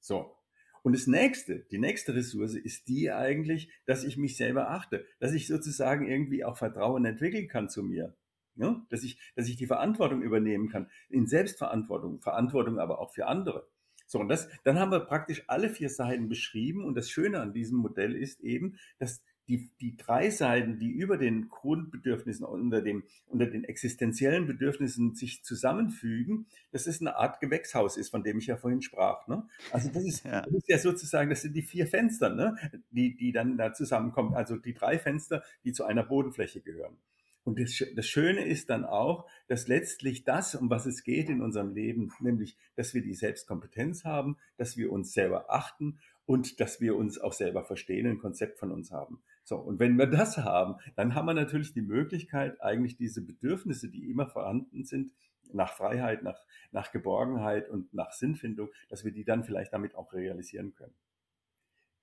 So. 0.00 0.34
Und 0.82 0.94
das 0.94 1.06
nächste, 1.06 1.60
die 1.70 1.78
nächste 1.78 2.14
Ressource 2.14 2.54
ist 2.54 2.88
die 2.88 3.10
eigentlich, 3.10 3.70
dass 3.86 4.04
ich 4.04 4.16
mich 4.16 4.36
selber 4.36 4.70
achte, 4.70 5.06
dass 5.20 5.32
ich 5.32 5.46
sozusagen 5.46 6.08
irgendwie 6.08 6.44
auch 6.44 6.56
Vertrauen 6.56 7.04
entwickeln 7.04 7.48
kann 7.48 7.68
zu 7.68 7.82
mir. 7.82 8.16
Ja? 8.56 8.84
Dass, 8.90 9.04
ich, 9.04 9.18
dass 9.36 9.48
ich 9.48 9.56
die 9.56 9.66
Verantwortung 9.66 10.22
übernehmen 10.22 10.68
kann, 10.68 10.90
in 11.08 11.26
Selbstverantwortung, 11.26 12.20
Verantwortung 12.20 12.78
aber 12.78 12.98
auch 12.98 13.12
für 13.12 13.26
andere. 13.26 13.68
So, 14.06 14.18
und 14.18 14.28
das, 14.28 14.48
dann 14.64 14.78
haben 14.78 14.90
wir 14.90 15.00
praktisch 15.00 15.44
alle 15.46 15.70
vier 15.70 15.88
Seiten 15.88 16.28
beschrieben. 16.28 16.84
Und 16.84 16.96
das 16.96 17.08
Schöne 17.08 17.40
an 17.40 17.54
diesem 17.54 17.78
Modell 17.78 18.14
ist 18.14 18.40
eben, 18.40 18.78
dass 18.98 19.22
die, 19.48 19.70
die 19.80 19.96
drei 19.96 20.30
Seiten, 20.30 20.78
die 20.78 20.90
über 20.90 21.18
den 21.18 21.48
Grundbedürfnissen, 21.48 22.44
unter, 22.44 22.82
dem, 22.82 23.04
unter 23.26 23.46
den 23.46 23.64
existenziellen 23.64 24.46
Bedürfnissen 24.46 25.14
sich 25.14 25.42
zusammenfügen, 25.44 26.46
dass 26.70 26.86
es 26.86 27.00
eine 27.00 27.16
Art 27.16 27.40
Gewächshaus 27.40 27.96
ist, 27.96 28.10
von 28.10 28.22
dem 28.22 28.38
ich 28.38 28.46
ja 28.46 28.56
vorhin 28.56 28.82
sprach. 28.82 29.26
Ne? 29.26 29.46
Also 29.70 29.90
das 29.90 30.04
ist, 30.04 30.24
ja. 30.24 30.42
das 30.42 30.54
ist 30.54 30.68
ja 30.68 30.78
sozusagen, 30.78 31.30
das 31.30 31.42
sind 31.42 31.54
die 31.54 31.62
vier 31.62 31.86
Fenster, 31.86 32.30
ne? 32.30 32.56
die, 32.90 33.16
die 33.16 33.32
dann 33.32 33.56
da 33.56 33.72
zusammenkommen. 33.72 34.34
Also 34.34 34.56
die 34.56 34.74
drei 34.74 34.98
Fenster, 34.98 35.42
die 35.64 35.72
zu 35.72 35.84
einer 35.84 36.04
Bodenfläche 36.04 36.60
gehören. 36.60 36.96
Und 37.44 37.58
das, 37.58 37.82
das 37.96 38.06
Schöne 38.06 38.44
ist 38.44 38.70
dann 38.70 38.84
auch, 38.84 39.28
dass 39.48 39.66
letztlich 39.66 40.24
das, 40.24 40.54
um 40.54 40.70
was 40.70 40.86
es 40.86 41.02
geht 41.02 41.28
in 41.28 41.42
unserem 41.42 41.74
Leben, 41.74 42.12
nämlich, 42.20 42.56
dass 42.76 42.94
wir 42.94 43.02
die 43.02 43.14
Selbstkompetenz 43.14 44.04
haben, 44.04 44.36
dass 44.56 44.76
wir 44.76 44.92
uns 44.92 45.12
selber 45.12 45.46
achten 45.52 45.98
und 46.24 46.60
dass 46.60 46.80
wir 46.80 46.96
uns 46.96 47.18
auch 47.18 47.32
selber 47.32 47.64
verstehen, 47.64 48.06
ein 48.06 48.18
Konzept 48.18 48.58
von 48.58 48.70
uns 48.70 48.92
haben. 48.92 49.22
So, 49.44 49.56
und 49.56 49.80
wenn 49.80 49.96
wir 49.96 50.06
das 50.06 50.38
haben, 50.38 50.76
dann 50.94 51.14
haben 51.14 51.26
wir 51.26 51.34
natürlich 51.34 51.72
die 51.72 51.82
Möglichkeit, 51.82 52.60
eigentlich 52.62 52.96
diese 52.96 53.22
Bedürfnisse, 53.22 53.88
die 53.88 54.08
immer 54.08 54.26
vorhanden 54.28 54.84
sind, 54.84 55.12
nach 55.52 55.72
Freiheit, 55.74 56.22
nach, 56.22 56.38
nach 56.70 56.92
Geborgenheit 56.92 57.68
und 57.68 57.92
nach 57.92 58.12
Sinnfindung, 58.12 58.70
dass 58.88 59.04
wir 59.04 59.12
die 59.12 59.24
dann 59.24 59.44
vielleicht 59.44 59.72
damit 59.72 59.94
auch 59.94 60.12
realisieren 60.12 60.74
können. 60.74 60.94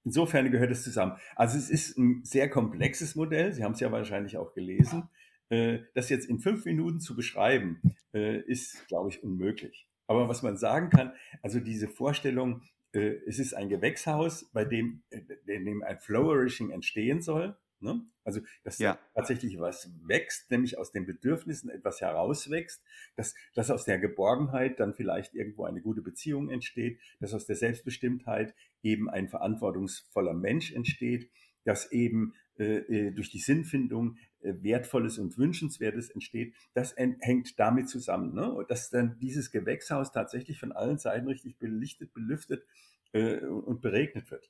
Insofern 0.06 0.50
gehört 0.52 0.72
es 0.72 0.84
zusammen. 0.84 1.18
Also 1.36 1.58
es 1.58 1.70
ist 1.70 1.98
ein 1.98 2.24
sehr 2.24 2.50
komplexes 2.50 3.16
Modell. 3.16 3.54
Sie 3.54 3.64
haben 3.64 3.74
es 3.74 3.80
ja 3.80 3.92
wahrscheinlich 3.92 4.38
auch 4.38 4.54
gelesen. 4.54 5.10
Äh, 5.50 5.80
das 5.94 6.10
jetzt 6.10 6.30
in 6.30 6.40
fünf 6.40 6.66
Minuten 6.66 7.00
zu 7.00 7.16
beschreiben, 7.16 7.82
äh, 8.14 8.40
ist, 8.42 8.88
glaube 8.88 9.10
ich, 9.10 9.24
unmöglich. 9.24 9.88
Aber 10.08 10.30
was 10.30 10.42
man 10.42 10.58
sagen 10.58 10.90
kann, 10.90 11.14
also 11.42 11.60
diese 11.60 11.88
Vorstellung, 11.88 12.62
äh, 12.94 13.18
es 13.28 13.40
ist 13.40 13.54
ein 13.54 13.70
Gewächshaus, 13.70 14.50
bei 14.52 14.66
dem, 14.66 15.04
äh, 15.10 15.22
in 15.48 15.66
dem 15.66 15.84
ein 15.84 16.00
Flourishing 16.00 16.72
entstehen 16.72 17.22
soll. 17.22 17.58
Ne? 17.82 18.02
Also, 18.26 18.42
dass 18.64 18.78
ja. 18.80 19.00
tatsächlich 19.14 19.58
was 19.60 19.90
wächst, 20.06 20.52
nämlich 20.52 20.78
aus 20.78 20.92
den 20.92 21.06
Bedürfnissen 21.06 21.70
etwas 21.70 22.02
herauswächst, 22.02 22.84
dass, 23.16 23.36
dass 23.56 23.72
aus 23.72 23.86
der 23.86 24.00
Geborgenheit 24.00 24.80
dann 24.80 24.94
vielleicht 24.94 25.34
irgendwo 25.34 25.64
eine 25.64 25.82
gute 25.82 26.02
Beziehung 26.02 26.50
entsteht, 26.50 27.00
dass 27.22 27.34
aus 27.34 27.46
der 27.46 27.56
Selbstbestimmtheit 27.56 28.54
eben 28.84 29.10
ein 29.10 29.30
verantwortungsvoller 29.30 30.34
Mensch 30.34 30.74
entsteht, 30.74 31.32
dass 31.70 31.92
eben 31.92 32.34
äh, 32.58 32.78
äh 32.78 33.12
durch 33.12 33.30
die 33.30 33.38
Sinnfindung 33.38 34.18
äh, 34.42 34.54
Wertvolles 34.64 35.20
und 35.20 35.38
Wünschenswertes 35.38 36.10
entsteht, 36.10 36.56
das 36.74 36.96
hängt 36.98 37.60
damit 37.60 37.90
zusammen. 37.90 38.34
Ne? 38.34 38.66
Dass 38.68 38.90
dann 38.90 39.20
dieses 39.20 39.52
Gewächshaus 39.52 40.12
tatsächlich 40.12 40.60
von 40.60 40.72
allen 40.72 40.98
Seiten 40.98 41.28
richtig 41.28 41.60
belichtet, 41.60 42.12
belüftet 42.14 42.66
äh, 43.12 43.38
und 43.46 43.82
beregnet 43.82 44.32
wird. 44.32 44.50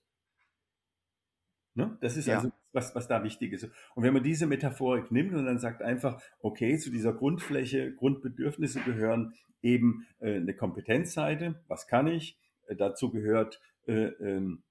Ne? 1.73 1.97
Das 1.99 2.15
ist 2.15 2.27
ja. 2.27 2.37
also 2.37 2.51
was, 2.71 2.95
was 2.95 3.09
da 3.09 3.21
wichtig 3.23 3.51
ist. 3.51 3.65
Und 3.95 4.03
wenn 4.03 4.13
man 4.13 4.23
diese 4.23 4.47
Metaphorik 4.47 5.11
nimmt 5.11 5.33
und 5.33 5.45
dann 5.45 5.59
sagt 5.59 5.81
einfach, 5.81 6.21
okay, 6.39 6.77
zu 6.77 6.91
dieser 6.91 7.13
Grundfläche, 7.13 7.93
Grundbedürfnisse 7.95 8.79
gehören 8.79 9.33
eben 9.61 10.07
äh, 10.19 10.35
eine 10.35 10.53
Kompetenzseite, 10.53 11.61
was 11.67 11.85
kann 11.87 12.07
ich? 12.07 12.37
Äh, 12.67 12.77
dazu 12.77 13.11
gehört 13.11 13.59
äh, 13.87 14.05
ähm, 14.21 14.63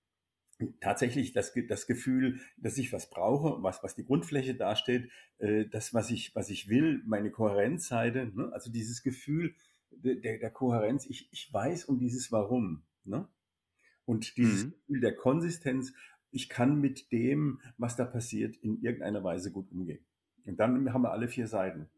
tatsächlich 0.81 1.33
das, 1.33 1.53
das 1.69 1.87
Gefühl, 1.87 2.41
dass 2.57 2.79
ich 2.79 2.93
was 2.93 3.11
brauche, 3.11 3.63
was, 3.63 3.83
was 3.83 3.95
die 3.95 4.05
Grundfläche 4.05 4.55
darstellt, 4.55 5.11
äh, 5.39 5.67
das, 5.67 5.95
was 5.95 6.11
ich, 6.11 6.35
was 6.35 6.51
ich 6.51 6.69
will, 6.69 7.03
meine 7.07 7.31
Kohärenzseite, 7.31 8.33
ne? 8.35 8.51
also 8.53 8.71
dieses 8.71 9.03
Gefühl 9.03 9.55
der, 9.91 10.39
der 10.39 10.51
Kohärenz, 10.51 11.07
ich, 11.07 11.29
ich 11.33 11.53
weiß 11.53 11.85
um 11.85 11.99
dieses 11.99 12.31
Warum. 12.33 12.83
Ne? 13.05 13.29
Und 14.05 14.37
dieses 14.37 14.67
mhm. 14.67 14.71
Gefühl 14.71 15.01
der 15.01 15.17
Konsistenz, 15.17 15.93
ich 16.31 16.49
kann 16.49 16.81
mit 16.81 17.11
dem, 17.13 17.61
was 17.79 17.97
da 17.97 18.05
passiert, 18.05 18.57
in 18.57 18.81
irgendeiner 18.81 19.25
Weise 19.25 19.51
gut 19.51 19.71
umgehen. 19.71 20.05
Und 20.45 20.59
dann 20.61 20.93
haben 20.93 21.03
wir 21.03 21.13
alle 21.13 21.29
vier 21.29 21.47
Seiten. 21.47 21.89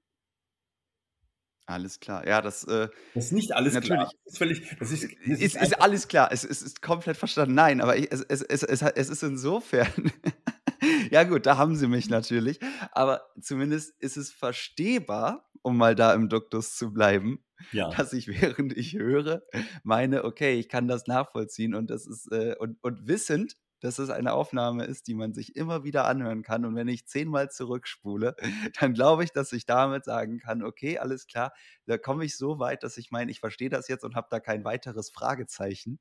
Alles 1.70 2.00
klar. 2.00 2.26
Ja, 2.26 2.42
das, 2.42 2.64
äh, 2.64 2.88
das 3.14 3.26
ist 3.26 3.32
nicht 3.32 3.52
alles 3.54 3.74
natürlich, 3.74 3.96
klar. 3.96 4.10
Das 4.24 4.32
ist 4.32 4.38
völlig, 4.38 4.76
das 4.80 4.90
ist, 4.90 5.04
das 5.24 5.40
ist, 5.40 5.56
ist, 5.56 5.80
alles 5.80 6.08
klar. 6.08 6.30
Es, 6.32 6.42
es, 6.42 6.62
ist 6.62 6.82
komplett 6.82 7.16
verstanden. 7.16 7.54
Nein, 7.54 7.80
aber 7.80 7.96
ich, 7.96 8.10
es, 8.10 8.22
es, 8.22 8.42
es, 8.42 8.64
es, 8.64 8.82
es 8.82 9.08
ist 9.08 9.22
insofern. 9.22 10.12
ja, 11.12 11.22
gut, 11.22 11.46
da 11.46 11.56
haben 11.56 11.76
sie 11.76 11.86
mich 11.86 12.10
natürlich. 12.10 12.58
Aber 12.90 13.22
zumindest 13.40 13.94
ist 14.00 14.16
es 14.16 14.32
verstehbar, 14.32 15.48
um 15.62 15.76
mal 15.76 15.94
da 15.94 16.12
im 16.12 16.28
Duktus 16.28 16.76
zu 16.76 16.92
bleiben, 16.92 17.38
ja. 17.70 17.88
dass 17.90 18.12
ich, 18.14 18.26
während 18.26 18.76
ich 18.76 18.94
höre, 18.94 19.42
meine, 19.84 20.24
okay, 20.24 20.58
ich 20.58 20.68
kann 20.68 20.88
das 20.88 21.06
nachvollziehen 21.06 21.76
und 21.76 21.88
das 21.88 22.04
ist, 22.04 22.32
äh, 22.32 22.56
und, 22.58 22.82
und 22.82 23.06
wissend, 23.06 23.56
dass 23.80 23.98
es 23.98 24.10
eine 24.10 24.32
Aufnahme 24.32 24.84
ist, 24.84 25.06
die 25.06 25.14
man 25.14 25.32
sich 25.32 25.56
immer 25.56 25.84
wieder 25.84 26.06
anhören 26.06 26.42
kann. 26.42 26.64
Und 26.64 26.74
wenn 26.74 26.88
ich 26.88 27.06
zehnmal 27.06 27.50
zurückspule, 27.50 28.36
dann 28.80 28.94
glaube 28.94 29.24
ich, 29.24 29.32
dass 29.32 29.52
ich 29.52 29.66
damit 29.66 30.04
sagen 30.04 30.38
kann, 30.38 30.62
okay, 30.62 30.98
alles 30.98 31.26
klar, 31.26 31.52
da 31.86 31.98
komme 31.98 32.24
ich 32.24 32.36
so 32.36 32.58
weit, 32.58 32.82
dass 32.82 32.96
ich 32.96 33.10
meine, 33.10 33.30
ich 33.30 33.40
verstehe 33.40 33.68
das 33.70 33.88
jetzt 33.88 34.04
und 34.04 34.14
habe 34.14 34.28
da 34.30 34.40
kein 34.40 34.64
weiteres 34.64 35.10
Fragezeichen, 35.10 35.98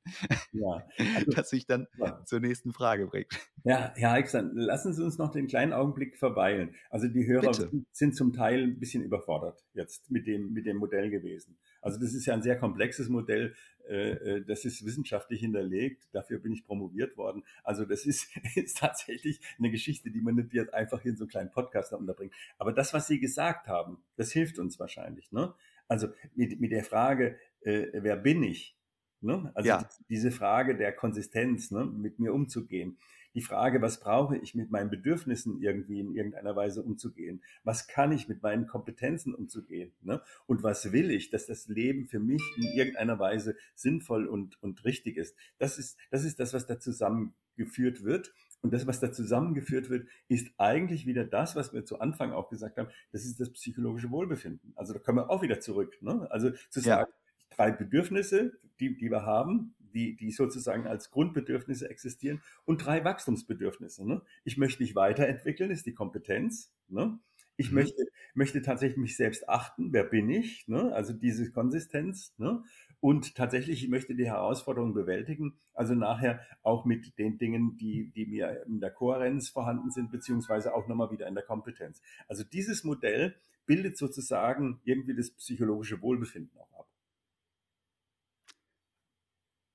ja. 0.52 0.86
Also, 1.16 1.30
das 1.32 1.50
sich 1.50 1.66
dann 1.66 1.86
ja. 1.98 2.24
zur 2.24 2.40
nächsten 2.40 2.72
Frage 2.72 3.06
bringt. 3.06 3.32
Ja, 3.64 3.92
Herr 3.96 4.12
Eichsand, 4.12 4.52
lassen 4.54 4.92
Sie 4.94 5.02
uns 5.02 5.18
noch 5.18 5.30
den 5.30 5.46
kleinen 5.46 5.72
Augenblick 5.72 6.16
verweilen. 6.16 6.74
Also 6.88 7.08
die 7.08 7.26
Hörer 7.26 7.50
Bitte. 7.50 7.70
sind 7.92 8.16
zum 8.16 8.32
Teil 8.32 8.62
ein 8.62 8.78
bisschen 8.78 9.02
überfordert 9.02 9.64
jetzt 9.72 10.10
mit 10.10 10.26
dem, 10.26 10.52
mit 10.52 10.66
dem 10.66 10.76
Modell 10.76 11.10
gewesen. 11.10 11.58
Also 11.80 11.98
das 11.98 12.14
ist 12.14 12.26
ja 12.26 12.34
ein 12.34 12.42
sehr 12.42 12.58
komplexes 12.58 13.08
Modell, 13.08 13.54
äh, 13.88 14.10
äh, 14.10 14.44
das 14.44 14.64
ist 14.64 14.84
wissenschaftlich 14.84 15.40
hinterlegt, 15.40 16.08
dafür 16.12 16.38
bin 16.38 16.52
ich 16.52 16.64
promoviert 16.64 17.16
worden. 17.16 17.44
Also 17.64 17.84
das 17.84 18.06
ist, 18.06 18.28
ist 18.54 18.78
tatsächlich 18.78 19.40
eine 19.58 19.70
Geschichte, 19.70 20.10
die 20.10 20.20
man 20.20 20.36
nicht 20.36 20.52
jetzt 20.52 20.72
einfach 20.72 21.04
in 21.04 21.16
so 21.16 21.24
einen 21.24 21.30
kleinen 21.30 21.50
Podcast 21.50 21.92
unterbringt. 21.92 22.32
Aber 22.58 22.72
das, 22.72 22.94
was 22.94 23.06
Sie 23.06 23.18
gesagt 23.18 23.66
haben, 23.66 23.98
das 24.16 24.32
hilft 24.32 24.58
uns 24.58 24.78
wahrscheinlich. 24.78 25.32
Ne? 25.32 25.54
Also 25.88 26.08
mit, 26.34 26.60
mit 26.60 26.72
der 26.72 26.84
Frage, 26.84 27.36
äh, 27.62 27.88
wer 27.92 28.16
bin 28.16 28.42
ich? 28.42 28.76
Ne? 29.20 29.50
Also 29.54 29.68
ja. 29.68 29.88
diese 30.08 30.30
Frage 30.30 30.76
der 30.76 30.92
Konsistenz, 30.92 31.70
ne? 31.70 31.84
mit 31.84 32.18
mir 32.20 32.32
umzugehen 32.32 32.96
die 33.34 33.40
Frage, 33.40 33.80
was 33.80 34.00
brauche 34.00 34.36
ich 34.36 34.54
mit 34.54 34.70
meinen 34.70 34.90
Bedürfnissen 34.90 35.60
irgendwie 35.60 36.00
in 36.00 36.14
irgendeiner 36.14 36.56
Weise 36.56 36.82
umzugehen? 36.82 37.42
Was 37.64 37.86
kann 37.86 38.12
ich 38.12 38.28
mit 38.28 38.42
meinen 38.42 38.66
Kompetenzen 38.66 39.34
umzugehen? 39.34 39.92
Ne? 40.02 40.20
Und 40.46 40.62
was 40.62 40.92
will 40.92 41.10
ich, 41.10 41.30
dass 41.30 41.46
das 41.46 41.68
Leben 41.68 42.06
für 42.06 42.20
mich 42.20 42.42
in 42.56 42.64
irgendeiner 42.76 43.18
Weise 43.18 43.56
sinnvoll 43.74 44.26
und, 44.26 44.60
und 44.62 44.84
richtig 44.84 45.16
ist? 45.16 45.36
Das 45.58 45.78
ist, 45.78 45.96
das 46.10 46.24
ist 46.24 46.40
das, 46.40 46.52
was 46.52 46.66
da 46.66 46.78
zusammengeführt 46.78 48.04
wird. 48.04 48.32
Und 48.62 48.74
das, 48.74 48.86
was 48.86 49.00
da 49.00 49.10
zusammengeführt 49.10 49.88
wird, 49.88 50.06
ist 50.28 50.52
eigentlich 50.58 51.06
wieder 51.06 51.24
das, 51.24 51.56
was 51.56 51.72
wir 51.72 51.86
zu 51.86 52.00
Anfang 52.00 52.32
auch 52.32 52.50
gesagt 52.50 52.76
haben. 52.76 52.90
Das 53.10 53.24
ist 53.24 53.40
das 53.40 53.50
psychologische 53.50 54.10
Wohlbefinden. 54.10 54.74
Also 54.76 54.92
da 54.92 54.98
kommen 54.98 55.18
wir 55.18 55.30
auch 55.30 55.40
wieder 55.40 55.60
zurück. 55.60 55.96
Ne? 56.02 56.30
Also 56.30 56.50
zu 56.68 56.80
sagen, 56.80 57.10
ja 57.10 57.20
drei 57.60 57.72
Bedürfnisse, 57.72 58.58
die, 58.78 58.96
die 58.96 59.10
wir 59.10 59.26
haben, 59.26 59.74
die, 59.92 60.16
die 60.16 60.30
sozusagen 60.30 60.86
als 60.86 61.10
Grundbedürfnisse 61.10 61.88
existieren 61.88 62.42
und 62.64 62.84
drei 62.84 63.04
Wachstumsbedürfnisse. 63.04 64.06
Ne? 64.06 64.22
Ich 64.44 64.56
möchte 64.56 64.82
mich 64.82 64.94
weiterentwickeln, 64.94 65.70
ist 65.70 65.86
die 65.86 65.94
Kompetenz. 65.94 66.72
Ne? 66.88 67.18
Ich 67.56 67.70
mhm. 67.70 67.76
möchte, 67.76 68.06
möchte 68.34 68.62
tatsächlich 68.62 68.98
mich 68.98 69.16
selbst 69.16 69.48
achten, 69.48 69.92
wer 69.92 70.04
bin 70.04 70.30
ich, 70.30 70.66
ne? 70.68 70.92
also 70.94 71.12
diese 71.12 71.50
Konsistenz. 71.50 72.34
Ne? 72.38 72.62
Und 73.00 73.34
tatsächlich, 73.34 73.82
ich 73.82 73.88
möchte 73.88 74.14
die 74.14 74.26
Herausforderungen 74.26 74.92
bewältigen, 74.92 75.58
also 75.72 75.94
nachher 75.94 76.40
auch 76.62 76.84
mit 76.84 77.18
den 77.18 77.38
Dingen, 77.38 77.76
die, 77.78 78.10
die 78.10 78.26
mir 78.26 78.64
in 78.66 78.80
der 78.80 78.90
Kohärenz 78.90 79.48
vorhanden 79.48 79.90
sind, 79.90 80.10
beziehungsweise 80.10 80.74
auch 80.74 80.86
nochmal 80.86 81.10
wieder 81.10 81.26
in 81.26 81.34
der 81.34 81.44
Kompetenz. 81.44 82.02
Also 82.28 82.44
dieses 82.44 82.84
Modell 82.84 83.36
bildet 83.64 83.96
sozusagen 83.96 84.80
irgendwie 84.84 85.14
das 85.14 85.30
psychologische 85.30 86.02
Wohlbefinden 86.02 86.58
auch 86.58 86.80
ab. 86.80 86.88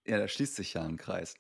Ja, 0.08 0.20
da 0.20 0.28
schließt 0.28 0.56
sich 0.56 0.76
ja 0.76 0.84
ein 0.84 0.98
Kreis. 0.98 1.36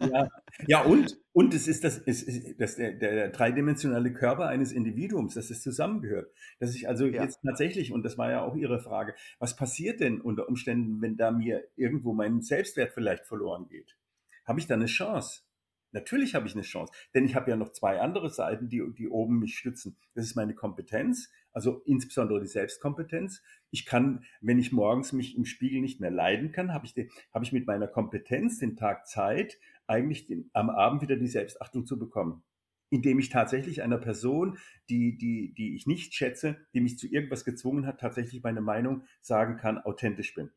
ja. 0.00 0.28
ja, 0.68 0.82
und, 0.82 1.18
und 1.32 1.52
es 1.54 1.66
ist 1.66 1.82
das, 1.82 1.98
es 2.06 2.22
ist 2.22 2.60
das 2.60 2.76
der, 2.76 2.92
der, 2.92 3.30
dreidimensionale 3.30 4.12
Körper 4.12 4.46
eines 4.46 4.70
Individuums, 4.70 5.34
dass 5.34 5.50
es 5.50 5.60
zusammengehört. 5.60 6.32
Dass 6.60 6.76
ich 6.76 6.88
also 6.88 7.06
ja. 7.06 7.24
jetzt 7.24 7.40
tatsächlich, 7.44 7.92
und 7.92 8.04
das 8.04 8.16
war 8.16 8.30
ja 8.30 8.42
auch 8.42 8.54
Ihre 8.54 8.78
Frage, 8.78 9.14
was 9.40 9.56
passiert 9.56 9.98
denn 10.00 10.20
unter 10.20 10.48
Umständen, 10.48 11.02
wenn 11.02 11.16
da 11.16 11.32
mir 11.32 11.64
irgendwo 11.74 12.12
mein 12.12 12.42
Selbstwert 12.42 12.92
vielleicht 12.92 13.26
verloren 13.26 13.66
geht? 13.68 13.96
Habe 14.44 14.60
ich 14.60 14.68
da 14.68 14.74
eine 14.74 14.86
Chance? 14.86 15.42
Natürlich 15.90 16.34
habe 16.34 16.46
ich 16.46 16.54
eine 16.54 16.62
Chance, 16.62 16.92
denn 17.14 17.24
ich 17.24 17.34
habe 17.34 17.50
ja 17.50 17.56
noch 17.56 17.72
zwei 17.72 18.00
andere 18.00 18.30
Seiten, 18.30 18.68
die, 18.68 18.82
die 18.96 19.08
oben 19.08 19.38
mich 19.38 19.56
stützen. 19.56 19.96
Das 20.14 20.26
ist 20.26 20.36
meine 20.36 20.54
Kompetenz, 20.54 21.30
also 21.56 21.80
insbesondere 21.86 22.38
die 22.42 22.48
Selbstkompetenz. 22.48 23.42
Ich 23.70 23.86
kann, 23.86 24.26
wenn 24.42 24.58
ich 24.58 24.72
morgens 24.72 25.14
mich 25.14 25.38
im 25.38 25.46
Spiegel 25.46 25.80
nicht 25.80 26.02
mehr 26.02 26.10
leiden 26.10 26.52
kann, 26.52 26.74
habe 26.74 26.84
ich, 26.84 26.92
den, 26.92 27.08
habe 27.32 27.46
ich 27.46 27.52
mit 27.52 27.66
meiner 27.66 27.88
Kompetenz 27.88 28.58
den 28.58 28.76
Tag 28.76 29.06
Zeit, 29.06 29.58
eigentlich 29.86 30.26
den, 30.26 30.50
am 30.52 30.68
Abend 30.68 31.00
wieder 31.00 31.16
die 31.16 31.26
Selbstachtung 31.26 31.86
zu 31.86 31.98
bekommen. 31.98 32.44
Indem 32.90 33.18
ich 33.18 33.30
tatsächlich 33.30 33.82
einer 33.82 33.96
Person, 33.96 34.58
die, 34.90 35.16
die, 35.16 35.54
die 35.54 35.74
ich 35.74 35.86
nicht 35.86 36.12
schätze, 36.12 36.58
die 36.74 36.82
mich 36.82 36.98
zu 36.98 37.06
irgendwas 37.06 37.46
gezwungen 37.46 37.86
hat, 37.86 38.00
tatsächlich 38.00 38.42
meine 38.42 38.60
Meinung 38.60 39.04
sagen 39.22 39.56
kann, 39.56 39.78
authentisch 39.78 40.34
bin. 40.34 40.50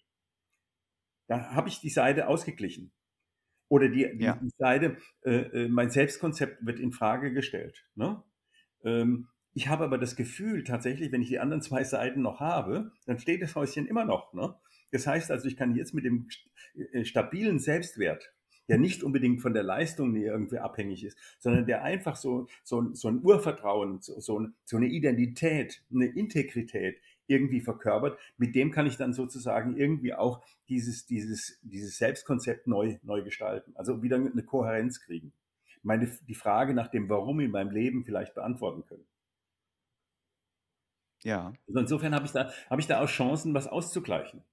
Da 1.27 1.51
habe 1.51 1.69
ich 1.69 1.79
die 1.79 1.89
Seite 1.89 2.27
ausgeglichen. 2.27 2.91
Oder 3.69 3.87
die, 3.87 4.17
die, 4.17 4.25
ja. 4.25 4.35
die 4.35 4.51
Seite, 4.57 4.97
äh, 5.21 5.63
äh, 5.63 5.69
mein 5.69 5.91
Selbstkonzept 5.91 6.65
wird 6.65 6.81
in 6.81 6.91
Frage 6.91 7.31
gestellt. 7.31 7.87
Ne? 7.95 8.21
Ähm, 8.83 9.29
ich 9.53 9.67
habe 9.67 9.83
aber 9.83 9.97
das 9.97 10.15
Gefühl, 10.15 10.63
tatsächlich, 10.63 11.11
wenn 11.11 11.21
ich 11.21 11.29
die 11.29 11.39
anderen 11.39 11.61
zwei 11.61 11.83
Seiten 11.85 12.21
noch 12.21 12.39
habe, 12.39 12.91
dann 13.05 13.19
steht 13.19 13.41
das 13.41 13.55
Häuschen 13.55 13.87
immer 13.87 14.05
noch. 14.05 14.33
Ne? 14.33 14.55
Das 14.91 15.07
heißt 15.07 15.31
also, 15.31 15.47
ich 15.47 15.57
kann 15.57 15.75
jetzt 15.75 15.93
mit 15.93 16.05
dem 16.05 16.27
äh, 16.93 17.03
stabilen 17.05 17.59
Selbstwert, 17.59 18.33
der 18.67 18.77
nicht 18.77 19.03
unbedingt 19.03 19.41
von 19.41 19.53
der 19.53 19.63
Leistung 19.63 20.15
irgendwie 20.15 20.59
abhängig 20.59 21.03
ist, 21.03 21.17
sondern 21.39 21.65
der 21.65 21.83
einfach 21.83 22.15
so, 22.15 22.47
so, 22.63 22.93
so 22.93 23.07
ein 23.07 23.23
Urvertrauen, 23.23 23.99
so, 24.01 24.19
so 24.19 24.77
eine 24.77 24.87
Identität, 24.87 25.83
eine 25.91 26.05
Integrität 26.05 27.01
irgendwie 27.25 27.61
verkörpert, 27.61 28.19
mit 28.37 28.55
dem 28.55 28.71
kann 28.71 28.87
ich 28.87 28.97
dann 28.97 29.13
sozusagen 29.13 29.77
irgendwie 29.77 30.13
auch 30.13 30.43
dieses, 30.67 31.05
dieses, 31.05 31.59
dieses 31.61 31.97
Selbstkonzept 31.97 32.67
neu, 32.67 32.97
neu 33.03 33.23
gestalten. 33.23 33.71
Also 33.75 34.01
wieder 34.01 34.17
eine 34.17 34.43
Kohärenz 34.43 34.99
kriegen. 34.99 35.33
Meine, 35.81 36.11
die 36.27 36.35
Frage 36.35 36.73
nach 36.73 36.89
dem 36.89 37.07
Warum 37.07 37.39
in 37.39 37.51
meinem 37.51 37.71
Leben 37.71 38.03
vielleicht 38.03 38.33
beantworten 38.35 38.85
können. 38.85 39.05
Ja. 41.23 41.53
Also 41.67 41.79
insofern 41.79 42.15
habe 42.15 42.25
ich, 42.25 42.31
da, 42.31 42.51
habe 42.69 42.81
ich 42.81 42.87
da 42.87 43.01
auch 43.01 43.07
Chancen, 43.09 43.53
was 43.53 43.67
auszugleichen 43.67 44.43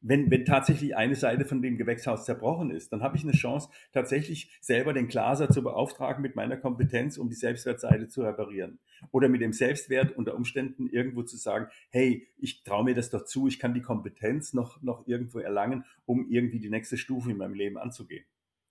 wenn, 0.00 0.30
wenn 0.30 0.44
tatsächlich 0.44 0.96
eine 0.96 1.14
Seite 1.14 1.44
von 1.44 1.60
dem 1.60 1.76
Gewächshaus 1.76 2.24
zerbrochen 2.24 2.70
ist, 2.70 2.92
dann 2.92 3.02
habe 3.02 3.16
ich 3.16 3.24
eine 3.24 3.32
Chance, 3.32 3.68
tatsächlich 3.92 4.56
selber 4.60 4.92
den 4.92 5.08
Glaser 5.08 5.50
zu 5.50 5.62
beauftragen 5.62 6.22
mit 6.22 6.36
meiner 6.36 6.56
Kompetenz, 6.56 7.18
um 7.18 7.28
die 7.28 7.34
Selbstwertseite 7.34 8.08
zu 8.08 8.22
reparieren. 8.22 8.78
Oder 9.10 9.28
mit 9.28 9.40
dem 9.40 9.52
Selbstwert 9.52 10.16
unter 10.16 10.34
Umständen 10.34 10.88
irgendwo 10.88 11.22
zu 11.22 11.36
sagen, 11.36 11.68
hey, 11.90 12.28
ich 12.36 12.62
traue 12.62 12.84
mir 12.84 12.94
das 12.94 13.10
doch 13.10 13.24
zu, 13.24 13.48
ich 13.48 13.58
kann 13.58 13.74
die 13.74 13.82
Kompetenz 13.82 14.52
noch, 14.52 14.80
noch 14.82 15.06
irgendwo 15.06 15.40
erlangen, 15.40 15.84
um 16.06 16.28
irgendwie 16.30 16.60
die 16.60 16.70
nächste 16.70 16.96
Stufe 16.96 17.30
in 17.30 17.36
meinem 17.36 17.54
Leben 17.54 17.76
anzugehen. 17.78 18.24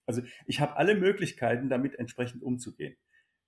Also 0.06 0.22
ich 0.45 0.62
habe 0.62 0.78
alle 0.78 0.95
Möglichkeiten, 0.95 1.68
damit 1.68 1.95
entsprechend 2.00 2.41
umzugehen. 2.41 2.95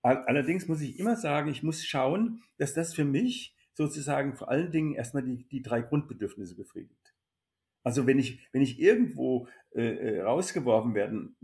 Allerdings 0.02 0.66
muss 0.66 0.80
ich 0.80 0.98
immer 0.98 1.16
sagen, 1.16 1.50
ich 1.50 1.62
muss 1.62 1.84
schauen, 1.84 2.42
dass 2.56 2.72
das 2.72 2.94
für 2.94 3.04
mich 3.04 3.54
sozusagen 3.74 4.34
vor 4.34 4.48
allen 4.48 4.70
Dingen 4.70 4.94
erstmal 4.94 5.22
die, 5.22 5.46
die 5.48 5.62
drei 5.62 5.82
Grundbedürfnisse 5.82 6.56
befriedigt. 6.56 7.14
Also 7.82 8.06
wenn 8.06 8.18
ich, 8.18 8.46
wenn 8.52 8.62
ich 8.62 8.78
irgendwo 8.78 9.48
äh, 9.74 10.16
äh, 10.16 10.22
rausgeworfen 10.22 10.94
werden 10.94 11.36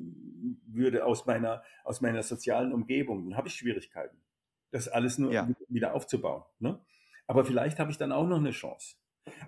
würde 0.66 1.04
aus 1.04 1.26
meiner, 1.26 1.62
aus 1.84 2.00
meiner 2.00 2.22
sozialen 2.22 2.72
Umgebung, 2.72 3.28
dann 3.28 3.38
habe 3.38 3.48
ich 3.48 3.54
Schwierigkeiten, 3.54 4.18
das 4.70 4.88
alles 4.88 5.18
nur 5.18 5.32
ja. 5.32 5.48
wieder 5.68 5.94
aufzubauen. 5.94 6.44
Ne? 6.58 6.78
Aber 7.26 7.44
vielleicht 7.44 7.78
habe 7.78 7.90
ich 7.90 7.98
dann 7.98 8.12
auch 8.12 8.26
noch 8.26 8.38
eine 8.38 8.50
Chance. 8.50 8.96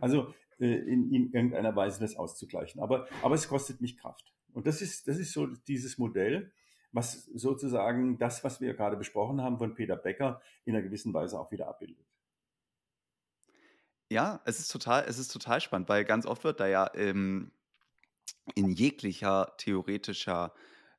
Also 0.01 0.35
äh, 0.59 0.67
in, 0.67 1.13
in 1.13 1.33
irgendeiner 1.33 1.77
Weise 1.77 2.01
das 2.01 2.17
auszugleichen. 2.17 2.81
Aber, 2.81 3.07
aber 3.23 3.35
es 3.35 3.49
kostet 3.49 3.81
mich 3.81 3.99
Kraft. 3.99 4.33
Und 4.53 4.67
das 4.67 4.81
ist, 4.81 5.09
das 5.09 5.19
ist 5.19 5.33
so 5.33 5.47
dieses 5.47 5.99
Modell, 5.99 6.53
was 6.93 7.25
sozusagen 7.35 8.19
das, 8.19 8.45
was 8.45 8.61
wir 8.61 8.75
gerade 8.75 8.97
besprochen 8.97 9.43
haben 9.43 9.59
von 9.59 9.75
Peter 9.75 9.97
Becker, 9.97 10.41
in 10.65 10.75
einer 10.75 10.83
gewissen 10.83 11.13
Weise 11.13 11.39
auch 11.39 11.51
wieder 11.51 11.69
abbildet. 11.69 12.07
Ja, 14.11 14.41
es 14.47 14.59
ist 14.59 14.73
total, 14.73 15.05
es 15.07 15.19
ist 15.19 15.29
total 15.29 15.61
spannend, 15.61 15.89
weil 15.89 16.05
ganz 16.05 16.25
oft 16.25 16.45
wird 16.45 16.61
da 16.61 16.67
ja 16.67 16.91
ähm, 16.95 17.53
in 18.55 18.71
jeglicher 18.71 19.55
theoretischer 19.59 20.55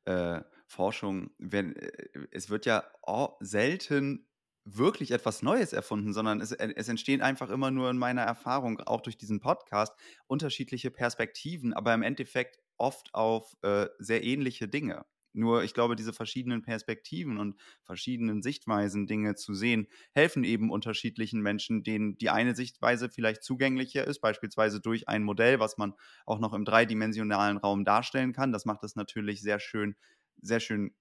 äh, 0.06 0.42
Forschung, 0.68 1.32
wenn, 1.40 1.76
äh, 1.76 1.92
es 2.32 2.50
wird 2.50 2.66
ja 2.68 2.84
oh, 3.02 3.30
selten 3.40 4.28
wirklich 4.66 5.12
etwas 5.12 5.42
Neues 5.42 5.74
erfunden, 5.74 6.14
sondern 6.14 6.42
es, 6.42 6.52
es 6.52 6.88
entstehen 6.88 7.22
einfach 7.22 7.50
immer 7.50 7.72
nur 7.72 7.90
in 7.90 7.98
meiner 7.98 8.22
Erfahrung, 8.22 8.80
auch 8.82 9.02
durch 9.02 9.18
diesen 9.18 9.40
Podcast, 9.40 9.94
unterschiedliche 10.28 10.92
Perspektiven, 10.92 11.74
aber 11.74 11.94
im 11.96 12.04
Endeffekt 12.04 12.60
oft 12.78 13.14
auf 13.14 13.58
äh, 13.64 13.88
sehr 13.98 14.24
ähnliche 14.24 14.68
Dinge. 14.68 15.06
Nur 15.34 15.64
ich 15.64 15.74
glaube, 15.74 15.96
diese 15.96 16.14
verschiedenen 16.14 16.62
Perspektiven 16.62 17.38
und 17.38 17.60
verschiedenen 17.84 18.42
Sichtweisen, 18.42 19.08
Dinge 19.08 19.36
zu 19.36 19.54
sehen, 19.54 19.88
helfen 20.14 20.44
eben 20.44 20.72
unterschiedlichen 20.72 21.42
Menschen, 21.42 21.84
denen 21.84 22.18
die 22.18 22.30
eine 22.30 22.56
Sichtweise 22.56 23.10
vielleicht 23.10 23.44
zugänglicher 23.44 24.06
ist, 24.06 24.20
beispielsweise 24.22 24.82
durch 24.82 25.08
ein 25.08 25.24
Modell, 25.24 25.60
was 25.60 25.78
man 25.78 25.94
auch 26.26 26.40
noch 26.40 26.54
im 26.54 26.66
dreidimensionalen 26.66 27.58
Raum 27.58 27.86
darstellen 27.86 28.34
kann. 28.34 28.52
Das 28.52 28.66
macht 28.66 28.84
es 28.84 28.96
natürlich 28.96 29.42
sehr 29.42 29.60
schön, 29.60 29.96
sehr 30.42 30.60
schön 30.60 30.94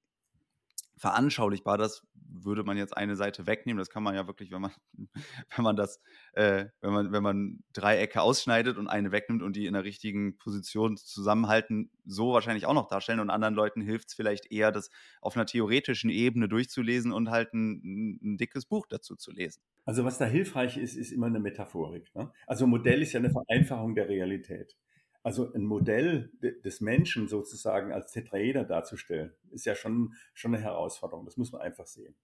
veranschaulichbar. 0.99 1.79
Das 1.79 2.03
würde 2.15 2.63
man 2.63 2.77
jetzt 2.77 2.97
eine 2.97 3.17
Seite 3.17 3.47
wegnehmen. 3.47 3.79
Das 3.79 3.91
kann 3.91 4.03
man 4.03 4.15
ja 4.15 4.27
wirklich, 4.27 4.51
wenn 4.51 4.61
man, 4.61 4.73
wenn 5.57 5.65
man 5.65 5.77
das, 5.77 6.01
äh, 6.33 6.67
wenn 6.81 6.93
man, 6.93 7.13
wenn 7.13 7.23
man 7.23 7.65
Dreiecke 7.73 8.21
ausschneidet 8.21 8.77
und 8.77 8.89
eine 8.89 9.13
wegnimmt 9.13 9.43
und 9.43 9.57
die 9.57 9.67
in 9.67 9.75
der 9.75 9.85
richtigen 9.85 10.37
Position 10.37 10.97
zusammenhalten, 10.97 11.91
so 12.05 12.33
wahrscheinlich 12.33 12.67
auch 12.67 12.75
noch 12.75 12.89
darstellen. 12.89 13.21
Und 13.21 13.31
anderen 13.31 13.55
Leuten 13.55 13.81
hilft 13.81 14.09
es 14.09 14.15
vielleicht 14.15 14.51
eher, 14.51 14.73
das 14.73 14.91
auf 15.21 15.37
einer 15.37 15.47
theoretischen 15.47 16.11
Ebene 16.11 16.49
durchzulesen 16.49 17.13
und 17.13 17.31
halt 17.31 17.55
ein, 17.55 18.19
ein 18.23 18.37
dickes 18.37 18.67
Buch 18.67 18.87
dazu 18.89 19.17
zu 19.17 19.33
lesen. 19.33 19.63
Also 19.85 20.05
was 20.05 20.19
da 20.19 20.27
hilfreich 20.27 20.77
ist, 20.77 20.97
ist 20.97 21.13
immer 21.13 21.27
eine 21.27 21.41
Metaphorik. 21.41 22.15
Ne? 22.15 22.31
Also 22.47 22.67
Modell 22.67 23.03
ist 23.03 23.13
ja 23.13 23.21
eine 23.21 23.31
Vereinfachung 23.31 23.95
der 23.95 24.09
Realität. 24.09 24.77
Also 25.23 25.53
ein 25.53 25.65
Modell 25.65 26.31
des 26.41 26.81
Menschen 26.81 27.29
sozusagen 27.29 27.93
als 27.93 28.13
Tetraeder 28.13 28.65
darzustellen, 28.65 29.33
ist 29.51 29.67
ja 29.67 29.75
schon, 29.75 30.15
schon 30.33 30.55
eine 30.55 30.63
Herausforderung. 30.63 31.25
Das 31.25 31.37
muss 31.37 31.53
man 31.53 31.61
einfach 31.61 31.87
sehen. 31.87 32.15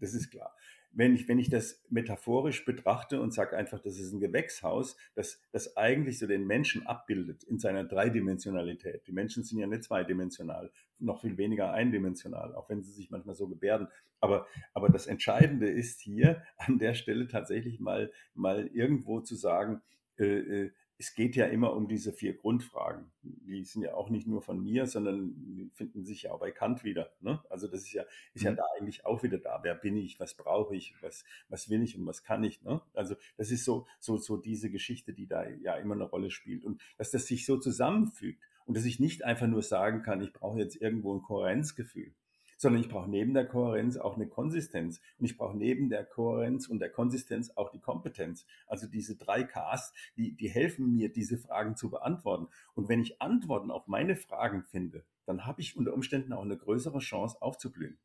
Das 0.00 0.14
ist 0.14 0.30
klar. 0.30 0.54
Wenn 0.96 1.14
ich, 1.14 1.26
wenn 1.26 1.40
ich 1.40 1.50
das 1.50 1.82
metaphorisch 1.90 2.64
betrachte 2.64 3.20
und 3.20 3.34
sage 3.34 3.56
einfach, 3.56 3.80
das 3.80 3.98
ist 3.98 4.12
ein 4.12 4.20
Gewächshaus, 4.20 4.96
das, 5.14 5.42
das 5.50 5.76
eigentlich 5.76 6.20
so 6.20 6.28
den 6.28 6.46
Menschen 6.46 6.86
abbildet 6.86 7.42
in 7.42 7.58
seiner 7.58 7.82
Dreidimensionalität. 7.82 9.04
Die 9.08 9.12
Menschen 9.12 9.42
sind 9.42 9.58
ja 9.58 9.66
nicht 9.66 9.82
zweidimensional, 9.82 10.70
noch 11.00 11.20
viel 11.20 11.36
weniger 11.36 11.72
eindimensional, 11.72 12.54
auch 12.54 12.68
wenn 12.68 12.82
sie 12.82 12.92
sich 12.92 13.10
manchmal 13.10 13.34
so 13.34 13.48
gebärden. 13.48 13.88
Aber, 14.20 14.46
aber 14.72 14.88
das 14.88 15.08
Entscheidende 15.08 15.68
ist 15.68 16.00
hier 16.00 16.44
an 16.58 16.78
der 16.78 16.94
Stelle 16.94 17.26
tatsächlich 17.26 17.80
mal, 17.80 18.12
mal 18.34 18.68
irgendwo 18.68 19.20
zu 19.20 19.34
sagen, 19.34 19.82
äh, 20.16 20.24
äh 20.24 20.70
es 20.98 21.14
geht 21.14 21.34
ja 21.34 21.46
immer 21.46 21.74
um 21.74 21.88
diese 21.88 22.12
vier 22.12 22.34
Grundfragen. 22.34 23.10
Die 23.22 23.64
sind 23.64 23.82
ja 23.82 23.94
auch 23.94 24.10
nicht 24.10 24.26
nur 24.26 24.42
von 24.42 24.62
mir, 24.62 24.86
sondern 24.86 25.34
die 25.36 25.70
finden 25.74 26.04
sich 26.04 26.22
ja 26.22 26.32
auch 26.32 26.40
bei 26.40 26.52
Kant 26.52 26.84
wieder. 26.84 27.12
Ne? 27.20 27.42
Also 27.50 27.66
das 27.66 27.82
ist 27.82 27.92
ja, 27.92 28.04
ist 28.32 28.44
ja 28.44 28.52
mhm. 28.52 28.56
da 28.56 28.64
eigentlich 28.78 29.04
auch 29.04 29.22
wieder 29.22 29.38
da. 29.38 29.60
Wer 29.62 29.74
bin 29.74 29.96
ich? 29.96 30.20
Was 30.20 30.34
brauche 30.34 30.76
ich? 30.76 30.94
Was, 31.02 31.24
was 31.48 31.68
will 31.68 31.82
ich 31.82 31.98
und 31.98 32.06
was 32.06 32.22
kann 32.22 32.44
ich? 32.44 32.62
Ne? 32.62 32.80
Also 32.94 33.16
das 33.36 33.50
ist 33.50 33.64
so, 33.64 33.86
so, 33.98 34.16
so 34.18 34.36
diese 34.36 34.70
Geschichte, 34.70 35.12
die 35.12 35.26
da 35.26 35.48
ja 35.48 35.74
immer 35.76 35.94
eine 35.94 36.04
Rolle 36.04 36.30
spielt. 36.30 36.64
Und 36.64 36.80
dass 36.96 37.10
das 37.10 37.26
sich 37.26 37.44
so 37.44 37.58
zusammenfügt 37.58 38.42
und 38.66 38.76
dass 38.76 38.84
ich 38.84 39.00
nicht 39.00 39.24
einfach 39.24 39.48
nur 39.48 39.62
sagen 39.62 40.02
kann, 40.02 40.20
ich 40.20 40.32
brauche 40.32 40.58
jetzt 40.60 40.76
irgendwo 40.76 41.14
ein 41.14 41.22
Kohärenzgefühl, 41.22 42.14
sondern 42.56 42.82
ich 42.82 42.88
brauche 42.88 43.10
neben 43.10 43.34
der 43.34 43.46
Kohärenz 43.46 43.96
auch 43.96 44.16
eine 44.16 44.28
Konsistenz. 44.28 45.00
Und 45.18 45.26
ich 45.26 45.36
brauche 45.36 45.56
neben 45.56 45.88
der 45.88 46.04
Kohärenz 46.04 46.68
und 46.68 46.80
der 46.80 46.90
Konsistenz 46.90 47.50
auch 47.56 47.70
die 47.70 47.80
Kompetenz. 47.80 48.46
Also 48.66 48.86
diese 48.86 49.16
drei 49.16 49.44
Ks, 49.44 49.92
die, 50.16 50.36
die 50.36 50.48
helfen 50.48 50.92
mir, 50.92 51.12
diese 51.12 51.38
Fragen 51.38 51.76
zu 51.76 51.90
beantworten. 51.90 52.48
Und 52.74 52.88
wenn 52.88 53.00
ich 53.00 53.20
Antworten 53.20 53.70
auf 53.70 53.86
meine 53.86 54.16
Fragen 54.16 54.62
finde, 54.64 55.04
dann 55.26 55.46
habe 55.46 55.60
ich 55.60 55.76
unter 55.76 55.94
Umständen 55.94 56.32
auch 56.32 56.42
eine 56.42 56.56
größere 56.56 56.98
Chance 56.98 57.40
aufzublühen. 57.40 57.98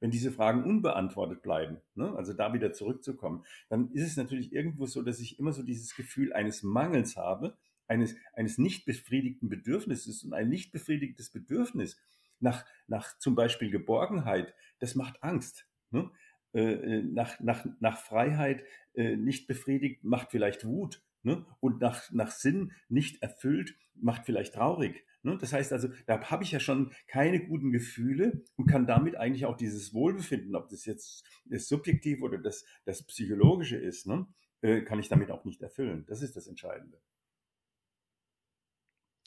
Wenn 0.00 0.10
diese 0.10 0.32
Fragen 0.32 0.64
unbeantwortet 0.64 1.42
bleiben, 1.42 1.78
ne, 1.94 2.14
also 2.14 2.32
da 2.32 2.52
wieder 2.52 2.72
zurückzukommen, 2.72 3.44
dann 3.68 3.90
ist 3.92 4.06
es 4.06 4.16
natürlich 4.16 4.52
irgendwo 4.52 4.86
so, 4.86 5.02
dass 5.02 5.20
ich 5.20 5.38
immer 5.38 5.52
so 5.52 5.62
dieses 5.62 5.94
Gefühl 5.94 6.32
eines 6.32 6.62
Mangels 6.62 7.16
habe, 7.16 7.56
eines, 7.86 8.16
eines 8.34 8.58
nicht 8.58 8.84
befriedigten 8.84 9.48
Bedürfnisses 9.48 10.22
und 10.24 10.32
ein 10.32 10.48
nicht 10.48 10.72
befriedigtes 10.72 11.30
Bedürfnis 11.30 11.98
nach, 12.44 12.64
nach 12.86 13.18
zum 13.18 13.34
Beispiel 13.34 13.70
Geborgenheit, 13.70 14.54
das 14.78 14.94
macht 14.94 15.22
Angst. 15.22 15.66
Ne? 15.90 16.10
Äh, 16.52 16.60
äh, 16.60 17.02
nach, 17.02 17.40
nach, 17.40 17.66
nach 17.80 17.98
Freiheit 17.98 18.62
äh, 18.94 19.16
nicht 19.16 19.48
befriedigt, 19.48 20.04
macht 20.04 20.30
vielleicht 20.30 20.64
Wut. 20.64 21.02
Ne? 21.22 21.44
Und 21.58 21.80
nach, 21.80 22.12
nach 22.12 22.30
Sinn 22.30 22.72
nicht 22.88 23.22
erfüllt, 23.22 23.76
macht 23.94 24.26
vielleicht 24.26 24.54
traurig. 24.54 25.04
Ne? 25.22 25.38
Das 25.38 25.52
heißt 25.52 25.72
also, 25.72 25.88
da 26.06 26.20
habe 26.30 26.44
ich 26.44 26.52
ja 26.52 26.60
schon 26.60 26.92
keine 27.08 27.44
guten 27.44 27.72
Gefühle 27.72 28.44
und 28.56 28.66
kann 28.66 28.86
damit 28.86 29.16
eigentlich 29.16 29.46
auch 29.46 29.56
dieses 29.56 29.94
Wohlbefinden, 29.94 30.54
ob 30.54 30.68
das 30.68 30.84
jetzt 30.84 31.24
das 31.46 31.66
Subjektiv 31.66 32.22
oder 32.22 32.38
das, 32.38 32.64
das 32.84 33.02
Psychologische 33.04 33.76
ist, 33.76 34.06
ne? 34.06 34.26
äh, 34.60 34.82
kann 34.82 35.00
ich 35.00 35.08
damit 35.08 35.30
auch 35.30 35.44
nicht 35.44 35.62
erfüllen. 35.62 36.04
Das 36.06 36.22
ist 36.22 36.36
das 36.36 36.46
Entscheidende. 36.46 37.00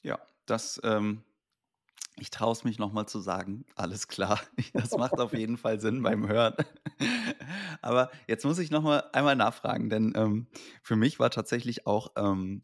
Ja, 0.02 0.20
das 0.46 0.80
ähm, 0.84 1.24
ich 2.20 2.30
traue 2.30 2.52
es 2.52 2.64
mich 2.64 2.78
nochmal 2.78 3.06
zu 3.06 3.20
sagen. 3.20 3.64
Alles 3.74 4.08
klar. 4.08 4.40
Das 4.72 4.96
macht 4.96 5.18
auf 5.18 5.32
jeden 5.32 5.56
Fall 5.56 5.80
Sinn 5.80 6.02
beim 6.02 6.28
Hören. 6.28 6.54
Aber 7.82 8.10
jetzt 8.26 8.44
muss 8.44 8.58
ich 8.58 8.70
nochmal 8.70 9.04
einmal 9.12 9.36
nachfragen, 9.36 9.88
denn 9.90 10.12
ähm, 10.16 10.46
für 10.82 10.96
mich 10.96 11.18
war 11.18 11.30
tatsächlich 11.30 11.86
auch 11.86 12.12
ähm, 12.16 12.62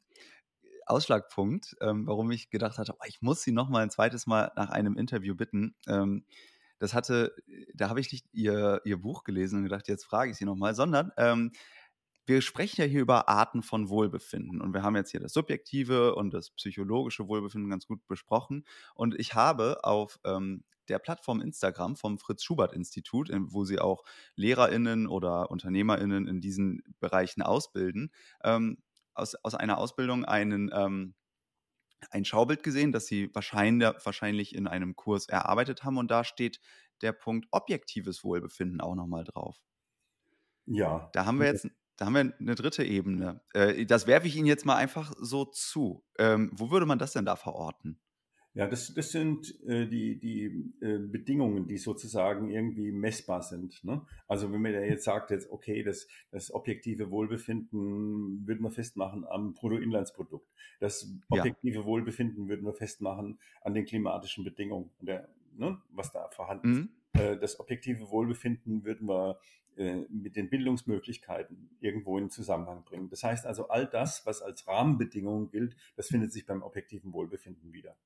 Ausschlagpunkt, 0.87 1.77
ähm, 1.81 2.07
warum 2.07 2.31
ich 2.31 2.51
gedacht 2.51 2.79
hatte, 2.79 2.95
oh, 2.95 3.05
ich 3.07 3.23
muss 3.23 3.43
sie 3.43 3.53
nochmal 3.53 3.83
ein 3.83 3.91
zweites 3.91 4.27
Mal 4.27 4.53
nach 4.57 4.71
einem 4.71 4.97
Interview 4.97 5.35
bitten. 5.35 5.75
Ähm, 5.87 6.25
das 6.79 6.93
hatte, 6.93 7.35
da 7.75 7.89
habe 7.89 8.01
ich 8.01 8.13
nicht 8.13 8.27
ihr, 8.33 8.81
ihr 8.85 9.01
Buch 9.01 9.25
gelesen 9.25 9.59
und 9.59 9.63
gedacht, 9.65 9.89
jetzt 9.89 10.05
frage 10.05 10.31
ich 10.31 10.37
sie 10.37 10.45
nochmal, 10.45 10.75
sondern 10.75 11.13
ähm, 11.17 11.53
wir 12.27 12.41
sprechen 12.41 12.81
ja 12.81 12.87
hier 12.87 13.03
über 13.03 13.29
Arten 13.29 13.63
von 13.63 13.89
Wohlbefinden 13.89 14.61
und 14.61 14.73
wir 14.73 14.83
haben 14.83 14.97
jetzt 14.97 15.11
hier 15.11 15.21
das 15.21 15.33
subjektive 15.33 16.15
und 16.15 16.33
das 16.33 16.51
psychologische 16.51 17.29
Wohlbefinden 17.29 17.71
ganz 17.71 17.87
gut 17.87 18.07
besprochen. 18.07 18.65
Und 18.95 19.19
ich 19.19 19.35
habe 19.35 19.85
auf 19.85 20.19
ähm, 20.25 20.65
der 20.89 20.99
Plattform 20.99 21.41
Instagram 21.41 21.97
vom 21.97 22.19
Fritz 22.19 22.43
Schubert 22.43 22.73
Institut, 22.73 23.31
wo 23.33 23.65
sie 23.65 23.79
auch 23.79 24.05
LehrerInnen 24.37 25.07
oder 25.07 25.51
UnternehmerInnen 25.51 26.27
in 26.27 26.41
diesen 26.41 26.83
Bereichen 27.01 27.43
ausbilden, 27.43 28.11
ähm, 28.43 28.79
aus, 29.15 29.35
aus 29.37 29.55
einer 29.55 29.79
Ausbildung 29.79 30.25
einen, 30.25 30.71
ähm, 30.73 31.15
ein 32.11 32.25
Schaubild 32.25 32.63
gesehen, 32.63 32.93
das 32.93 33.07
sie 33.07 33.31
wahrscheinlich, 33.35 33.89
wahrscheinlich 34.03 34.55
in 34.55 34.67
einem 34.67 34.97
Kurs 34.97 35.27
erarbeitet 35.27 35.85
haben. 35.85 35.99
Und 35.99 36.11
da 36.11 36.25
steht 36.25 36.61
der 37.03 37.13
Punkt 37.13 37.47
objektives 37.51 38.25
Wohlbefinden 38.25 38.81
auch 38.81 38.95
nochmal 38.95 39.25
drauf. 39.25 39.59
Ja. 40.67 41.11
Da 41.13 41.27
haben 41.27 41.41
wir 41.41 41.47
jetzt 41.47 41.69
da 41.97 42.07
haben 42.07 42.15
wir 42.15 42.35
eine 42.39 42.55
dritte 42.55 42.85
Ebene. 42.85 43.41
Äh, 43.53 43.87
das 43.87 44.07
werfe 44.07 44.27
ich 44.27 44.37
Ihnen 44.37 44.47
jetzt 44.47 44.67
mal 44.67 44.77
einfach 44.77 45.13
so 45.21 45.45
zu. 45.45 46.05
Ähm, 46.19 46.51
wo 46.53 46.71
würde 46.71 46.87
man 46.87 46.99
das 46.99 47.13
denn 47.13 47.25
da 47.25 47.37
verorten? 47.37 47.99
Ja, 48.57 48.69
das, 48.69 48.95
das 48.95 49.11
sind 49.11 49.53
äh, 49.67 49.89
die, 49.89 50.17
die 50.21 50.73
äh, 50.81 50.99
Bedingungen, 50.99 51.67
die 51.67 51.77
sozusagen 51.77 52.51
irgendwie 52.51 52.93
messbar 52.93 53.43
sind. 53.43 53.83
Ne? 53.83 54.07
Also 54.29 54.53
wenn 54.53 54.63
man 54.63 54.73
jetzt 54.73 55.05
sagt, 55.05 55.33
jetzt, 55.33 55.51
okay, 55.51 55.83
das, 55.83 56.07
das 56.31 56.55
objektive 56.55 57.11
Wohlbefinden 57.11 58.47
würden 58.47 58.63
wir 58.63 58.71
festmachen 58.71 59.27
am 59.27 59.55
Bruttoinlandsprodukt. 59.55 60.49
Das 60.79 61.13
objektive 61.31 61.81
ja. 61.81 61.85
Wohlbefinden 61.85 62.49
würden 62.49 62.65
wir 62.65 62.75
festmachen 62.75 63.41
an 63.61 63.75
den 63.75 63.87
klimatischen 63.87 64.45
Bedingungen, 64.45 64.91
der, 65.01 65.29
ne, 65.57 65.81
was 65.91 66.13
da 66.13 66.29
vorhanden 66.31 66.69
mhm. 66.71 66.91
ist. 67.15 67.21
Äh, 67.21 67.39
das 67.39 67.59
objektive 67.59 68.09
Wohlbefinden 68.11 68.85
würden 68.85 69.09
wir 69.09 69.39
mit 69.77 70.37
den 70.37 70.51
Bildungsmöglichkeiten 70.51 71.77
irgendwo 71.81 72.19
in 72.19 72.31
Zusammenhang 72.31 72.85
bringen. 72.85 73.09
Das 73.09 73.23
heißt 73.23 73.47
also, 73.47 73.69
all 73.69 73.87
das, 73.87 74.25
was 74.27 74.43
als 74.43 74.67
Rahmenbedingung 74.67 75.51
gilt, 75.51 75.77
das 75.97 76.09
findet 76.09 76.33
sich 76.33 76.47
beim 76.47 76.63
objektiven 76.63 77.13
Wohlbefinden 77.13 77.73
wieder. 77.73 77.97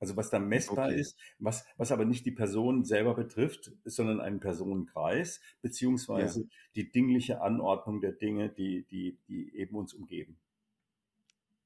Also 0.00 0.16
was 0.16 0.28
da 0.28 0.38
messbar 0.38 0.88
okay. 0.88 1.00
ist, 1.00 1.18
was, 1.38 1.64
was 1.76 1.92
aber 1.92 2.04
nicht 2.04 2.26
die 2.26 2.32
Person 2.32 2.84
selber 2.84 3.14
betrifft, 3.14 3.72
sondern 3.84 4.20
einen 4.20 4.40
Personenkreis, 4.40 5.40
beziehungsweise 5.62 6.42
ja. 6.42 6.46
die 6.74 6.90
dingliche 6.90 7.40
Anordnung 7.40 8.00
der 8.00 8.12
Dinge, 8.12 8.50
die, 8.50 8.84
die, 8.86 9.18
die 9.28 9.56
eben 9.56 9.76
uns 9.76 9.94
umgeben. 9.94 10.38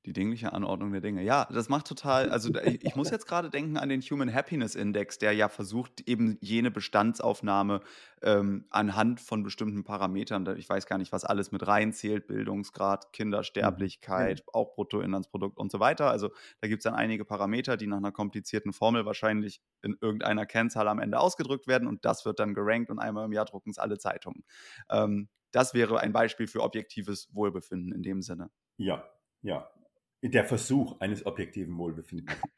Die 0.07 0.13
dingliche 0.13 0.53
Anordnung 0.53 0.93
der 0.93 1.01
Dinge. 1.01 1.23
Ja, 1.23 1.47
das 1.53 1.69
macht 1.69 1.87
total, 1.87 2.31
also 2.31 2.55
ich 2.55 2.95
muss 2.97 3.11
jetzt 3.11 3.27
gerade 3.27 3.51
denken 3.51 3.77
an 3.77 3.89
den 3.89 4.01
Human 4.01 4.33
Happiness 4.33 4.75
Index, 4.75 5.19
der 5.19 5.33
ja 5.33 5.49
versucht, 5.49 6.09
eben 6.09 6.39
jene 6.41 6.71
Bestandsaufnahme 6.71 7.81
ähm, 8.23 8.65
anhand 8.71 9.21
von 9.21 9.43
bestimmten 9.43 9.85
Parametern, 9.85 10.47
ich 10.57 10.69
weiß 10.69 10.87
gar 10.87 10.99
nicht, 10.99 11.13
was 11.13 11.25
alles 11.25 11.53
mit 11.53 11.67
reinzählt, 11.67 12.27
Bildungsgrad, 12.27 13.13
Kindersterblichkeit, 13.13 14.39
mhm. 14.39 14.51
auch 14.53 14.75
Bruttoinlandsprodukt 14.75 15.59
und 15.59 15.71
so 15.71 15.81
weiter. 15.81 16.11
Also 16.11 16.31
da 16.61 16.69
gibt 16.69 16.81
es 16.81 16.85
dann 16.85 16.95
einige 16.95 17.25
Parameter, 17.25 17.77
die 17.77 17.87
nach 17.87 17.99
einer 17.99 18.13
komplizierten 18.13 18.73
Formel 18.73 19.05
wahrscheinlich 19.05 19.61
in 19.83 19.97
irgendeiner 20.01 20.47
Kennzahl 20.47 20.89
am 20.89 21.01
Ende 21.01 21.19
ausgedrückt 21.19 21.67
werden 21.67 21.89
und 21.89 22.05
das 22.05 22.25
wird 22.25 22.39
dann 22.39 22.55
gerankt 22.55 22.91
und 22.91 22.99
einmal 22.99 23.27
im 23.27 23.33
Jahr 23.33 23.45
drucken 23.45 23.71
es 23.71 23.79
alle 23.79 23.99
Zeitungen. 23.99 24.45
Ähm, 24.91 25.29
das 25.51 25.75
wäre 25.75 26.01
ein 26.01 26.13
Beispiel 26.13 26.47
für 26.47 26.63
objektives 26.63 27.29
Wohlbefinden 27.33 27.93
in 27.93 28.03
dem 28.03 28.23
Sinne. 28.23 28.51
Ja, 28.77 29.05
ja, 29.43 29.71
der 30.23 30.45
Versuch 30.45 31.01
eines 31.01 31.27
objektiven 31.27 31.77
Wohlbefindens. 31.77 32.37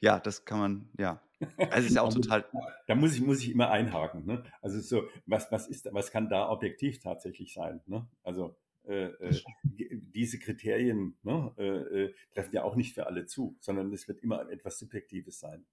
Ja, 0.00 0.20
das 0.20 0.44
kann 0.44 0.58
man, 0.58 0.88
ja. 0.98 1.22
Also 1.70 1.86
ist 1.86 1.94
ja 1.94 2.02
auch 2.02 2.12
total. 2.14 2.44
Da 2.86 2.94
muss 2.94 3.14
ich, 3.14 3.22
muss 3.22 3.40
ich 3.40 3.50
immer 3.50 3.70
einhaken. 3.70 4.26
Ne? 4.26 4.44
Also 4.60 4.78
so, 4.80 5.08
was, 5.24 5.50
was 5.50 5.66
ist, 5.66 5.88
was 5.92 6.10
kann 6.10 6.28
da 6.28 6.50
objektiv 6.50 7.00
tatsächlich 7.00 7.54
sein? 7.54 7.80
Ne? 7.86 8.06
Also 8.22 8.54
äh, 8.86 9.06
äh, 9.06 9.40
diese 9.62 10.38
Kriterien 10.38 11.16
ne, 11.22 11.54
äh, 11.56 11.64
äh, 11.64 12.14
treffen 12.34 12.54
ja 12.54 12.64
auch 12.64 12.76
nicht 12.76 12.94
für 12.94 13.06
alle 13.06 13.24
zu, 13.24 13.56
sondern 13.60 13.90
es 13.94 14.06
wird 14.08 14.20
immer 14.22 14.50
etwas 14.50 14.78
Subjektives 14.78 15.40
sein. 15.40 15.64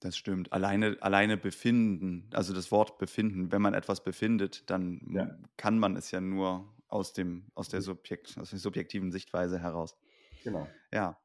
Das 0.00 0.16
stimmt. 0.16 0.52
Alleine, 0.52 0.96
alleine 1.00 1.36
befinden, 1.36 2.28
also 2.32 2.52
das 2.54 2.72
Wort 2.72 2.98
befinden, 2.98 3.52
wenn 3.52 3.62
man 3.62 3.74
etwas 3.74 4.02
befindet, 4.02 4.68
dann 4.68 5.00
ja. 5.12 5.38
kann 5.56 5.78
man 5.78 5.94
es 5.94 6.10
ja 6.10 6.20
nur 6.20 6.74
aus 6.88 7.12
dem, 7.12 7.52
aus 7.54 7.68
der 7.68 7.82
Subjekt, 7.82 8.36
aus 8.38 8.50
der 8.50 8.58
subjektiven 8.58 9.12
Sichtweise 9.12 9.60
heraus. 9.60 9.96
Genau. 10.44 10.68
Ja. 10.92 11.18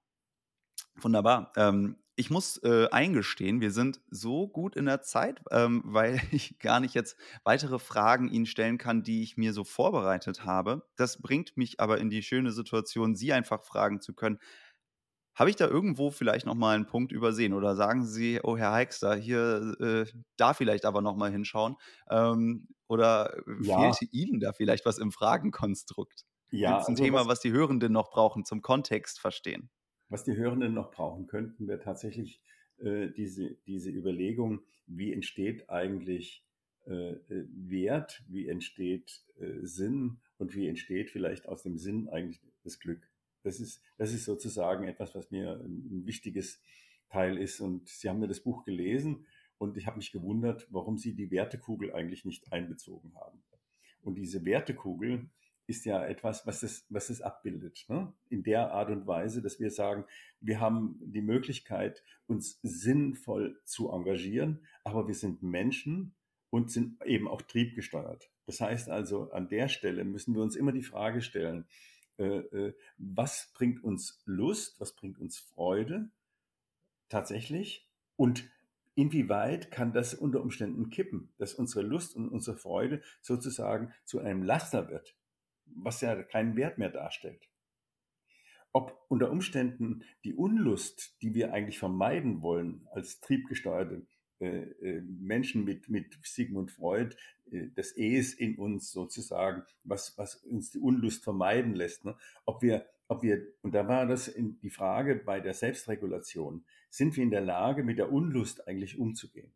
Wunderbar. 0.95 1.51
Ähm, 1.55 1.97
ich 2.15 2.29
muss 2.29 2.57
äh, 2.63 2.87
eingestehen, 2.91 3.59
wir 3.61 3.71
sind 3.71 3.99
so 4.09 4.47
gut 4.47 4.75
in 4.75 4.85
der 4.85 5.01
Zeit, 5.01 5.41
ähm, 5.51 5.81
weil 5.85 6.21
ich 6.31 6.59
gar 6.59 6.79
nicht 6.79 6.93
jetzt 6.93 7.17
weitere 7.43 7.79
Fragen 7.79 8.27
Ihnen 8.29 8.45
stellen 8.45 8.77
kann, 8.77 9.03
die 9.03 9.23
ich 9.23 9.37
mir 9.37 9.53
so 9.53 9.63
vorbereitet 9.63 10.45
habe. 10.45 10.87
Das 10.95 11.21
bringt 11.21 11.57
mich 11.57 11.79
aber 11.79 11.97
in 11.97 12.09
die 12.09 12.23
schöne 12.23 12.51
Situation, 12.51 13.15
Sie 13.15 13.33
einfach 13.33 13.63
fragen 13.63 14.01
zu 14.01 14.13
können. 14.13 14.39
Habe 15.35 15.49
ich 15.49 15.55
da 15.55 15.67
irgendwo 15.67 16.11
vielleicht 16.11 16.45
nochmal 16.45 16.75
einen 16.75 16.85
Punkt 16.85 17.11
übersehen 17.11 17.53
oder 17.53 17.75
sagen 17.75 18.05
Sie, 18.05 18.39
oh 18.43 18.55
Herr 18.55 18.75
Heixter, 18.75 19.15
hier 19.15 19.75
äh, 19.79 20.05
da 20.37 20.53
vielleicht 20.53 20.85
aber 20.85 21.01
nochmal 21.01 21.31
hinschauen? 21.31 21.75
Ähm, 22.11 22.67
oder 22.87 23.35
ja. 23.61 23.79
fehlte 23.79 24.05
Ihnen 24.11 24.39
da 24.39 24.53
vielleicht 24.53 24.85
was 24.85 24.99
im 24.99 25.11
Fragenkonstrukt? 25.11 26.23
Ja, 26.53 26.73
Gibt 26.73 26.81
es 26.81 26.87
ein 26.87 26.91
also 26.91 27.03
Thema, 27.03 27.19
was, 27.21 27.27
was 27.27 27.39
die 27.39 27.51
Hörenden 27.51 27.91
noch 27.91 28.11
brauchen 28.11 28.45
zum 28.45 28.61
Kontext 28.61 29.19
verstehen? 29.19 29.71
Was 30.09 30.23
die 30.23 30.37
Hörenden 30.37 30.75
noch 30.75 30.91
brauchen 30.91 31.25
könnten, 31.25 31.67
wäre 31.67 31.79
tatsächlich 31.79 32.41
äh, 32.77 33.09
diese, 33.09 33.55
diese 33.65 33.89
Überlegung, 33.89 34.61
wie 34.85 35.11
entsteht 35.11 35.67
eigentlich 35.71 36.45
äh, 36.85 37.13
äh, 37.13 37.47
Wert, 37.49 38.23
wie 38.27 38.47
entsteht 38.47 39.25
äh, 39.39 39.65
Sinn 39.65 40.19
und 40.37 40.53
wie 40.53 40.67
entsteht 40.67 41.09
vielleicht 41.09 41.47
aus 41.47 41.63
dem 41.63 41.79
Sinn 41.79 42.07
eigentlich 42.09 42.39
das 42.63 42.77
Glück. 42.77 43.09
Das 43.41 43.59
ist, 43.59 43.81
das 43.97 44.13
ist 44.13 44.25
sozusagen 44.25 44.87
etwas, 44.87 45.15
was 45.15 45.31
mir 45.31 45.59
ein 45.59 46.05
wichtiges 46.05 46.61
Teil 47.09 47.39
ist. 47.39 47.61
Und 47.61 47.89
Sie 47.89 48.09
haben 48.09 48.19
mir 48.19 48.27
das 48.27 48.41
Buch 48.41 48.63
gelesen 48.63 49.25
und 49.57 49.75
ich 49.75 49.87
habe 49.87 49.97
mich 49.97 50.11
gewundert, 50.11 50.67
warum 50.69 50.99
Sie 50.99 51.15
die 51.15 51.31
Wertekugel 51.31 51.93
eigentlich 51.93 52.25
nicht 52.25 52.53
einbezogen 52.53 53.15
haben. 53.15 53.43
Und 54.01 54.15
diese 54.15 54.45
Wertekugel, 54.45 55.31
ist 55.67 55.85
ja 55.85 56.05
etwas, 56.05 56.45
was 56.45 56.63
es, 56.63 56.85
was 56.89 57.09
es 57.09 57.21
abbildet. 57.21 57.85
Ne? 57.87 58.13
In 58.29 58.43
der 58.43 58.71
Art 58.71 58.89
und 58.89 59.07
Weise, 59.07 59.41
dass 59.41 59.59
wir 59.59 59.71
sagen, 59.71 60.05
wir 60.41 60.59
haben 60.59 60.99
die 61.01 61.21
Möglichkeit, 61.21 62.03
uns 62.27 62.59
sinnvoll 62.63 63.61
zu 63.63 63.89
engagieren, 63.89 64.65
aber 64.83 65.07
wir 65.07 65.15
sind 65.15 65.41
Menschen 65.41 66.13
und 66.49 66.71
sind 66.71 67.01
eben 67.05 67.27
auch 67.27 67.41
triebgesteuert. 67.41 68.29
Das 68.45 68.59
heißt 68.59 68.89
also, 68.89 69.31
an 69.31 69.47
der 69.47 69.69
Stelle 69.69 70.03
müssen 70.03 70.35
wir 70.35 70.41
uns 70.41 70.55
immer 70.55 70.71
die 70.71 70.83
Frage 70.83 71.21
stellen, 71.21 71.65
äh, 72.17 72.25
äh, 72.25 72.73
was 72.97 73.51
bringt 73.53 73.83
uns 73.83 74.21
Lust, 74.25 74.79
was 74.79 74.93
bringt 74.93 75.17
uns 75.17 75.39
Freude 75.39 76.09
tatsächlich 77.09 77.87
und 78.15 78.49
inwieweit 78.95 79.71
kann 79.71 79.93
das 79.93 80.13
unter 80.13 80.41
Umständen 80.41 80.89
kippen, 80.89 81.29
dass 81.37 81.53
unsere 81.53 81.85
Lust 81.85 82.15
und 82.15 82.29
unsere 82.29 82.57
Freude 82.57 83.01
sozusagen 83.21 83.93
zu 84.05 84.19
einem 84.19 84.43
Laster 84.43 84.89
wird, 84.89 85.15
was 85.75 86.01
ja 86.01 86.21
keinen 86.23 86.55
Wert 86.55 86.77
mehr 86.77 86.89
darstellt. 86.89 87.49
Ob 88.71 89.05
unter 89.07 89.29
Umständen 89.29 90.03
die 90.23 90.33
Unlust, 90.33 91.21
die 91.21 91.35
wir 91.35 91.53
eigentlich 91.53 91.77
vermeiden 91.77 92.41
wollen 92.41 92.87
als 92.91 93.19
triebgesteuerte 93.19 94.07
äh, 94.39 94.63
äh, 94.81 95.01
Menschen 95.01 95.63
mit, 95.63 95.89
mit 95.89 96.17
Sigmund 96.23 96.71
Freud, 96.71 97.15
äh, 97.51 97.67
das 97.75 97.91
Es 97.95 98.33
in 98.33 98.57
uns 98.57 98.91
sozusagen, 98.91 99.63
was, 99.83 100.17
was 100.17 100.35
uns 100.35 100.71
die 100.71 100.79
Unlust 100.79 101.23
vermeiden 101.23 101.75
lässt. 101.75 102.03
Ne? 102.03 102.17
Ob 102.45 102.61
wir, 102.61 102.85
ob 103.07 103.21
wir, 103.21 103.45
und 103.61 103.73
da 103.73 103.87
war 103.87 104.07
das 104.07 104.33
die 104.35 104.69
Frage 104.69 105.15
bei 105.15 105.39
der 105.39 105.53
Selbstregulation, 105.53 106.65
sind 106.89 107.15
wir 107.15 107.23
in 107.23 107.31
der 107.31 107.41
Lage, 107.41 107.83
mit 107.83 107.99
der 107.99 108.11
Unlust 108.11 108.67
eigentlich 108.67 108.97
umzugehen? 108.97 109.53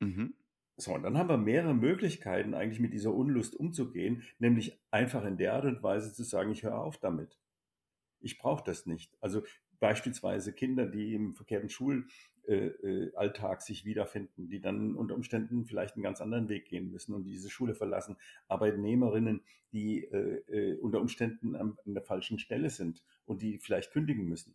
Mhm. 0.00 0.34
So, 0.78 0.94
und 0.94 1.04
dann 1.04 1.16
haben 1.16 1.30
wir 1.30 1.38
mehrere 1.38 1.74
Möglichkeiten, 1.74 2.52
eigentlich 2.54 2.80
mit 2.80 2.92
dieser 2.92 3.14
Unlust 3.14 3.56
umzugehen, 3.56 4.22
nämlich 4.38 4.78
einfach 4.90 5.24
in 5.24 5.38
der 5.38 5.54
Art 5.54 5.64
und 5.64 5.82
Weise 5.82 6.12
zu 6.12 6.22
sagen, 6.22 6.52
ich 6.52 6.64
höre 6.64 6.78
auf 6.78 6.98
damit. 6.98 7.38
Ich 8.20 8.38
brauche 8.38 8.64
das 8.64 8.84
nicht. 8.84 9.16
Also 9.20 9.42
beispielsweise 9.80 10.52
Kinder, 10.52 10.86
die 10.86 11.14
im 11.14 11.34
verkehrten 11.34 11.70
Schul, 11.70 12.06
äh, 12.46 12.66
äh, 12.66 13.12
Alltag 13.16 13.62
sich 13.62 13.84
wiederfinden, 13.84 14.48
die 14.48 14.60
dann 14.60 14.94
unter 14.94 15.14
Umständen 15.14 15.64
vielleicht 15.64 15.94
einen 15.94 16.04
ganz 16.04 16.20
anderen 16.20 16.48
Weg 16.48 16.66
gehen 16.66 16.90
müssen 16.92 17.14
und 17.14 17.24
diese 17.24 17.50
Schule 17.50 17.74
verlassen. 17.74 18.16
Arbeitnehmerinnen, 18.46 19.42
die 19.72 20.04
äh, 20.04 20.42
äh, 20.48 20.78
unter 20.78 21.00
Umständen 21.00 21.56
an 21.56 21.76
der 21.86 22.02
falschen 22.02 22.38
Stelle 22.38 22.70
sind 22.70 23.02
und 23.24 23.42
die 23.42 23.58
vielleicht 23.58 23.92
kündigen 23.92 24.28
müssen. 24.28 24.54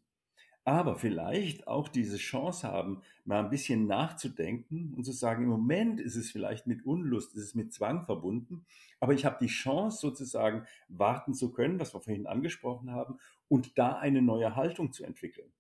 Aber 0.63 0.95
vielleicht 0.95 1.67
auch 1.67 1.87
diese 1.87 2.17
Chance 2.17 2.67
haben, 2.67 3.01
mal 3.25 3.43
ein 3.43 3.49
bisschen 3.49 3.87
nachzudenken 3.87 4.93
und 4.95 5.03
zu 5.03 5.11
sagen, 5.11 5.43
im 5.43 5.49
Moment 5.49 5.99
ist 5.99 6.15
es 6.15 6.31
vielleicht 6.31 6.67
mit 6.67 6.85
Unlust, 6.85 7.35
ist 7.35 7.43
es 7.43 7.55
mit 7.55 7.73
Zwang 7.73 8.05
verbunden, 8.05 8.65
aber 8.99 9.13
ich 9.13 9.25
habe 9.25 9.37
die 9.41 9.47
Chance 9.47 9.97
sozusagen 9.99 10.67
warten 10.87 11.33
zu 11.33 11.51
können, 11.51 11.79
was 11.79 11.95
wir 11.95 12.01
vorhin 12.01 12.27
angesprochen 12.27 12.91
haben, 12.91 13.17
und 13.47 13.77
da 13.77 13.93
eine 13.93 14.21
neue 14.21 14.55
Haltung 14.55 14.91
zu 14.93 15.03
entwickeln 15.03 15.51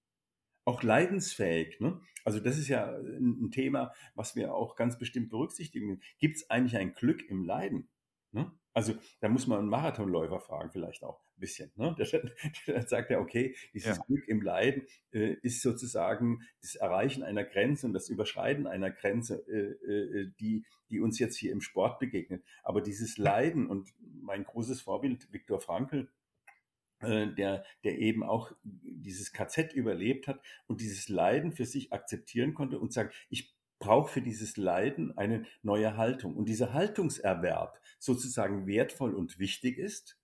auch 0.65 0.83
leidensfähig. 0.83 1.79
Ne? 1.79 1.99
Also 2.23 2.39
das 2.39 2.57
ist 2.57 2.67
ja 2.67 2.95
ein 2.95 3.51
Thema, 3.51 3.93
was 4.15 4.35
wir 4.35 4.53
auch 4.53 4.75
ganz 4.75 4.97
bestimmt 4.97 5.29
berücksichtigen. 5.29 6.01
Gibt 6.19 6.37
es 6.37 6.49
eigentlich 6.49 6.77
ein 6.77 6.93
Glück 6.93 7.27
im 7.29 7.43
Leiden? 7.43 7.89
Ne? 8.31 8.51
Also 8.73 8.93
da 9.19 9.29
muss 9.29 9.47
man 9.47 9.59
einen 9.59 9.69
Marathonläufer 9.69 10.39
fragen, 10.39 10.71
vielleicht 10.71 11.03
auch 11.03 11.19
bisschen. 11.41 11.71
Ne? 11.75 11.93
Dann 12.67 12.87
sagt 12.87 13.11
er, 13.11 13.19
okay, 13.19 13.55
dieses 13.73 13.97
ja. 13.97 14.03
Glück 14.03 14.25
im 14.29 14.41
Leiden 14.41 14.83
äh, 15.11 15.35
ist 15.41 15.61
sozusagen 15.61 16.39
das 16.61 16.75
Erreichen 16.75 17.23
einer 17.23 17.43
Grenze 17.43 17.85
und 17.85 17.93
das 17.93 18.07
Überschreiten 18.07 18.67
einer 18.67 18.91
Grenze, 18.91 19.43
äh, 19.49 19.91
äh, 19.91 20.31
die, 20.39 20.63
die 20.89 21.01
uns 21.01 21.19
jetzt 21.19 21.35
hier 21.35 21.51
im 21.51 21.59
Sport 21.59 21.99
begegnet. 21.99 22.43
Aber 22.63 22.79
dieses 22.79 23.17
Leiden 23.17 23.67
und 23.67 23.89
mein 23.99 24.45
großes 24.45 24.81
Vorbild, 24.81 25.33
Viktor 25.33 25.59
Frankl, 25.59 26.07
äh, 27.01 27.27
der, 27.27 27.65
der 27.83 27.97
eben 27.97 28.23
auch 28.23 28.51
dieses 28.63 29.33
KZ 29.33 29.73
überlebt 29.73 30.27
hat 30.27 30.39
und 30.67 30.79
dieses 30.79 31.09
Leiden 31.09 31.51
für 31.51 31.65
sich 31.65 31.91
akzeptieren 31.91 32.53
konnte 32.53 32.79
und 32.79 32.93
sagt, 32.93 33.13
ich 33.29 33.53
brauche 33.81 34.11
für 34.11 34.21
dieses 34.21 34.55
Leiden 34.55 35.17
eine 35.17 35.45
neue 35.63 35.97
Haltung. 35.97 36.37
Und 36.37 36.45
dieser 36.45 36.73
Haltungserwerb 36.73 37.81
sozusagen 37.99 38.67
wertvoll 38.67 39.13
und 39.13 39.39
wichtig 39.39 39.77
ist, 39.77 40.20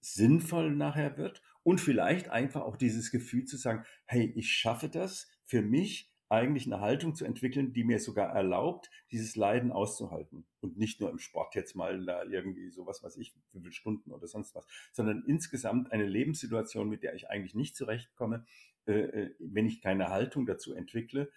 sinnvoll 0.00 0.74
nachher 0.74 1.16
wird 1.16 1.42
und 1.62 1.80
vielleicht 1.80 2.28
einfach 2.28 2.62
auch 2.62 2.76
dieses 2.76 3.10
Gefühl 3.10 3.44
zu 3.44 3.56
sagen, 3.56 3.84
hey, 4.06 4.32
ich 4.36 4.52
schaffe 4.52 4.88
das 4.88 5.28
für 5.44 5.62
mich, 5.62 6.14
eigentlich 6.34 6.66
eine 6.66 6.80
Haltung 6.80 7.14
zu 7.14 7.24
entwickeln, 7.24 7.72
die 7.72 7.84
mir 7.84 8.00
sogar 8.00 8.34
erlaubt, 8.34 8.90
dieses 9.10 9.36
Leiden 9.36 9.70
auszuhalten. 9.70 10.46
Und 10.60 10.76
nicht 10.78 11.00
nur 11.00 11.10
im 11.10 11.18
Sport 11.18 11.54
jetzt 11.54 11.76
mal 11.76 12.04
da 12.04 12.24
irgendwie 12.24 12.70
sowas, 12.70 13.02
was 13.02 13.16
ich, 13.16 13.34
wie 13.34 13.42
viele 13.60 13.72
Stunden 13.72 14.10
oder 14.10 14.26
sonst 14.26 14.54
was, 14.54 14.66
sondern 14.92 15.22
insgesamt 15.26 15.92
eine 15.92 16.06
Lebenssituation, 16.06 16.88
mit 16.88 17.02
der 17.02 17.14
ich 17.14 17.28
eigentlich 17.28 17.54
nicht 17.54 17.76
zurechtkomme, 17.76 18.46
äh, 18.86 18.92
äh 18.92 19.34
wenn 19.38 19.66
ich 19.66 19.80
keine 19.80 20.08
Haltung 20.08 20.46
dazu 20.46 20.74
entwickle, 20.74 21.30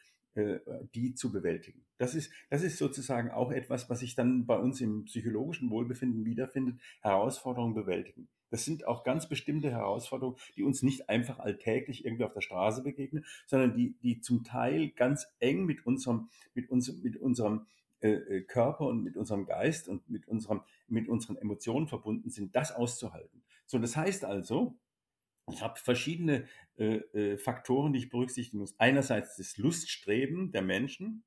die 0.93 1.15
zu 1.15 1.31
bewältigen. 1.31 1.83
Das 1.97 2.13
ist, 2.13 2.31
das 2.49 2.61
ist 2.61 2.77
sozusagen 2.77 3.31
auch 3.31 3.51
etwas, 3.51 3.89
was 3.89 4.01
sich 4.01 4.15
dann 4.15 4.45
bei 4.45 4.57
uns 4.57 4.81
im 4.81 5.05
psychologischen 5.05 5.71
Wohlbefinden 5.71 6.25
wiederfindet, 6.25 6.79
Herausforderungen 7.01 7.73
bewältigen. 7.73 8.27
Das 8.49 8.63
sind 8.63 8.87
auch 8.87 9.03
ganz 9.03 9.27
bestimmte 9.27 9.71
Herausforderungen, 9.71 10.37
die 10.55 10.63
uns 10.63 10.83
nicht 10.83 11.09
einfach 11.09 11.39
alltäglich 11.39 12.05
irgendwie 12.05 12.23
auf 12.23 12.33
der 12.33 12.41
Straße 12.41 12.83
begegnen, 12.83 13.25
sondern 13.45 13.75
die, 13.75 13.97
die 14.01 14.21
zum 14.21 14.43
Teil 14.43 14.89
ganz 14.89 15.27
eng 15.39 15.65
mit 15.65 15.85
unserem, 15.85 16.29
mit 16.53 16.69
uns, 16.69 16.91
mit 17.03 17.17
unserem 17.17 17.65
äh, 17.99 18.09
äh, 18.09 18.41
Körper 18.43 18.85
und 18.85 19.03
mit 19.03 19.17
unserem 19.17 19.45
Geist 19.45 19.87
und 19.87 20.09
mit 20.09 20.27
unserem, 20.27 20.61
mit 20.87 21.09
unseren 21.09 21.35
Emotionen 21.37 21.87
verbunden 21.87 22.29
sind, 22.29 22.55
das 22.55 22.71
auszuhalten. 22.71 23.43
So, 23.65 23.79
das 23.79 23.97
heißt 23.97 24.23
also, 24.23 24.77
ich 25.51 25.61
habe 25.61 25.79
verschiedene 25.79 26.45
äh, 26.77 26.97
äh, 27.13 27.37
Faktoren, 27.37 27.93
die 27.93 27.99
ich 27.99 28.09
berücksichtigen 28.09 28.59
muss. 28.59 28.79
Einerseits 28.79 29.37
das 29.37 29.57
Luststreben 29.57 30.51
der 30.51 30.61
Menschen, 30.61 31.23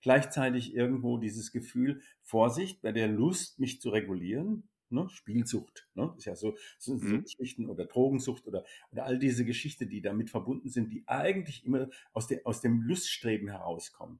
gleichzeitig 0.00 0.74
irgendwo 0.74 1.18
dieses 1.18 1.52
Gefühl, 1.52 2.02
Vorsicht 2.22 2.82
bei 2.82 2.92
der 2.92 3.08
Lust, 3.08 3.58
mich 3.58 3.80
zu 3.80 3.90
regulieren, 3.90 4.68
Ne? 4.90 5.06
Spielsucht, 5.10 5.86
ne? 5.94 6.14
ist 6.16 6.24
ja 6.24 6.34
so, 6.34 6.56
so, 6.78 6.96
so 6.96 7.06
mhm. 7.06 7.22
Geschichten 7.22 7.66
oder 7.66 7.84
Drogensucht 7.84 8.46
oder, 8.46 8.64
oder 8.90 9.04
all 9.04 9.18
diese 9.18 9.44
Geschichten, 9.44 9.90
die 9.90 10.00
damit 10.00 10.30
verbunden 10.30 10.70
sind, 10.70 10.90
die 10.90 11.06
eigentlich 11.06 11.66
immer 11.66 11.90
aus, 12.14 12.26
de, 12.26 12.42
aus 12.44 12.62
dem 12.62 12.80
Luststreben 12.80 13.48
herauskommen. 13.48 14.18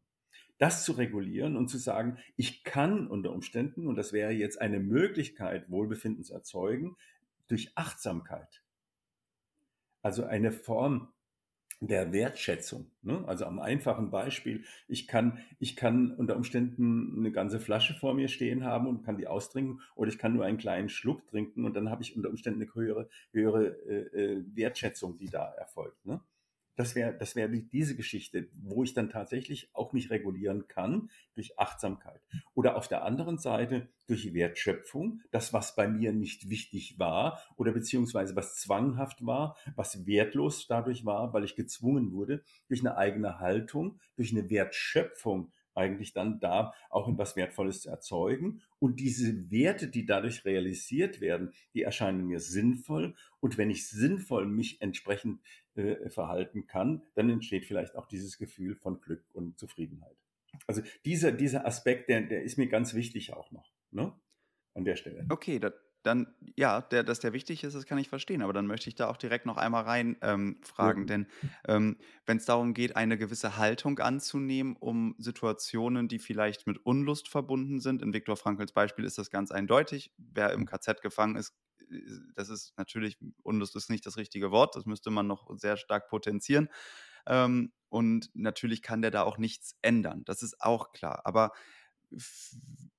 Das 0.58 0.84
zu 0.84 0.92
regulieren 0.92 1.56
und 1.56 1.68
zu 1.68 1.78
sagen, 1.78 2.18
ich 2.36 2.64
kann 2.64 3.06
unter 3.06 3.32
Umständen, 3.32 3.86
und 3.86 3.96
das 3.96 4.12
wäre 4.12 4.32
jetzt 4.32 4.60
eine 4.60 4.78
Möglichkeit, 4.78 5.70
Wohlbefinden 5.70 6.22
zu 6.22 6.34
erzeugen, 6.34 6.96
durch 7.46 7.72
Achtsamkeit. 7.74 8.62
Also 10.02 10.24
eine 10.24 10.52
Form 10.52 11.12
der 11.80 12.12
Wertschätzung. 12.12 12.90
Ne? 13.02 13.22
Also 13.26 13.44
am 13.44 13.60
einfachen 13.60 14.10
Beispiel, 14.10 14.64
ich 14.88 15.06
kann, 15.06 15.38
ich 15.60 15.76
kann 15.76 16.12
unter 16.12 16.36
Umständen 16.36 17.16
eine 17.18 17.30
ganze 17.30 17.60
Flasche 17.60 17.94
vor 17.94 18.14
mir 18.14 18.28
stehen 18.28 18.64
haben 18.64 18.88
und 18.88 19.04
kann 19.04 19.16
die 19.16 19.28
austrinken 19.28 19.80
oder 19.94 20.10
ich 20.10 20.18
kann 20.18 20.34
nur 20.34 20.44
einen 20.44 20.58
kleinen 20.58 20.88
Schluck 20.88 21.26
trinken 21.26 21.64
und 21.64 21.74
dann 21.74 21.90
habe 21.90 22.02
ich 22.02 22.16
unter 22.16 22.30
Umständen 22.30 22.62
eine 22.62 22.74
höhere, 22.74 23.08
höhere 23.32 23.66
äh, 23.86 24.34
äh 24.36 24.44
Wertschätzung, 24.54 25.18
die 25.18 25.30
da 25.30 25.52
erfolgt. 25.52 26.04
Ne? 26.04 26.20
Das 26.78 26.94
wäre 26.94 27.12
das 27.12 27.34
wäre 27.34 27.50
diese 27.50 27.96
Geschichte, 27.96 28.50
wo 28.54 28.84
ich 28.84 28.94
dann 28.94 29.10
tatsächlich 29.10 29.68
auch 29.74 29.92
mich 29.92 30.10
regulieren 30.10 30.68
kann 30.68 31.10
durch 31.34 31.58
Achtsamkeit. 31.58 32.20
Oder 32.54 32.76
auf 32.76 32.86
der 32.86 33.02
anderen 33.02 33.36
Seite 33.36 33.88
durch 34.06 34.32
Wertschöpfung, 34.32 35.20
das, 35.32 35.52
was 35.52 35.74
bei 35.74 35.88
mir 35.88 36.12
nicht 36.12 36.50
wichtig 36.50 36.96
war 36.96 37.42
oder 37.56 37.72
beziehungsweise 37.72 38.36
was 38.36 38.54
zwanghaft 38.54 39.26
war, 39.26 39.56
was 39.74 40.06
wertlos 40.06 40.68
dadurch 40.68 41.04
war, 41.04 41.32
weil 41.32 41.42
ich 41.42 41.56
gezwungen 41.56 42.12
wurde, 42.12 42.44
durch 42.68 42.78
eine 42.78 42.96
eigene 42.96 43.40
Haltung, 43.40 43.98
durch 44.14 44.30
eine 44.30 44.48
Wertschöpfung 44.48 45.50
eigentlich 45.78 46.12
dann 46.12 46.40
da 46.40 46.74
auch 46.90 47.08
etwas 47.08 47.36
Wertvolles 47.36 47.80
zu 47.80 47.88
erzeugen. 47.88 48.60
Und 48.78 49.00
diese 49.00 49.50
Werte, 49.50 49.88
die 49.88 50.04
dadurch 50.04 50.44
realisiert 50.44 51.20
werden, 51.20 51.52
die 51.72 51.82
erscheinen 51.82 52.26
mir 52.26 52.40
sinnvoll. 52.40 53.14
Und 53.40 53.56
wenn 53.56 53.70
ich 53.70 53.88
sinnvoll 53.88 54.46
mich 54.46 54.82
entsprechend 54.82 55.40
äh, 55.78 56.10
verhalten 56.10 56.66
kann, 56.66 57.02
dann 57.14 57.30
entsteht 57.30 57.64
vielleicht 57.64 57.96
auch 57.96 58.06
dieses 58.06 58.36
Gefühl 58.36 58.74
von 58.74 59.00
Glück 59.00 59.24
und 59.32 59.58
Zufriedenheit. 59.58 60.16
Also 60.66 60.82
dieser, 61.04 61.32
dieser 61.32 61.66
Aspekt, 61.66 62.08
der, 62.08 62.22
der 62.22 62.42
ist 62.42 62.58
mir 62.58 62.68
ganz 62.68 62.94
wichtig 62.94 63.32
auch 63.32 63.50
noch, 63.52 63.70
ne? 63.90 64.12
An 64.74 64.84
der 64.84 64.96
Stelle. 64.96 65.26
Okay, 65.28 65.58
das, 65.58 65.72
dann, 66.02 66.34
ja, 66.56 66.80
der, 66.80 67.02
dass 67.02 67.20
der 67.20 67.32
wichtig 67.32 67.64
ist, 67.64 67.74
das 67.74 67.84
kann 67.86 67.98
ich 67.98 68.08
verstehen, 68.08 68.42
aber 68.42 68.52
dann 68.52 68.66
möchte 68.66 68.88
ich 68.88 68.94
da 68.94 69.08
auch 69.08 69.16
direkt 69.16 69.46
noch 69.46 69.56
einmal 69.56 69.84
rein 69.84 70.16
ähm, 70.22 70.60
fragen, 70.62 71.06
denn 71.06 71.26
ähm, 71.66 71.98
wenn 72.26 72.38
es 72.38 72.44
darum 72.44 72.74
geht, 72.74 72.96
eine 72.96 73.18
gewisse 73.18 73.56
Haltung 73.56 73.98
anzunehmen, 73.98 74.76
um 74.76 75.14
Situationen, 75.18 76.08
die 76.08 76.18
vielleicht 76.18 76.66
mit 76.66 76.78
Unlust 76.84 77.28
verbunden 77.28 77.80
sind, 77.80 78.02
in 78.02 78.12
Viktor 78.12 78.36
Frankls 78.36 78.72
Beispiel 78.72 79.04
ist 79.04 79.18
das 79.18 79.30
ganz 79.30 79.50
eindeutig, 79.50 80.12
wer 80.16 80.52
im 80.52 80.66
KZ 80.66 81.02
gefangen 81.02 81.36
ist, 81.36 81.54
das 82.34 82.48
ist 82.48 82.74
natürlich, 82.76 83.18
Unlust 83.42 83.76
ist 83.76 83.90
nicht 83.90 84.06
das 84.06 84.16
richtige 84.16 84.50
Wort, 84.50 84.76
das 84.76 84.86
müsste 84.86 85.10
man 85.10 85.26
noch 85.26 85.48
sehr 85.56 85.76
stark 85.76 86.08
potenzieren. 86.08 86.68
Ähm, 87.26 87.72
und 87.88 88.30
natürlich 88.34 88.82
kann 88.82 89.02
der 89.02 89.10
da 89.10 89.22
auch 89.22 89.38
nichts 89.38 89.76
ändern, 89.82 90.22
das 90.24 90.42
ist 90.42 90.60
auch 90.60 90.92
klar. 90.92 91.22
Aber 91.24 91.52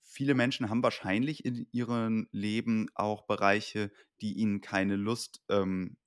viele 0.02 0.34
Menschen 0.36 0.70
haben 0.70 0.84
wahrscheinlich 0.84 1.46
in 1.46 1.68
ihrem 1.72 2.28
Leben 2.32 2.88
auch 2.96 3.24
Bereiche, 3.24 3.92
die 4.22 4.34
ihnen 4.34 4.62
keine 4.62 4.96
Lust 4.96 5.42
ähm, 5.50 5.98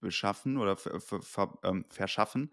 beschaffen 0.00 0.58
oder 0.58 0.76
ähm, 1.64 1.84
verschaffen, 1.88 2.52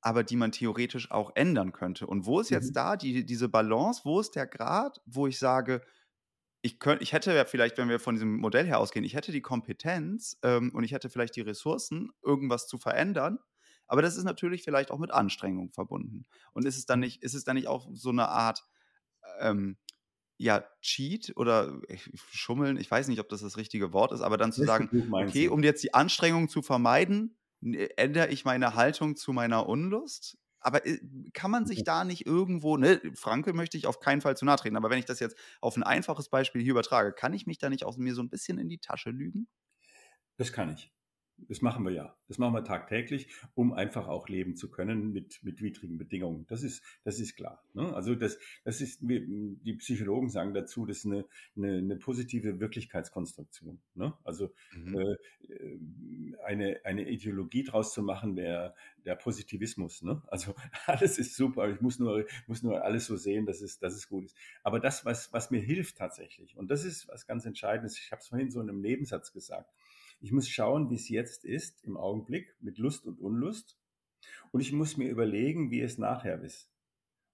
aber 0.00 0.22
die 0.22 0.36
man 0.36 0.52
theoretisch 0.52 1.10
auch 1.10 1.32
ändern 1.34 1.72
könnte. 1.72 2.06
Und 2.06 2.26
wo 2.26 2.40
ist 2.40 2.50
jetzt 2.50 2.70
mhm. 2.70 2.74
da 2.74 2.96
die, 2.96 3.24
diese 3.24 3.48
Balance? 3.48 4.02
Wo 4.04 4.20
ist 4.20 4.36
der 4.36 4.46
Grad, 4.46 5.00
wo 5.06 5.26
ich 5.26 5.38
sage, 5.38 5.82
ich, 6.64 6.80
könnt, 6.80 7.02
ich 7.02 7.12
hätte 7.12 7.34
ja 7.34 7.44
vielleicht, 7.44 7.76
wenn 7.76 7.90
wir 7.90 8.00
von 8.00 8.14
diesem 8.14 8.36
Modell 8.38 8.64
her 8.64 8.80
ausgehen, 8.80 9.04
ich 9.04 9.14
hätte 9.14 9.32
die 9.32 9.42
Kompetenz 9.42 10.38
ähm, 10.42 10.70
und 10.74 10.82
ich 10.82 10.92
hätte 10.92 11.10
vielleicht 11.10 11.36
die 11.36 11.42
Ressourcen, 11.42 12.10
irgendwas 12.22 12.66
zu 12.66 12.78
verändern, 12.78 13.38
Aber 13.86 14.00
das 14.00 14.16
ist 14.16 14.24
natürlich 14.24 14.62
vielleicht 14.62 14.90
auch 14.90 14.98
mit 14.98 15.10
Anstrengung 15.10 15.70
verbunden. 15.72 16.24
Und 16.54 16.64
ist 16.64 16.78
es 16.78 16.86
dann 16.86 17.00
mhm. 17.00 17.04
nicht, 17.04 17.22
ist 17.22 17.34
es 17.34 17.44
dann 17.44 17.56
nicht 17.56 17.68
auch 17.68 17.90
so 17.92 18.08
eine 18.08 18.28
Art 18.28 18.64
ähm, 19.40 19.76
ja, 20.38 20.64
Cheat 20.80 21.34
oder 21.36 21.80
Schummeln, 22.32 22.78
ich 22.78 22.90
weiß 22.90 23.08
nicht, 23.08 23.20
ob 23.20 23.28
das 23.28 23.42
das 23.42 23.58
richtige 23.58 23.92
Wort 23.92 24.12
ist, 24.12 24.22
aber 24.22 24.38
dann 24.38 24.50
zu 24.50 24.64
sagen, 24.64 24.88
okay, 25.12 25.48
um 25.48 25.62
jetzt 25.62 25.82
die 25.82 25.92
Anstrengung 25.92 26.48
zu 26.48 26.62
vermeiden, 26.62 27.36
ändere 27.60 28.28
ich 28.28 28.46
meine 28.46 28.74
Haltung 28.74 29.16
zu 29.16 29.34
meiner 29.34 29.68
Unlust? 29.68 30.38
Aber 30.64 30.86
äh, 30.86 30.98
kann 31.34 31.50
man 31.50 31.66
sich 31.66 31.84
da 31.84 32.04
nicht 32.04 32.26
irgendwo, 32.26 32.76
ne, 32.76 33.00
Franke 33.14 33.52
möchte 33.52 33.76
ich 33.76 33.86
auf 33.86 34.00
keinen 34.00 34.20
Fall 34.22 34.36
zu 34.36 34.44
nahe 34.44 34.56
treten, 34.56 34.76
aber 34.76 34.90
wenn 34.90 34.98
ich 34.98 35.04
das 35.04 35.20
jetzt 35.20 35.36
auf 35.60 35.76
ein 35.76 35.82
einfaches 35.84 36.28
Beispiel 36.30 36.62
hier 36.62 36.72
übertrage, 36.72 37.12
kann 37.12 37.34
ich 37.34 37.46
mich 37.46 37.58
da 37.58 37.70
nicht 37.70 37.84
aus 37.84 37.98
mir 37.98 38.14
so 38.14 38.22
ein 38.22 38.30
bisschen 38.30 38.58
in 38.58 38.68
die 38.68 38.78
Tasche 38.78 39.10
lügen? 39.10 39.48
Das 40.36 40.52
kann 40.52 40.70
ich. 40.72 40.92
Das 41.36 41.60
machen 41.60 41.84
wir 41.84 41.92
ja. 41.92 42.16
Das 42.28 42.38
machen 42.38 42.54
wir 42.54 42.64
tagtäglich, 42.64 43.28
um 43.54 43.72
einfach 43.72 44.08
auch 44.08 44.28
leben 44.28 44.56
zu 44.56 44.70
können 44.70 45.12
mit, 45.12 45.42
mit 45.42 45.60
widrigen 45.60 45.98
Bedingungen. 45.98 46.46
Das 46.48 46.62
ist, 46.62 46.82
das 47.04 47.18
ist 47.20 47.36
klar. 47.36 47.62
Ne? 47.74 47.94
Also 47.94 48.14
das, 48.14 48.38
das 48.64 48.80
ist, 48.80 49.00
die 49.02 49.74
Psychologen 49.74 50.30
sagen 50.30 50.54
dazu, 50.54 50.86
das 50.86 50.98
ist 50.98 51.06
eine, 51.06 51.26
eine, 51.56 51.78
eine 51.78 51.96
positive 51.96 52.60
Wirklichkeitskonstruktion. 52.60 53.78
Ne? 53.94 54.14
Also 54.24 54.52
mhm. 54.74 54.96
äh, 54.96 56.38
eine, 56.44 56.80
eine 56.84 57.08
Ideologie 57.08 57.64
draus 57.64 57.92
zu 57.92 58.02
machen, 58.02 58.36
der, 58.36 58.74
der 59.04 59.16
Positivismus. 59.16 60.02
Ne? 60.02 60.22
Also 60.28 60.54
alles 60.86 61.18
ist 61.18 61.36
super, 61.36 61.68
ich 61.68 61.80
muss 61.80 61.98
nur, 61.98 62.26
muss 62.46 62.62
nur 62.62 62.82
alles 62.84 63.06
so 63.06 63.16
sehen, 63.16 63.44
dass 63.44 63.60
es, 63.60 63.78
dass 63.78 63.94
es 63.94 64.08
gut 64.08 64.24
ist. 64.24 64.36
Aber 64.62 64.80
das, 64.80 65.04
was, 65.04 65.32
was 65.32 65.50
mir 65.50 65.60
hilft 65.60 65.98
tatsächlich, 65.98 66.56
und 66.56 66.70
das 66.70 66.84
ist 66.84 67.08
was 67.08 67.26
ganz 67.26 67.44
Entscheidendes, 67.44 67.98
ich 67.98 68.10
habe 68.12 68.20
es 68.20 68.28
vorhin 68.28 68.50
so 68.50 68.60
in 68.60 68.68
einem 68.68 68.80
Nebensatz 68.80 69.32
gesagt, 69.32 69.70
ich 70.24 70.32
muss 70.32 70.48
schauen, 70.48 70.88
wie 70.88 70.94
es 70.94 71.10
jetzt 71.10 71.44
ist 71.44 71.84
im 71.84 71.98
Augenblick 71.98 72.56
mit 72.58 72.78
Lust 72.78 73.04
und 73.04 73.20
Unlust. 73.20 73.78
Und 74.52 74.62
ich 74.62 74.72
muss 74.72 74.96
mir 74.96 75.10
überlegen, 75.10 75.70
wie 75.70 75.82
es 75.82 75.98
nachher 75.98 76.40
ist. 76.40 76.70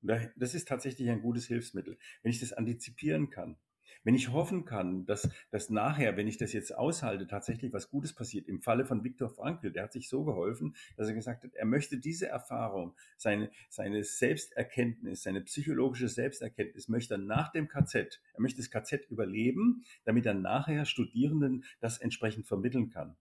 Und 0.03 0.11
das 0.35 0.55
ist 0.57 0.67
tatsächlich 0.67 1.09
ein 1.09 1.23
gutes 1.23 1.47
Hilfsmittel. 1.47 1.99
Wenn 2.23 2.33
ich 2.33 2.41
das 2.41 2.53
antizipieren 2.53 3.31
kann, 3.31 3.57
wenn 4.05 4.15
ich 4.15 4.33
hoffen 4.33 4.65
kann, 4.65 5.05
dass, 5.07 5.29
dass 5.51 5.71
nachher, 5.71 6.17
wenn 6.17 6.29
ich 6.29 6.39
das 6.39 6.53
jetzt 6.53 6.77
aushalte, 6.77 7.27
tatsächlich 7.27 7.73
was 7.73 7.91
Gutes 7.91 8.15
passiert. 8.15 8.49
Im 8.49 8.61
Falle 8.61 8.85
von 8.85 9.05
Viktor 9.05 9.29
Frankl, 9.29 9.73
der 9.73 9.85
hat 9.85 9.93
sich 9.93 10.09
so 10.09 10.25
geholfen, 10.25 10.75
dass 10.97 11.09
er 11.09 11.15
gesagt 11.15 11.45
hat, 11.45 11.55
er 11.55 11.67
möchte 11.67 11.99
diese 11.99 12.29
Erfahrung, 12.29 12.95
seine, 13.17 13.51
seine 13.69 14.05
Selbsterkenntnis, 14.05 15.23
seine 15.23 15.41
psychologische 15.43 16.09
Selbsterkenntnis, 16.09 16.89
möchte 16.89 17.15
er 17.15 17.19
nach 17.19 17.53
dem 17.53 17.69
KZ, 17.69 18.21
er 18.35 18.41
möchte 18.41 18.59
das 18.59 18.71
KZ 18.71 19.11
überleben, 19.11 19.85
damit 20.05 20.27
er 20.27 20.35
nachher 20.35 20.85
Studierenden 20.85 21.65
das 21.81 21.99
entsprechend 21.99 22.47
vermitteln 22.47 22.91
kann. 22.91 23.17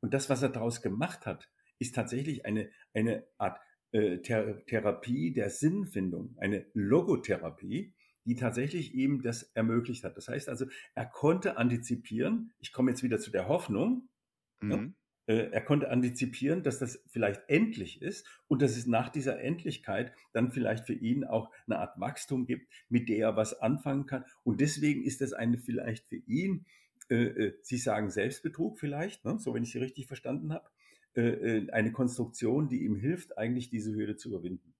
Und 0.00 0.14
das, 0.14 0.30
was 0.30 0.42
er 0.42 0.48
daraus 0.48 0.82
gemacht 0.82 1.26
hat, 1.26 1.50
ist 1.78 1.94
tatsächlich 1.94 2.46
eine, 2.46 2.70
eine 2.94 3.24
Art 3.38 3.60
äh, 3.92 4.18
Therapie 4.18 5.32
der 5.32 5.50
Sinnfindung, 5.50 6.36
eine 6.38 6.66
Logotherapie, 6.74 7.92
die 8.24 8.36
tatsächlich 8.36 8.94
ihm 8.94 9.22
das 9.22 9.42
ermöglicht 9.54 10.04
hat. 10.04 10.16
Das 10.16 10.28
heißt 10.28 10.48
also, 10.48 10.66
er 10.94 11.06
konnte 11.06 11.56
antizipieren, 11.56 12.52
ich 12.58 12.72
komme 12.72 12.90
jetzt 12.90 13.02
wieder 13.02 13.18
zu 13.18 13.30
der 13.30 13.48
Hoffnung, 13.48 14.08
ne? 14.60 14.76
mhm. 14.76 14.94
ja, 15.28 15.34
äh, 15.34 15.50
er 15.52 15.60
konnte 15.60 15.90
antizipieren, 15.90 16.62
dass 16.62 16.78
das 16.78 17.02
vielleicht 17.06 17.42
endlich 17.48 18.02
ist 18.02 18.26
und 18.48 18.62
dass 18.62 18.76
es 18.76 18.86
nach 18.86 19.08
dieser 19.08 19.40
Endlichkeit 19.40 20.12
dann 20.32 20.50
vielleicht 20.50 20.86
für 20.86 20.94
ihn 20.94 21.24
auch 21.24 21.50
eine 21.66 21.78
Art 21.78 21.98
Wachstum 22.00 22.46
gibt, 22.46 22.68
mit 22.88 23.08
der 23.08 23.18
er 23.18 23.36
was 23.36 23.60
anfangen 23.60 24.06
kann. 24.06 24.24
Und 24.42 24.60
deswegen 24.60 25.04
ist 25.04 25.20
das 25.20 25.32
eine 25.32 25.58
vielleicht 25.58 26.08
für 26.08 26.16
ihn, 26.16 26.66
äh, 27.10 27.24
äh, 27.24 27.58
Sie 27.62 27.76
sagen 27.76 28.10
Selbstbetrug 28.10 28.78
vielleicht, 28.78 29.24
ne? 29.24 29.38
so 29.38 29.54
wenn 29.54 29.62
ich 29.62 29.72
Sie 29.72 29.78
richtig 29.78 30.06
verstanden 30.06 30.52
habe, 30.52 30.68
äh, 31.16 31.22
äh, 31.22 31.70
eine 31.70 31.92
Konstruktion, 31.92 32.68
die 32.68 32.84
ihm 32.84 32.96
hilft, 32.96 33.36
eigentlich 33.36 33.68
diese 33.68 33.94
Hürde 33.94 34.16
zu 34.16 34.28
überwinden. 34.28 34.74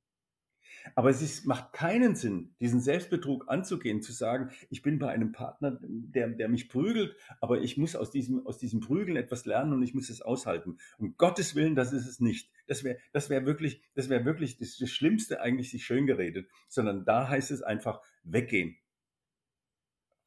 Aber 0.94 1.10
es 1.10 1.22
ist, 1.22 1.46
macht 1.46 1.72
keinen 1.72 2.14
Sinn, 2.16 2.54
diesen 2.60 2.80
Selbstbetrug 2.80 3.48
anzugehen, 3.48 4.02
zu 4.02 4.12
sagen, 4.12 4.50
ich 4.70 4.82
bin 4.82 4.98
bei 4.98 5.10
einem 5.10 5.32
Partner, 5.32 5.78
der, 5.82 6.28
der 6.28 6.48
mich 6.48 6.68
prügelt, 6.68 7.16
aber 7.40 7.60
ich 7.60 7.76
muss 7.76 7.96
aus 7.96 8.10
diesem, 8.10 8.46
aus 8.46 8.58
diesem 8.58 8.80
Prügeln 8.80 9.16
etwas 9.16 9.46
lernen 9.46 9.72
und 9.72 9.82
ich 9.82 9.94
muss 9.94 10.10
es 10.10 10.22
aushalten. 10.22 10.78
Um 10.98 11.16
Gottes 11.16 11.54
Willen, 11.54 11.74
das 11.74 11.92
ist 11.92 12.06
es 12.06 12.20
nicht. 12.20 12.50
Das 12.66 12.84
wäre 12.84 12.98
das 13.12 13.30
wäre 13.30 13.46
wirklich, 13.46 13.82
das 13.94 14.08
wäre 14.08 14.24
wirklich 14.24 14.58
das, 14.58 14.76
das 14.78 14.90
Schlimmste 14.90 15.40
eigentlich, 15.40 15.70
sich 15.70 15.84
schön 15.84 16.06
geredet, 16.06 16.48
sondern 16.68 17.04
da 17.04 17.28
heißt 17.28 17.50
es 17.50 17.62
einfach 17.62 18.00
weggehen. 18.22 18.76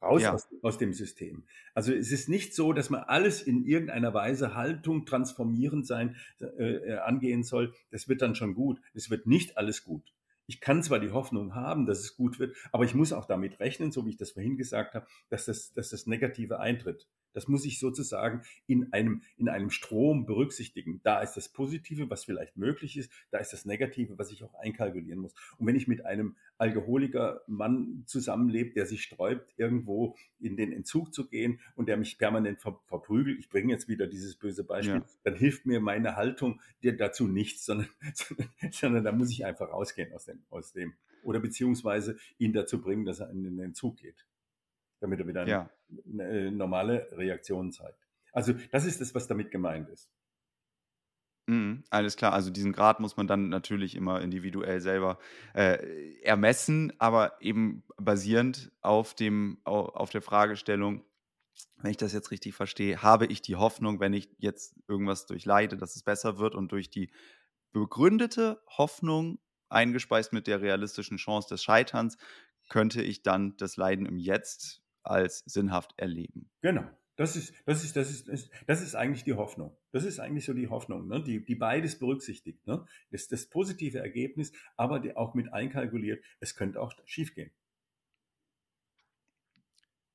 Raus 0.01 0.21
ja. 0.21 0.33
aus, 0.33 0.49
aus, 0.61 0.77
dem 0.77 0.91
System. 0.91 1.45
Also 1.73 1.93
es 1.93 2.11
ist 2.11 2.27
nicht 2.27 2.53
so, 2.53 2.73
dass 2.73 2.89
man 2.89 3.03
alles 3.03 3.41
in 3.41 3.65
irgendeiner 3.65 4.13
Weise 4.13 4.53
Haltung 4.53 5.05
transformierend 5.05 5.87
sein, 5.87 6.17
äh, 6.41 6.95
angehen 6.95 7.43
soll. 7.43 7.73
Das 7.89 8.09
wird 8.09 8.21
dann 8.21 8.35
schon 8.35 8.53
gut. 8.53 8.81
Es 8.93 9.09
wird 9.09 9.27
nicht 9.27 9.57
alles 9.57 9.85
gut. 9.85 10.13
Ich 10.47 10.61
kann 10.61 10.83
zwar 10.83 10.99
die 10.99 11.11
Hoffnung 11.11 11.55
haben, 11.55 11.85
dass 11.85 11.99
es 11.99 12.15
gut 12.15 12.39
wird, 12.39 12.55
aber 12.71 12.83
ich 12.83 12.93
muss 12.93 13.13
auch 13.13 13.25
damit 13.25 13.59
rechnen, 13.59 13.91
so 13.91 14.05
wie 14.05 14.11
ich 14.11 14.17
das 14.17 14.31
vorhin 14.31 14.57
gesagt 14.57 14.93
habe, 14.95 15.05
dass 15.29 15.45
das, 15.45 15.73
dass 15.73 15.89
das 15.89 16.05
Negative 16.05 16.59
eintritt. 16.59 17.07
Das 17.33 17.47
muss 17.47 17.65
ich 17.65 17.79
sozusagen 17.79 18.43
in 18.67 18.93
einem, 18.93 19.23
in 19.37 19.49
einem 19.49 19.69
Strom 19.69 20.25
berücksichtigen. 20.25 21.01
Da 21.03 21.21
ist 21.21 21.33
das 21.33 21.49
Positive, 21.49 22.09
was 22.09 22.25
vielleicht 22.25 22.57
möglich 22.57 22.97
ist, 22.97 23.11
da 23.31 23.39
ist 23.39 23.53
das 23.53 23.65
Negative, 23.65 24.17
was 24.17 24.31
ich 24.31 24.43
auch 24.43 24.53
einkalkulieren 24.55 25.19
muss. 25.19 25.33
Und 25.57 25.67
wenn 25.67 25.75
ich 25.75 25.87
mit 25.87 26.05
einem 26.05 26.35
Alkoholiker 26.57 27.41
Mann 27.47 28.03
zusammenlebe, 28.05 28.73
der 28.73 28.85
sich 28.85 29.03
sträubt, 29.03 29.53
irgendwo 29.57 30.15
in 30.39 30.55
den 30.55 30.71
Entzug 30.71 31.13
zu 31.13 31.27
gehen 31.27 31.59
und 31.75 31.87
der 31.87 31.97
mich 31.97 32.17
permanent 32.17 32.61
ver 32.61 32.79
verprügelt, 32.85 33.39
ich 33.39 33.49
bringe 33.49 33.71
jetzt 33.71 33.87
wieder 33.87 34.07
dieses 34.07 34.35
böse 34.35 34.63
Beispiel, 34.63 34.95
ja. 34.95 35.05
dann 35.23 35.35
hilft 35.35 35.65
mir 35.65 35.79
meine 35.79 36.15
Haltung 36.15 36.61
dir 36.81 36.95
dazu 36.95 37.27
nichts, 37.27 37.65
sondern, 37.65 37.89
sondern, 38.13 38.49
sondern 38.71 39.03
da 39.03 39.11
muss 39.11 39.31
ich 39.31 39.45
einfach 39.45 39.69
rausgehen 39.69 40.13
aus 40.13 40.25
dem, 40.25 40.43
aus 40.49 40.73
dem. 40.73 40.93
Oder 41.23 41.39
beziehungsweise 41.39 42.17
ihn 42.37 42.53
dazu 42.53 42.81
bringen, 42.81 43.05
dass 43.05 43.19
er 43.19 43.29
in 43.29 43.43
den 43.43 43.59
Entzug 43.59 43.97
geht 43.97 44.25
damit 45.03 45.19
er 45.19 45.27
wieder 45.27 45.47
ja. 45.47 45.69
eine, 46.11 46.23
eine 46.23 46.51
normale 46.51 47.07
Reaktion 47.11 47.71
zeigt. 47.71 47.99
Also 48.31 48.53
das 48.71 48.85
ist 48.85 48.99
das, 49.01 49.13
was 49.13 49.27
damit 49.27 49.51
gemeint 49.51 49.89
ist. 49.89 50.09
Mhm, 51.45 51.83
alles 51.89 52.15
klar, 52.15 52.31
also 52.31 52.49
diesen 52.49 52.71
Grad 52.71 53.01
muss 53.01 53.17
man 53.17 53.27
dann 53.27 53.49
natürlich 53.49 53.95
immer 53.95 54.21
individuell 54.21 54.79
selber 54.79 55.19
äh, 55.53 56.21
ermessen, 56.21 56.93
aber 56.99 57.41
eben 57.41 57.83
basierend 57.97 58.71
auf, 58.81 59.13
dem, 59.13 59.59
auf 59.65 60.09
der 60.09 60.21
Fragestellung, 60.21 61.03
wenn 61.81 61.91
ich 61.91 61.97
das 61.97 62.13
jetzt 62.13 62.31
richtig 62.31 62.55
verstehe, 62.55 63.01
habe 63.01 63.25
ich 63.25 63.41
die 63.41 63.57
Hoffnung, 63.57 63.99
wenn 63.99 64.13
ich 64.13 64.29
jetzt 64.37 64.75
irgendwas 64.87 65.25
durchleide, 65.25 65.75
dass 65.75 65.97
es 65.97 66.03
besser 66.03 66.37
wird 66.37 66.55
und 66.55 66.71
durch 66.71 66.89
die 66.89 67.11
begründete 67.73 68.61
Hoffnung 68.77 69.37
eingespeist 69.67 70.31
mit 70.31 70.47
der 70.47 70.61
realistischen 70.61 71.17
Chance 71.17 71.49
des 71.49 71.61
Scheiterns, 71.61 72.17
könnte 72.69 73.01
ich 73.01 73.21
dann 73.21 73.57
das 73.57 73.75
Leiden 73.75 74.05
im 74.05 74.17
Jetzt 74.17 74.82
als 75.03 75.39
sinnhaft 75.45 75.93
erleben. 75.97 76.49
Genau. 76.61 76.85
Das 77.15 77.35
ist, 77.35 77.53
das 77.67 77.83
ist, 77.83 77.95
das 77.95 78.09
ist, 78.09 78.49
das 78.65 78.81
ist 78.81 78.95
eigentlich 78.95 79.23
die 79.23 79.33
Hoffnung. 79.33 79.77
Das 79.91 80.03
ist 80.03 80.19
eigentlich 80.19 80.45
so 80.45 80.53
die 80.53 80.67
Hoffnung, 80.67 81.07
ne? 81.07 81.21
die, 81.21 81.45
die 81.45 81.53
beides 81.53 81.99
berücksichtigt. 81.99 82.65
Ne? 82.65 82.85
Das, 83.11 83.27
das 83.27 83.45
positive 83.45 83.99
Ergebnis, 83.99 84.51
aber 84.77 84.99
die 84.99 85.15
auch 85.15 85.35
mit 85.35 85.53
einkalkuliert, 85.53 86.23
es 86.39 86.55
könnte 86.55 86.81
auch 86.81 86.93
schiefgehen. 87.05 87.51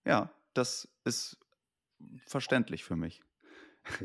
Ja, 0.05 0.33
das 0.55 0.89
ist 1.05 1.39
verständlich 2.27 2.83
für 2.83 2.97
mich. 2.97 3.23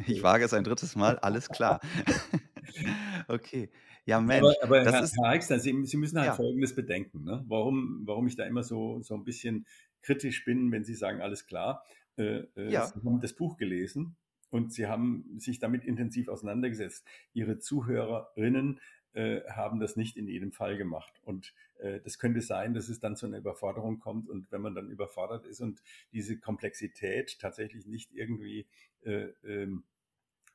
Ich 0.06 0.22
wage 0.22 0.46
es 0.46 0.54
ein 0.54 0.64
drittes 0.64 0.96
Mal, 0.96 1.18
alles 1.20 1.50
klar. 1.50 1.82
okay. 3.28 3.70
Ja, 4.06 4.20
Mensch. 4.20 4.46
Aber, 4.62 4.82
aber 4.82 4.92
Herr, 4.92 5.04
ist, 5.04 5.16
Herr 5.18 5.30
Eichster, 5.30 5.60
Sie, 5.60 5.86
Sie, 5.86 5.98
müssen 5.98 6.18
halt 6.20 6.28
ja. 6.28 6.36
Folgendes 6.36 6.76
bedenken. 6.76 7.24
Ne? 7.24 7.44
Warum, 7.48 8.02
warum 8.06 8.28
ich 8.28 8.36
da 8.36 8.46
immer 8.46 8.64
so, 8.64 9.02
so 9.02 9.16
ein 9.16 9.24
bisschen 9.24 9.66
kritisch 10.02 10.44
bin, 10.46 10.72
wenn 10.72 10.84
Sie 10.84 10.96
sagen, 10.96 11.22
alles 11.22 11.46
klar. 11.46 11.86
Äh, 12.18 12.44
äh, 12.56 12.70
ja. 12.70 12.86
Sie 12.86 13.00
haben 13.00 13.22
das 13.22 13.34
Buch 13.34 13.58
gelesen 13.58 14.16
und 14.50 14.74
Sie 14.74 14.88
haben 14.88 15.26
sich 15.38 15.60
damit 15.60 15.86
intensiv 15.86 16.28
auseinandergesetzt. 16.28 17.06
Ihre 17.34 17.60
Zuhörerinnen 17.60 18.80
äh, 19.14 19.42
haben 19.50 19.80
das 19.80 19.96
nicht 19.96 20.18
in 20.18 20.28
jedem 20.28 20.52
Fall 20.52 20.78
gemacht. 20.78 21.22
Und 21.24 21.54
äh, 21.80 22.00
das 22.02 22.20
könnte 22.20 22.42
sein, 22.42 22.74
dass 22.74 22.90
es 22.90 23.00
dann 23.00 23.16
zu 23.16 23.26
einer 23.26 23.38
Überforderung 23.38 24.00
kommt. 24.00 24.30
Und 24.30 24.52
wenn 24.52 24.62
man 24.62 24.76
dann 24.76 24.90
überfordert 24.90 25.46
ist 25.46 25.62
und 25.62 25.82
diese 26.12 26.38
Komplexität 26.38 27.40
tatsächlich 27.40 27.86
nicht 27.86 28.12
irgendwie 28.14 28.68
äh, 29.04 29.28
ähm, 29.44 29.84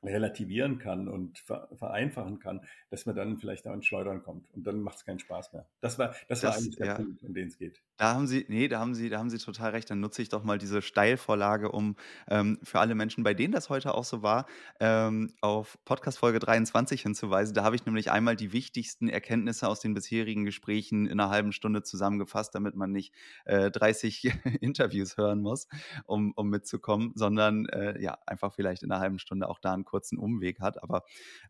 relativieren 0.03 0.79
kann 0.79 1.07
und 1.07 1.39
vereinfachen 1.39 2.39
kann, 2.39 2.61
dass 2.89 3.05
man 3.05 3.15
dann 3.15 3.37
vielleicht 3.37 3.67
auch 3.67 3.73
ins 3.73 3.85
Schleudern 3.85 4.23
kommt 4.23 4.49
und 4.53 4.65
dann 4.65 4.81
macht 4.81 4.97
es 4.97 5.05
keinen 5.05 5.19
Spaß 5.19 5.53
mehr. 5.53 5.67
Das 5.81 5.99
war, 5.99 6.09
das, 6.27 6.41
das 6.41 6.43
war 6.43 6.55
eigentlich 6.55 6.75
der 6.77 6.87
ja. 6.87 6.95
Punkt, 6.95 7.23
um 7.23 7.33
den 7.33 7.47
es 7.47 7.57
geht. 7.57 7.81
Da 7.99 8.13
haben 8.13 8.27
Sie, 8.27 8.45
nee, 8.47 8.69
da 8.69 8.79
haben 8.79 8.95
Sie, 8.95 9.09
da 9.09 9.19
haben 9.19 9.29
Sie 9.29 9.39
total 9.39 9.71
recht. 9.71 9.89
Dann 9.89 9.99
nutze 9.99 10.21
ich 10.21 10.29
doch 10.29 10.41
mal 10.45 10.57
diese 10.57 10.81
Steilvorlage, 10.81 11.69
um 11.69 11.97
ähm, 12.29 12.57
für 12.63 12.79
alle 12.79 12.95
Menschen, 12.95 13.25
bei 13.25 13.33
denen 13.33 13.51
das 13.51 13.69
heute 13.69 13.93
auch 13.93 14.05
so 14.05 14.21
war, 14.23 14.45
ähm, 14.79 15.33
auf 15.41 15.77
Podcast 15.83 16.17
Folge 16.17 16.39
23 16.39 17.01
hinzuweisen. 17.01 17.53
Da 17.53 17.65
habe 17.65 17.75
ich 17.75 17.85
nämlich 17.85 18.09
einmal 18.09 18.37
die 18.37 18.53
wichtigsten 18.53 19.09
Erkenntnisse 19.09 19.67
aus 19.67 19.81
den 19.81 19.93
bisherigen 19.95 20.45
Gesprächen 20.45 21.07
in 21.07 21.19
einer 21.19 21.29
halben 21.29 21.51
Stunde 21.51 21.83
zusammengefasst, 21.83 22.55
damit 22.55 22.73
man 22.73 22.93
nicht 22.93 23.13
äh, 23.43 23.69
30 23.69 24.31
Interviews 24.61 25.17
hören 25.17 25.41
muss, 25.41 25.67
um, 26.05 26.31
um 26.37 26.47
mitzukommen, 26.49 27.11
sondern 27.15 27.65
äh, 27.65 28.01
ja, 28.01 28.17
einfach 28.25 28.53
vielleicht 28.53 28.81
in 28.81 28.93
einer 28.93 29.01
halben 29.01 29.19
Stunde 29.19 29.49
auch 29.49 29.59
da 29.59 29.73
einen 29.73 29.83
kurzen 29.83 30.17
Umweg 30.17 30.61
hat. 30.61 30.81
Aber 30.81 31.03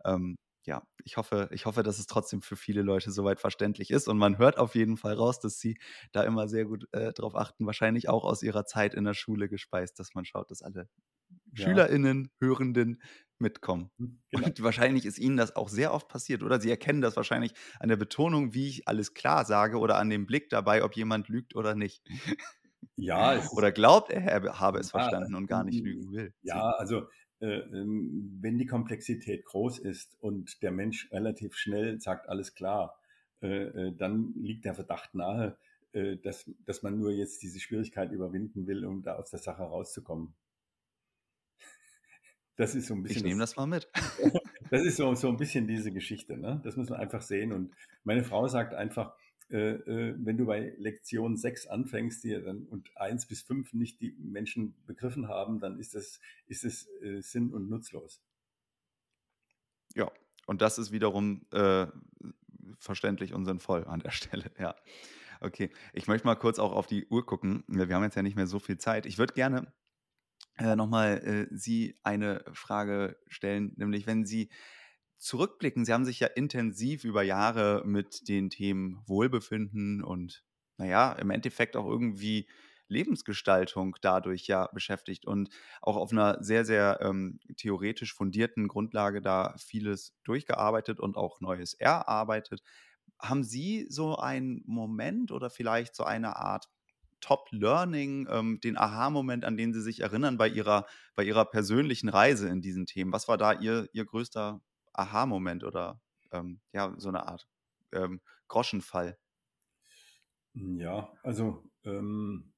ähm, 0.03 0.39
ja, 0.65 0.83
ich 1.03 1.17
hoffe, 1.17 1.49
ich 1.51 1.65
hoffe, 1.65 1.83
dass 1.83 1.99
es 1.99 2.07
trotzdem 2.07 2.41
für 2.41 2.55
viele 2.55 2.81
Leute 2.81 3.11
soweit 3.11 3.39
verständlich 3.39 3.91
ist. 3.91 4.07
Und 4.07 4.17
man 4.17 4.37
hört 4.37 4.57
auf 4.57 4.75
jeden 4.75 4.97
Fall 4.97 5.13
raus, 5.13 5.39
dass 5.39 5.59
sie 5.59 5.77
da 6.11 6.23
immer 6.23 6.47
sehr 6.47 6.65
gut 6.65 6.85
äh, 6.91 7.13
drauf 7.13 7.35
achten. 7.35 7.65
Wahrscheinlich 7.65 8.09
auch 8.09 8.25
aus 8.25 8.43
ihrer 8.43 8.65
Zeit 8.65 8.93
in 8.93 9.03
der 9.03 9.13
Schule 9.13 9.49
gespeist, 9.49 9.99
dass 9.99 10.13
man 10.13 10.25
schaut, 10.25 10.51
dass 10.51 10.61
alle 10.61 10.89
ja. 11.53 11.65
SchülerInnen, 11.65 12.31
Hörenden 12.39 13.01
mitkommen. 13.39 13.89
Hm, 13.97 14.21
genau. 14.31 14.47
Und 14.47 14.61
wahrscheinlich 14.63 15.05
ist 15.05 15.17
Ihnen 15.17 15.37
das 15.37 15.55
auch 15.55 15.69
sehr 15.69 15.93
oft 15.93 16.07
passiert, 16.07 16.43
oder? 16.43 16.59
Sie 16.59 16.69
erkennen 16.69 17.01
das 17.01 17.15
wahrscheinlich 17.15 17.53
an 17.79 17.89
der 17.89 17.95
Betonung, 17.95 18.53
wie 18.53 18.67
ich 18.67 18.87
alles 18.87 19.13
klar 19.13 19.45
sage, 19.45 19.77
oder 19.79 19.97
an 19.97 20.09
dem 20.09 20.25
Blick 20.25 20.49
dabei, 20.49 20.83
ob 20.83 20.95
jemand 20.95 21.29
lügt 21.29 21.55
oder 21.55 21.75
nicht. 21.75 22.03
Ja. 22.95 23.41
oder 23.51 23.71
glaubt, 23.71 24.11
er 24.11 24.59
habe 24.59 24.79
es 24.79 24.91
ja, 24.91 24.99
verstanden 24.99 25.35
und 25.35 25.47
gar 25.47 25.63
nicht 25.63 25.83
lügen 25.83 26.11
will. 26.11 26.33
Ja, 26.41 26.71
also 26.71 27.07
wenn 27.39 28.57
die 28.57 28.65
Komplexität 28.65 29.45
groß 29.45 29.79
ist 29.79 30.17
und 30.19 30.61
der 30.61 30.71
Mensch 30.71 31.09
relativ 31.11 31.55
schnell 31.55 31.99
sagt, 32.01 32.27
alles 32.27 32.53
klar, 32.53 32.99
äh, 33.41 33.47
äh, 33.47 33.95
dann 33.95 34.33
liegt 34.35 34.65
der 34.65 34.75
Verdacht 34.75 35.15
nahe, 35.15 35.57
dass, 36.23 36.47
dass 36.67 36.83
man 36.83 36.99
nur 36.99 37.09
jetzt 37.09 37.41
diese 37.41 37.59
Schwierigkeit 37.59 38.11
überwinden 38.11 38.67
will, 38.67 38.85
um 38.85 39.01
da 39.01 39.15
aus 39.15 39.31
der 39.31 39.39
Sache 39.39 39.63
rauszukommen. 39.63 40.35
Das 42.55 42.75
ist 42.75 42.87
so 42.87 42.93
ein 42.93 43.03
bisschen. 43.03 43.19
Ich 43.19 43.23
nehme 43.23 43.39
das, 43.39 43.51
das, 43.51 43.57
mal 43.57 43.67
mit. 43.67 43.89
das 44.69 44.83
ist 44.83 44.97
so, 44.97 45.15
so 45.15 45.29
ein 45.29 45.37
bisschen 45.37 45.65
diese 45.65 45.93
Geschichte. 45.93 46.37
Ne? 46.37 46.59
Das 46.63 46.75
muss 46.75 46.89
man 46.89 46.99
einfach 46.99 47.21
sehen. 47.21 47.53
Und 47.53 47.73
meine 48.03 48.21
Frau 48.25 48.49
sagt 48.49 48.73
einfach, 48.73 49.15
äh, 49.15 49.28
äh, 49.28 49.28
wenn 49.49 50.37
du 50.37 50.45
bei 50.45 50.75
Lektion 50.77 51.35
6 51.35 51.67
anfängst 51.67 52.21
hier 52.21 52.41
dann, 52.41 52.65
und 52.67 52.95
1 52.97 53.25
bis 53.27 53.41
5 53.41 53.73
nicht 53.73 53.99
die 53.99 54.15
Menschen 54.19 54.75
begriffen 54.85 55.27
haben, 55.27 55.59
dann 55.59 55.79
ist 55.79 55.95
es, 55.95 56.19
ist 56.47 56.65
es 56.65 56.87
äh, 57.01 57.21
sinn- 57.21 57.53
und 57.53 57.69
nutzlos. 57.69 58.21
Ja, 59.95 60.11
und 60.45 60.61
das 60.61 60.77
ist 60.77 60.91
wiederum 60.91 61.45
äh, 61.51 61.87
verständlich 62.77 63.33
und 63.33 63.45
sinnvoll 63.45 63.85
an 63.85 63.99
der 63.99 64.11
Stelle, 64.11 64.51
ja. 64.59 64.75
Okay, 65.41 65.71
ich 65.93 66.07
möchte 66.07 66.27
mal 66.27 66.35
kurz 66.35 66.59
auch 66.59 66.73
auf 66.73 66.85
die 66.85 67.07
Uhr 67.07 67.25
gucken. 67.25 67.63
Wir 67.67 67.87
haben 67.95 68.03
jetzt 68.03 68.15
ja 68.15 68.21
nicht 68.21 68.35
mehr 68.35 68.47
so 68.47 68.59
viel 68.59 68.77
Zeit. 68.77 69.05
Ich 69.05 69.17
würde 69.17 69.33
gerne 69.33 69.71
äh, 70.57 70.75
nochmal 70.75 71.47
äh, 71.51 71.55
Sie 71.55 71.95
eine 72.03 72.43
Frage 72.51 73.17
stellen, 73.27 73.73
nämlich 73.77 74.05
wenn 74.05 74.25
Sie 74.25 74.49
zurückblicken, 75.19 75.85
Sie 75.85 75.93
haben 75.93 76.05
sich 76.05 76.19
ja 76.19 76.27
intensiv 76.27 77.03
über 77.03 77.23
Jahre 77.23 77.83
mit 77.85 78.27
den 78.27 78.49
Themen 78.49 79.01
Wohlbefinden 79.05 80.03
und, 80.03 80.43
naja, 80.77 81.13
im 81.13 81.29
Endeffekt 81.29 81.75
auch 81.75 81.85
irgendwie 81.85 82.47
Lebensgestaltung 82.87 83.95
dadurch 84.01 84.47
ja 84.47 84.67
beschäftigt 84.73 85.25
und 85.25 85.49
auch 85.81 85.95
auf 85.95 86.11
einer 86.11 86.43
sehr, 86.43 86.65
sehr 86.65 86.99
ähm, 87.01 87.39
theoretisch 87.55 88.13
fundierten 88.13 88.67
Grundlage 88.67 89.21
da 89.21 89.55
vieles 89.59 90.15
durchgearbeitet 90.23 90.99
und 90.99 91.15
auch 91.15 91.39
Neues 91.39 91.73
erarbeitet. 91.75 92.63
Haben 93.19 93.43
Sie 93.43 93.85
so 93.89 94.17
einen 94.17 94.63
Moment 94.65 95.31
oder 95.31 95.49
vielleicht 95.49 95.95
so 95.95 96.03
eine 96.03 96.37
Art 96.37 96.67
Top-Learning, 97.21 98.27
ähm, 98.31 98.59
den 98.61 98.77
Aha-Moment, 98.77 99.45
an 99.45 99.57
den 99.57 99.73
Sie 99.73 99.81
sich 99.81 99.99
erinnern 99.99 100.37
bei 100.37 100.47
Ihrer, 100.47 100.85
bei 101.15 101.23
Ihrer 101.23 101.45
persönlichen 101.45 102.09
Reise 102.09 102.47
in 102.47 102.61
diesen 102.61 102.85
Themen? 102.85 103.11
Was 103.11 103.27
war 103.27 103.37
da 103.37 103.53
Ihr, 103.53 103.89
Ihr 103.93 104.05
größter 104.05 104.61
Aha-Moment 104.99 105.63
oder 105.63 106.01
ähm, 106.31 106.59
ja, 106.73 106.93
so 106.97 107.09
eine 107.09 107.27
Art 107.27 107.47
ähm, 107.91 108.21
Groschenfall? 108.47 109.17
Ja, 110.53 111.11
also 111.23 111.63
ähm, 111.83 112.51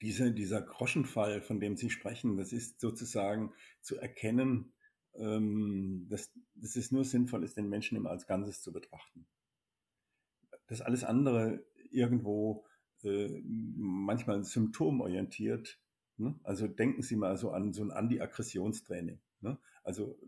diese, 0.00 0.32
dieser 0.32 0.60
Groschenfall, 0.62 1.40
von 1.40 1.60
dem 1.60 1.76
Sie 1.76 1.90
sprechen, 1.90 2.36
das 2.36 2.52
ist 2.52 2.80
sozusagen 2.80 3.52
zu 3.80 3.98
erkennen, 3.98 4.72
ähm, 5.14 6.06
dass, 6.08 6.32
dass 6.54 6.76
es 6.76 6.90
nur 6.90 7.04
sinnvoll 7.04 7.44
ist, 7.44 7.56
den 7.56 7.68
Menschen 7.68 7.96
immer 7.96 8.10
als 8.10 8.26
Ganzes 8.26 8.62
zu 8.62 8.72
betrachten. 8.72 9.26
Das 10.66 10.80
alles 10.80 11.04
andere 11.04 11.64
irgendwo 11.90 12.66
äh, 13.04 13.42
manchmal 13.44 14.42
symptomorientiert. 14.42 15.78
Ne? 16.16 16.38
Also 16.42 16.66
denken 16.66 17.02
Sie 17.02 17.16
mal 17.16 17.36
so 17.36 17.50
an 17.50 17.72
so 17.72 17.84
ein 17.84 17.90
Anti-Aggressionstraining. 17.90 19.20
Ne? 19.40 19.58
Also 19.82 20.18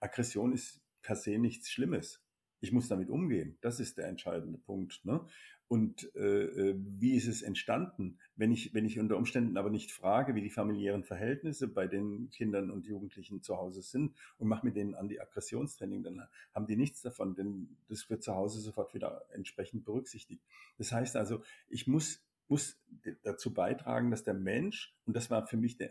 Aggression 0.00 0.52
ist 0.52 0.80
per 1.02 1.16
se 1.16 1.38
nichts 1.38 1.70
Schlimmes. 1.70 2.22
Ich 2.60 2.72
muss 2.72 2.88
damit 2.88 3.10
umgehen. 3.10 3.58
Das 3.60 3.80
ist 3.80 3.98
der 3.98 4.06
entscheidende 4.06 4.58
Punkt. 4.58 5.04
Ne? 5.04 5.26
Und 5.66 6.14
äh, 6.14 6.44
äh, 6.44 6.74
wie 6.76 7.16
ist 7.16 7.26
es 7.26 7.42
entstanden? 7.42 8.18
Wenn 8.36 8.52
ich, 8.52 8.74
wenn 8.74 8.84
ich 8.84 9.00
unter 9.00 9.16
Umständen 9.16 9.56
aber 9.56 9.70
nicht 9.70 9.90
frage, 9.90 10.34
wie 10.34 10.42
die 10.42 10.50
familiären 10.50 11.02
Verhältnisse 11.02 11.66
bei 11.66 11.86
den 11.86 12.30
Kindern 12.30 12.70
und 12.70 12.86
Jugendlichen 12.86 13.42
zu 13.42 13.56
Hause 13.56 13.82
sind 13.82 14.14
und 14.36 14.48
mache 14.48 14.66
mit 14.66 14.76
denen 14.76 14.94
an 14.94 15.08
die 15.08 15.20
Aggressionstraining, 15.20 16.02
dann 16.02 16.28
haben 16.54 16.66
die 16.66 16.76
nichts 16.76 17.00
davon, 17.00 17.34
denn 17.34 17.76
das 17.88 18.08
wird 18.10 18.22
zu 18.22 18.34
Hause 18.34 18.60
sofort 18.60 18.94
wieder 18.94 19.24
entsprechend 19.32 19.84
berücksichtigt. 19.84 20.44
Das 20.76 20.92
heißt 20.92 21.16
also, 21.16 21.42
ich 21.68 21.86
muss 21.86 22.22
muss 22.48 22.78
dazu 23.22 23.54
beitragen, 23.54 24.10
dass 24.10 24.24
der 24.24 24.34
Mensch, 24.34 24.94
und 25.06 25.16
das 25.16 25.30
war 25.30 25.46
für 25.46 25.56
mich 25.56 25.78
der 25.78 25.90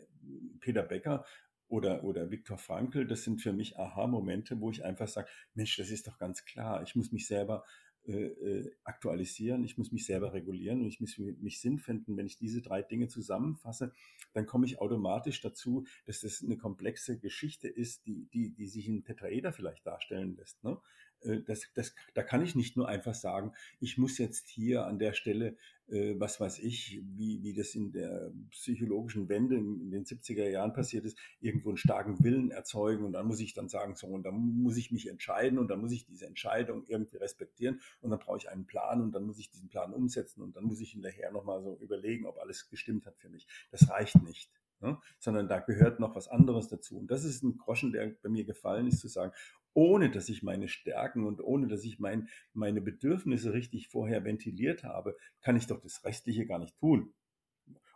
Peter 0.59 0.84
Becker, 0.84 1.26
oder, 1.72 2.03
oder 2.03 2.30
Viktor 2.30 2.57
Frankl, 2.57 3.07
das 3.07 3.24
sind 3.24 3.41
für 3.41 3.53
mich 3.53 3.78
Aha-Momente, 3.78 4.59
wo 4.59 4.69
ich 4.72 4.84
einfach 4.84 5.07
sage, 5.07 5.30
Mensch, 5.53 5.78
das 5.78 5.89
ist 5.89 6.05
doch 6.05 6.17
ganz 6.17 6.43
klar, 6.43 6.84
ich 6.84 6.95
muss 6.95 7.11
mich 7.13 7.28
selber 7.28 7.63
äh, 8.03 8.26
äh, 8.26 8.72
aktualisieren, 8.84 9.63
ich 9.63 9.78
muss 9.78 9.91
mich 9.91 10.05
selber 10.05 10.34
regulieren 10.34 10.82
und 10.82 10.88
ich 10.88 10.99
muss 10.99 11.17
mich 11.17 11.61
Sinn 11.61 11.80
finden. 11.80 12.17
Wenn 12.17 12.26
ich 12.26 12.38
diese 12.38 12.61
drei 12.61 12.82
Dinge 12.82 13.07
zusammenfasse, 13.07 13.93
dann 14.34 14.47
komme 14.47 14.65
ich 14.65 14.80
automatisch 14.82 15.39
dazu, 15.39 15.86
dass 16.05 16.22
das 16.22 16.43
eine 16.43 16.57
komplexe 16.57 17.19
Geschichte 17.19 17.69
ist, 17.69 18.05
die, 18.05 18.28
die, 18.34 18.53
die 18.53 18.67
sich 18.67 18.88
in 18.88 19.03
Tetraeder 19.03 19.53
vielleicht 19.53 19.86
darstellen 19.86 20.36
lässt. 20.36 20.63
Ne? 20.63 20.78
Äh, 21.24 21.41
das, 21.41 21.67
das, 21.74 21.93
da 22.13 22.24
kann 22.24 22.43
ich 22.43 22.55
nicht 22.55 22.78
nur 22.78 22.88
einfach 22.88 23.13
sagen, 23.13 23.53
ich 23.80 23.97
muss 23.97 24.17
jetzt 24.17 24.47
hier 24.47 24.86
an 24.86 24.99
der 24.99 25.13
Stelle, 25.13 25.57
äh, 25.88 26.15
was 26.17 26.39
weiß 26.39 26.59
ich, 26.59 27.01
wie, 27.15 27.43
wie 27.43 27.53
das 27.53 27.76
in 27.76 27.91
der 27.91 28.32
psychologischen 28.51 29.30
Wende 29.30 29.55
in 29.57 29.91
den 29.91 30.05
70er 30.05 30.49
Jahren 30.49 30.74
passiert 30.74 31.05
ist, 31.05 31.17
irgendwo 31.39 31.69
einen 31.69 31.78
starken 31.78 32.24
Willen 32.24 32.51
erzeugen 32.51 33.05
und 33.05 33.13
dann 33.13 33.28
muss 33.28 33.39
ich 33.39 33.53
dann 33.53 33.69
sagen, 33.69 33.95
so, 33.95 34.07
und 34.07 34.24
dann 34.24 34.36
muss 34.36 34.78
ich 34.78 34.91
mich 34.91 35.07
entscheiden 35.07 35.59
und 35.59 35.69
dann 35.69 35.82
muss 35.82 35.91
ich 35.91 36.05
diese 36.05 36.26
Entscheidung 36.26 36.86
irgendwie 36.88 37.17
respektieren 37.17 37.82
und 38.01 38.11
dann 38.11 38.19
brauche 38.19 38.38
ich 38.38 38.49
einen 38.49 38.65
Plan 38.65 39.01
und 39.01 39.11
dann 39.11 39.24
muss 39.24 39.39
ich 39.39 39.49
diesen 39.49 39.69
Plan 39.69 39.93
umsetzen 39.93 40.41
und 40.41 40.55
dann 40.55 40.63
muss 40.63 40.80
ich 40.80 40.91
hinterher 40.91 41.32
nochmal 41.32 41.61
so 41.61 41.78
überlegen, 41.82 42.26
ob 42.26 42.38
alles 42.39 42.69
gestimmt 42.69 43.05
hat 43.05 43.17
für 43.17 43.30
mich. 43.30 43.47
Das 43.72 43.89
reicht 43.89 44.22
nicht. 44.24 44.49
Ne? 44.82 44.97
sondern 45.19 45.47
da 45.47 45.59
gehört 45.59 45.99
noch 45.99 46.15
was 46.15 46.27
anderes 46.27 46.67
dazu. 46.67 46.97
Und 46.97 47.11
das 47.11 47.23
ist 47.23 47.43
ein 47.43 47.57
Groschen, 47.57 47.91
der 47.91 48.15
bei 48.21 48.29
mir 48.29 48.45
gefallen 48.45 48.88
ist, 48.88 48.99
zu 48.99 49.07
sagen, 49.07 49.32
ohne 49.73 50.09
dass 50.09 50.27
ich 50.29 50.43
meine 50.43 50.67
Stärken 50.67 51.25
und 51.25 51.41
ohne 51.41 51.67
dass 51.67 51.84
ich 51.84 51.99
mein, 51.99 52.27
meine 52.53 52.82
Bedürfnisse 52.82 53.53
richtig 53.53 53.89
vorher 53.89 54.23
ventiliert 54.25 54.84
habe, 54.84 55.15
kann 55.41 55.55
ich 55.55 55.67
doch 55.67 55.79
das 55.79 56.03
Restliche 56.03 56.45
gar 56.45 56.59
nicht 56.59 56.77
tun. 56.77 57.13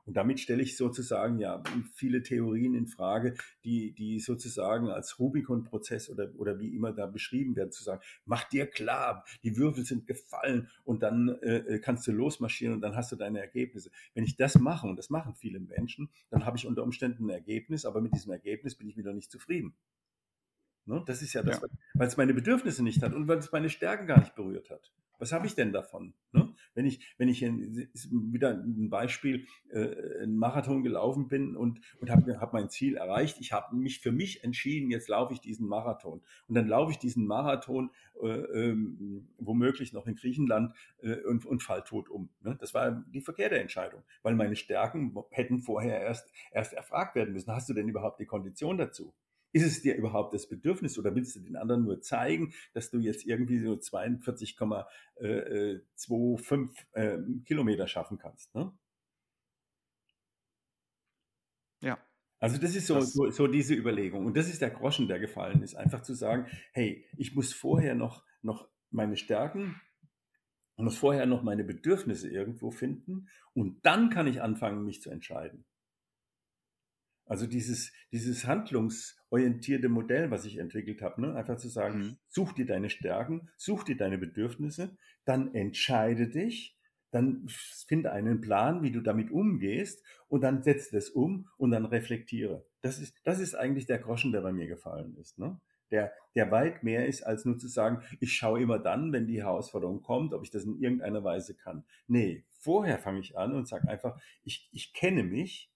Und 0.06 0.16
damit 0.16 0.40
stelle 0.40 0.62
ich 0.62 0.78
sozusagen 0.78 1.40
ja 1.40 1.64
viele 1.94 2.22
Theorien 2.22 2.76
in 2.76 2.88
Frage, 2.88 3.34
die, 3.64 3.94
die 3.94 4.20
sozusagen 4.20 4.90
als 4.90 5.20
Rubicon-Prozess 5.20 6.10
oder, 6.10 6.32
oder 6.38 6.60
wie 6.60 6.76
immer 6.76 6.92
da 6.94 7.08
beschrieben 7.08 7.56
werden, 7.56 7.72
zu 7.72 7.84
sagen, 7.84 8.02
mach 8.26 8.44
dir 8.46 8.68
klar, 8.68 9.26
die 9.44 9.58
Würfel 9.58 9.84
sind 9.84 10.06
gefallen 10.06 10.70
und 10.84 11.02
dann 11.02 11.30
äh, 11.42 11.58
äh, 11.58 11.80
kannst 11.80 12.06
du 12.08 12.12
losmarschieren 12.12 12.76
und 12.76 12.82
dann 12.82 12.96
hast 12.96 13.12
du 13.12 13.16
deine 13.16 13.40
Ergebnisse. 13.40 13.90
Wenn 14.14 14.24
ich 14.24 14.38
das 14.38 14.60
mache, 14.60 14.88
und 14.88 14.98
das 14.98 15.10
machen 15.10 15.36
viele 15.36 15.60
Menschen, 15.60 16.10
dann 16.30 16.46
habe 16.46 16.58
ich 16.58 16.68
unter 16.68 16.84
Umständen 16.84 17.26
ein 17.26 17.30
Ergebnis, 17.30 17.86
aber 17.86 18.02
mit 18.02 18.14
diesem 18.14 18.32
Ergebnis 18.32 18.76
bin 18.76 18.88
ich 18.88 18.98
wieder 18.98 19.14
nicht 19.14 19.32
zufrieden. 19.32 19.76
Ne? 20.86 21.04
Das 21.06 21.22
ist 21.22 21.34
ja 21.34 21.42
das, 21.42 21.62
ja. 21.62 21.68
weil 21.94 22.08
es 22.08 22.18
meine 22.18 22.34
Bedürfnisse 22.34 22.84
nicht 22.84 23.02
hat 23.02 23.14
und 23.14 23.28
weil 23.28 23.40
es 23.40 23.52
meine 23.52 23.70
Stärken 23.70 24.08
gar 24.08 24.20
nicht 24.20 24.36
berührt 24.36 24.70
hat. 24.70 24.92
Was 25.18 25.32
habe 25.32 25.48
ich 25.48 25.56
denn 25.56 25.72
davon? 25.72 26.14
Ne? 26.34 26.54
Wenn 26.74 26.86
ich, 26.86 27.16
wenn 27.18 27.30
ich 27.30 27.42
in, 27.42 27.88
wieder 28.34 28.52
ein 28.52 28.90
Beispiel, 28.90 29.48
äh, 29.72 30.22
einen 30.22 30.38
Marathon 30.38 30.84
gelaufen 30.84 31.28
bin 31.28 31.56
und, 31.56 31.80
und 32.00 32.10
habe 32.10 32.40
hab 32.40 32.54
mein 32.54 32.70
Ziel 32.70 32.98
erreicht, 32.98 33.38
ich 33.40 33.54
habe 33.54 33.76
mich 33.76 34.02
für 34.02 34.12
mich 34.12 34.44
entschieden, 34.44 34.92
jetzt 34.92 35.08
laufe 35.08 35.34
ich 35.34 35.40
diesen 35.40 35.68
Marathon. 35.68 36.22
Und 36.48 36.56
dann 36.56 36.68
laufe 36.68 36.92
ich 36.92 36.98
diesen 36.98 37.26
Marathon 37.28 37.92
äh, 38.22 38.28
ähm, 38.28 39.30
womöglich 39.38 39.94
noch 39.94 40.06
in 40.06 40.16
Griechenland 40.16 40.76
äh, 41.02 41.22
und, 41.22 41.46
und 41.46 41.64
fall 41.64 41.84
tot 41.84 42.10
um. 42.10 42.30
Ne? 42.42 42.58
Das 42.60 42.74
war 42.74 42.92
die 42.92 43.22
verkehrte 43.22 43.58
Entscheidung, 43.58 44.04
weil 44.22 44.36
meine 44.36 44.58
Stärken 44.58 45.16
hätten 45.32 45.62
vorher 45.62 46.02
erst, 46.02 46.30
erst 46.52 46.74
erfragt 46.74 47.16
werden 47.16 47.34
müssen. 47.34 47.52
Hast 47.54 47.70
du 47.70 47.74
denn 47.74 47.88
überhaupt 47.88 48.20
die 48.20 48.26
Kondition 48.26 48.78
dazu? 48.78 49.14
Ist 49.56 49.66
es 49.66 49.82
dir 49.82 49.96
überhaupt 49.96 50.34
das 50.34 50.50
Bedürfnis 50.50 51.00
oder 51.00 51.16
willst 51.16 51.38
du 51.38 51.40
den 51.40 51.56
anderen 51.56 51.86
nur 51.86 52.02
zeigen, 52.02 52.54
dass 52.74 52.90
du 52.90 53.00
jetzt 53.00 53.26
irgendwie 53.26 53.60
so 53.60 53.76
42,25 53.76 56.70
äh, 56.92 57.20
Kilometer 57.46 57.88
schaffen 57.88 58.18
kannst? 58.18 58.54
Ne? 58.54 58.78
Ja. 61.80 61.98
Also 62.42 62.58
das 62.58 62.76
ist 62.76 62.88
so, 62.88 62.96
das 62.96 63.14
so, 63.14 63.30
so, 63.30 63.48
diese 63.48 63.76
Überlegung. 63.76 64.26
Und 64.26 64.36
das 64.36 64.50
ist 64.50 64.62
der 64.62 64.72
Groschen, 64.72 65.08
der 65.08 65.20
gefallen 65.20 65.64
ist. 65.64 65.76
Einfach 65.76 66.02
zu 66.02 66.16
sagen, 66.16 66.48
hey, 66.74 67.06
ich 67.16 67.34
muss 67.34 67.54
vorher 67.54 67.96
noch, 67.96 68.26
noch 68.42 68.68
meine 68.90 69.16
Stärken, 69.16 69.80
muss 70.76 70.98
vorher 70.98 71.28
noch 71.28 71.44
meine 71.44 71.64
Bedürfnisse 71.64 72.30
irgendwo 72.30 72.72
finden 72.72 73.30
und 73.54 73.86
dann 73.86 74.10
kann 74.10 74.28
ich 74.28 74.42
anfangen, 74.42 74.84
mich 74.84 75.02
zu 75.02 75.12
entscheiden. 75.12 75.64
Also 77.26 77.48
dieses, 77.48 77.92
dieses 78.12 78.46
handlungsorientierte 78.46 79.90
Modell, 79.90 80.30
was 80.32 80.46
ich 80.46 80.58
entwickelt 80.58 81.02
habe, 81.02 81.22
ne? 81.22 81.36
einfach 81.36 81.58
zu 81.58 81.70
sagen, 81.70 82.00
mhm. 82.00 82.18
such 82.28 82.54
dir 82.54 82.66
deine 82.66 82.90
Stärken, 82.90 83.50
such 83.58 83.84
dir 83.84 83.98
deine 83.98 84.18
Bedürfnisse, 84.18 84.96
dann 85.26 85.54
entscheide 85.56 86.28
dich, 86.28 86.78
dann 87.12 87.46
finde 87.88 88.12
einen 88.12 88.42
Plan, 88.42 88.84
wie 88.84 88.92
du 88.92 89.02
damit 89.02 89.32
umgehst 89.32 90.04
und 90.28 90.42
dann 90.42 90.64
setz 90.64 90.90
das 90.90 91.10
um 91.10 91.48
und 91.58 91.72
dann 91.72 91.86
reflektiere. 91.86 92.66
Das 92.82 93.00
ist, 93.00 93.16
das 93.24 93.40
ist 93.40 93.56
eigentlich 93.56 93.86
der 93.86 94.00
Groschen, 94.00 94.32
der 94.32 94.42
bei 94.42 94.52
mir 94.52 94.68
gefallen 94.68 95.16
ist. 95.18 95.40
Ne? 95.40 95.60
Der, 95.92 96.12
der 96.36 96.52
weit 96.52 96.84
mehr 96.84 97.08
ist, 97.08 97.24
als 97.24 97.46
nur 97.46 97.58
zu 97.58 97.68
sagen, 97.68 98.04
ich 98.20 98.34
schaue 98.34 98.62
immer 98.62 98.80
dann, 98.80 99.14
wenn 99.14 99.28
die 99.28 99.42
Herausforderung 99.42 100.02
kommt, 100.02 100.34
ob 100.34 100.44
ich 100.44 100.52
das 100.52 100.66
in 100.66 100.80
irgendeiner 100.82 101.24
Weise 101.24 101.56
kann. 101.56 101.86
Nee, 102.08 102.44
vorher 102.60 103.00
fange 103.00 103.22
ich 103.22 103.38
an 103.38 103.54
und 103.54 103.68
sage 103.68 103.88
einfach, 103.88 104.20
ich, 104.44 104.68
ich 104.72 104.94
kenne 104.94 105.24
mich, 105.24 105.72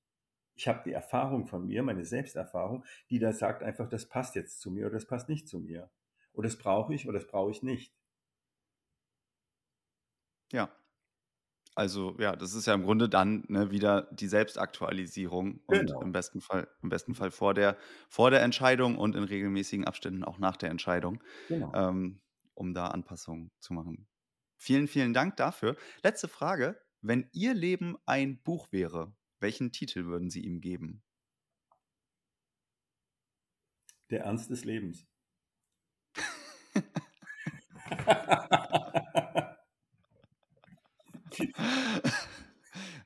ich 0.59 0.67
habe 0.67 0.81
die 0.83 0.91
Erfahrung 0.91 1.47
von 1.47 1.65
mir, 1.65 1.83
meine 1.83 2.03
Selbsterfahrung, 2.03 2.83
die 3.09 3.17
da 3.17 3.31
sagt 3.31 3.63
einfach, 3.63 3.87
das 3.87 4.07
passt 4.07 4.35
jetzt 4.35 4.59
zu 4.59 4.71
mir 4.71 4.87
oder 4.87 4.95
das 4.95 5.07
passt 5.07 5.29
nicht 5.29 5.47
zu 5.47 5.57
mir. 5.57 5.89
Oder 6.33 6.49
das 6.49 6.57
brauche 6.57 6.93
ich 6.93 7.07
oder 7.07 7.17
das 7.17 7.27
brauche 7.27 7.49
ich 7.51 7.63
nicht. 7.63 7.95
Ja. 10.51 10.69
Also 11.75 12.13
ja, 12.19 12.35
das 12.35 12.53
ist 12.55 12.67
ja 12.67 12.73
im 12.73 12.83
Grunde 12.83 13.07
dann 13.07 13.45
ne, 13.47 13.71
wieder 13.71 14.09
die 14.11 14.27
Selbstaktualisierung 14.27 15.61
und 15.65 15.79
genau. 15.79 16.01
im 16.01 16.11
besten 16.11 16.41
Fall, 16.41 16.67
im 16.83 16.89
besten 16.89 17.15
Fall 17.15 17.31
vor 17.31 17.53
der, 17.53 17.77
vor 18.09 18.29
der 18.29 18.41
Entscheidung 18.41 18.97
und 18.97 19.15
in 19.15 19.23
regelmäßigen 19.23 19.85
Abständen 19.85 20.25
auch 20.25 20.39
nach 20.39 20.57
der 20.57 20.71
Entscheidung, 20.71 21.23
genau. 21.47 21.71
ähm, 21.73 22.19
um 22.53 22.73
da 22.73 22.87
Anpassungen 22.87 23.49
zu 23.59 23.73
machen. 23.73 24.09
Vielen, 24.57 24.89
vielen 24.89 25.13
Dank 25.13 25.37
dafür. 25.37 25.77
Letzte 26.03 26.27
Frage. 26.27 26.81
Wenn 27.01 27.29
Ihr 27.31 27.53
Leben 27.53 27.95
ein 28.05 28.41
Buch 28.43 28.73
wäre, 28.73 29.13
welchen 29.39 29.71
Titel 29.71 30.05
würden 30.05 30.29
Sie 30.29 30.41
ihm 30.41 30.61
geben? 30.61 31.01
Der 34.09 34.21
Ernst 34.21 34.49
des 34.49 34.65
Lebens. 34.65 35.05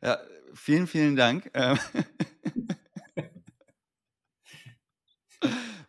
ja, 0.02 0.20
vielen, 0.54 0.88
vielen 0.88 1.16
Dank. 1.16 1.50
Ähm, 1.54 1.78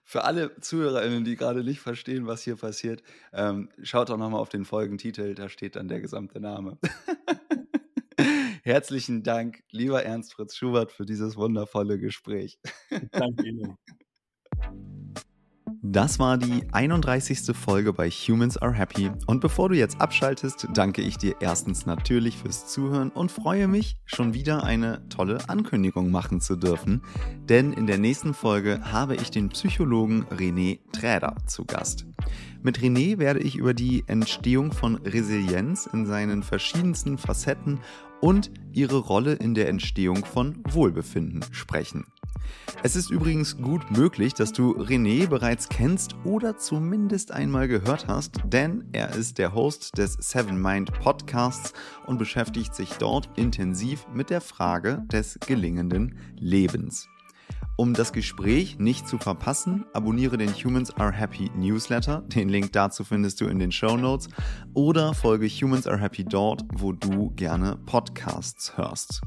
für 0.03 0.24
alle 0.24 0.59
ZuhörerInnen, 0.61 1.24
die 1.24 1.36
gerade 1.36 1.64
nicht 1.64 1.80
verstehen, 1.80 2.26
was 2.26 2.42
hier 2.42 2.57
passiert, 2.57 3.03
ähm, 3.32 3.70
schaut 3.82 4.11
doch 4.11 4.16
nochmal 4.16 4.40
auf 4.40 4.49
den 4.49 4.64
Folgentitel, 4.64 5.34
da 5.34 5.49
steht 5.49 5.76
dann 5.76 5.88
der 5.88 6.01
gesamte 6.01 6.40
Name. 6.40 6.78
Herzlichen 8.66 9.22
Dank, 9.22 9.62
lieber 9.72 10.04
Ernst 10.04 10.32
Fritz 10.32 10.56
Schubert, 10.56 10.90
für 10.90 11.04
dieses 11.04 11.36
wundervolle 11.36 11.98
Gespräch. 11.98 12.58
Danke 13.12 13.46
Ihnen. 13.46 13.76
Das 15.82 16.18
war 16.18 16.38
die 16.38 16.64
31. 16.72 17.54
Folge 17.54 17.92
bei 17.92 18.08
Humans 18.08 18.56
Are 18.56 18.72
Happy. 18.72 19.10
Und 19.26 19.40
bevor 19.42 19.68
du 19.68 19.74
jetzt 19.74 20.00
abschaltest, 20.00 20.66
danke 20.72 21.02
ich 21.02 21.18
dir 21.18 21.34
erstens 21.40 21.84
natürlich 21.84 22.38
fürs 22.38 22.66
Zuhören 22.66 23.10
und 23.10 23.30
freue 23.30 23.68
mich, 23.68 23.98
schon 24.06 24.32
wieder 24.32 24.64
eine 24.64 25.06
tolle 25.10 25.46
Ankündigung 25.46 26.10
machen 26.10 26.40
zu 26.40 26.56
dürfen. 26.56 27.02
Denn 27.50 27.74
in 27.74 27.86
der 27.86 27.98
nächsten 27.98 28.32
Folge 28.32 28.80
habe 28.90 29.14
ich 29.14 29.30
den 29.30 29.50
Psychologen 29.50 30.24
René 30.30 30.80
Träder 30.90 31.36
zu 31.46 31.66
Gast. 31.66 32.06
Mit 32.62 32.78
René 32.78 33.18
werde 33.18 33.40
ich 33.40 33.56
über 33.56 33.74
die 33.74 34.04
Entstehung 34.06 34.72
von 34.72 34.96
Resilienz 34.96 35.84
in 35.84 36.06
seinen 36.06 36.42
verschiedensten 36.42 37.18
Facetten 37.18 37.80
und 38.20 38.50
ihre 38.72 38.98
Rolle 38.98 39.34
in 39.34 39.54
der 39.54 39.68
Entstehung 39.68 40.24
von 40.24 40.62
Wohlbefinden 40.68 41.44
sprechen. 41.52 42.06
Es 42.82 42.96
ist 42.96 43.10
übrigens 43.10 43.56
gut 43.56 43.90
möglich, 43.90 44.34
dass 44.34 44.52
du 44.52 44.76
René 44.76 45.26
bereits 45.26 45.68
kennst 45.68 46.14
oder 46.24 46.56
zumindest 46.56 47.32
einmal 47.32 47.68
gehört 47.68 48.06
hast, 48.08 48.40
denn 48.44 48.84
er 48.92 49.14
ist 49.14 49.38
der 49.38 49.54
Host 49.54 49.96
des 49.96 50.14
Seven 50.14 50.60
Mind 50.60 50.92
Podcasts 50.92 51.72
und 52.06 52.18
beschäftigt 52.18 52.74
sich 52.74 52.90
dort 52.94 53.30
intensiv 53.36 54.06
mit 54.12 54.30
der 54.30 54.40
Frage 54.40 55.04
des 55.10 55.38
gelingenden 55.46 56.18
Lebens. 56.38 57.08
Um 57.77 57.93
das 57.93 58.12
Gespräch 58.12 58.79
nicht 58.79 59.09
zu 59.09 59.18
verpassen, 59.18 59.85
abonniere 59.93 60.39
den 60.39 60.51
Humans 60.51 60.97
Are 60.97 61.11
Happy 61.11 61.51
Newsletter. 61.57 62.22
Den 62.29 62.49
Link 62.49 62.72
dazu 62.72 63.03
findest 63.03 63.41
du 63.41 63.47
in 63.47 63.59
den 63.59 63.72
Show 63.72 63.97
Notes. 63.97 64.29
Oder 64.75 65.12
folge 65.12 65.49
Humans 65.49 65.89
Are 65.89 65.99
Happy 65.99 66.25
dort, 66.25 66.62
wo 66.72 66.93
du 66.93 67.31
gerne 67.31 67.77
Podcasts 67.85 68.77
hörst. 68.77 69.22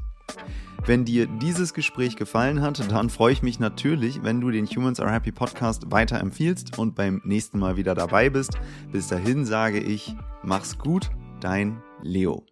Wenn 0.86 1.04
dir 1.04 1.26
dieses 1.26 1.74
Gespräch 1.74 2.16
gefallen 2.16 2.62
hat, 2.62 2.90
dann 2.90 3.10
freue 3.10 3.32
ich 3.32 3.42
mich 3.42 3.58
natürlich, 3.58 4.22
wenn 4.22 4.40
du 4.40 4.50
den 4.50 4.66
Humans 4.66 5.00
Are 5.00 5.12
Happy 5.12 5.32
Podcast 5.32 5.90
weiterempfiehlst 5.90 6.78
und 6.78 6.94
beim 6.94 7.20
nächsten 7.24 7.58
Mal 7.58 7.76
wieder 7.76 7.94
dabei 7.94 8.30
bist. 8.30 8.52
Bis 8.90 9.08
dahin 9.08 9.44
sage 9.44 9.78
ich, 9.78 10.14
mach's 10.42 10.78
gut, 10.78 11.10
dein 11.40 11.82
Leo. 12.02 12.46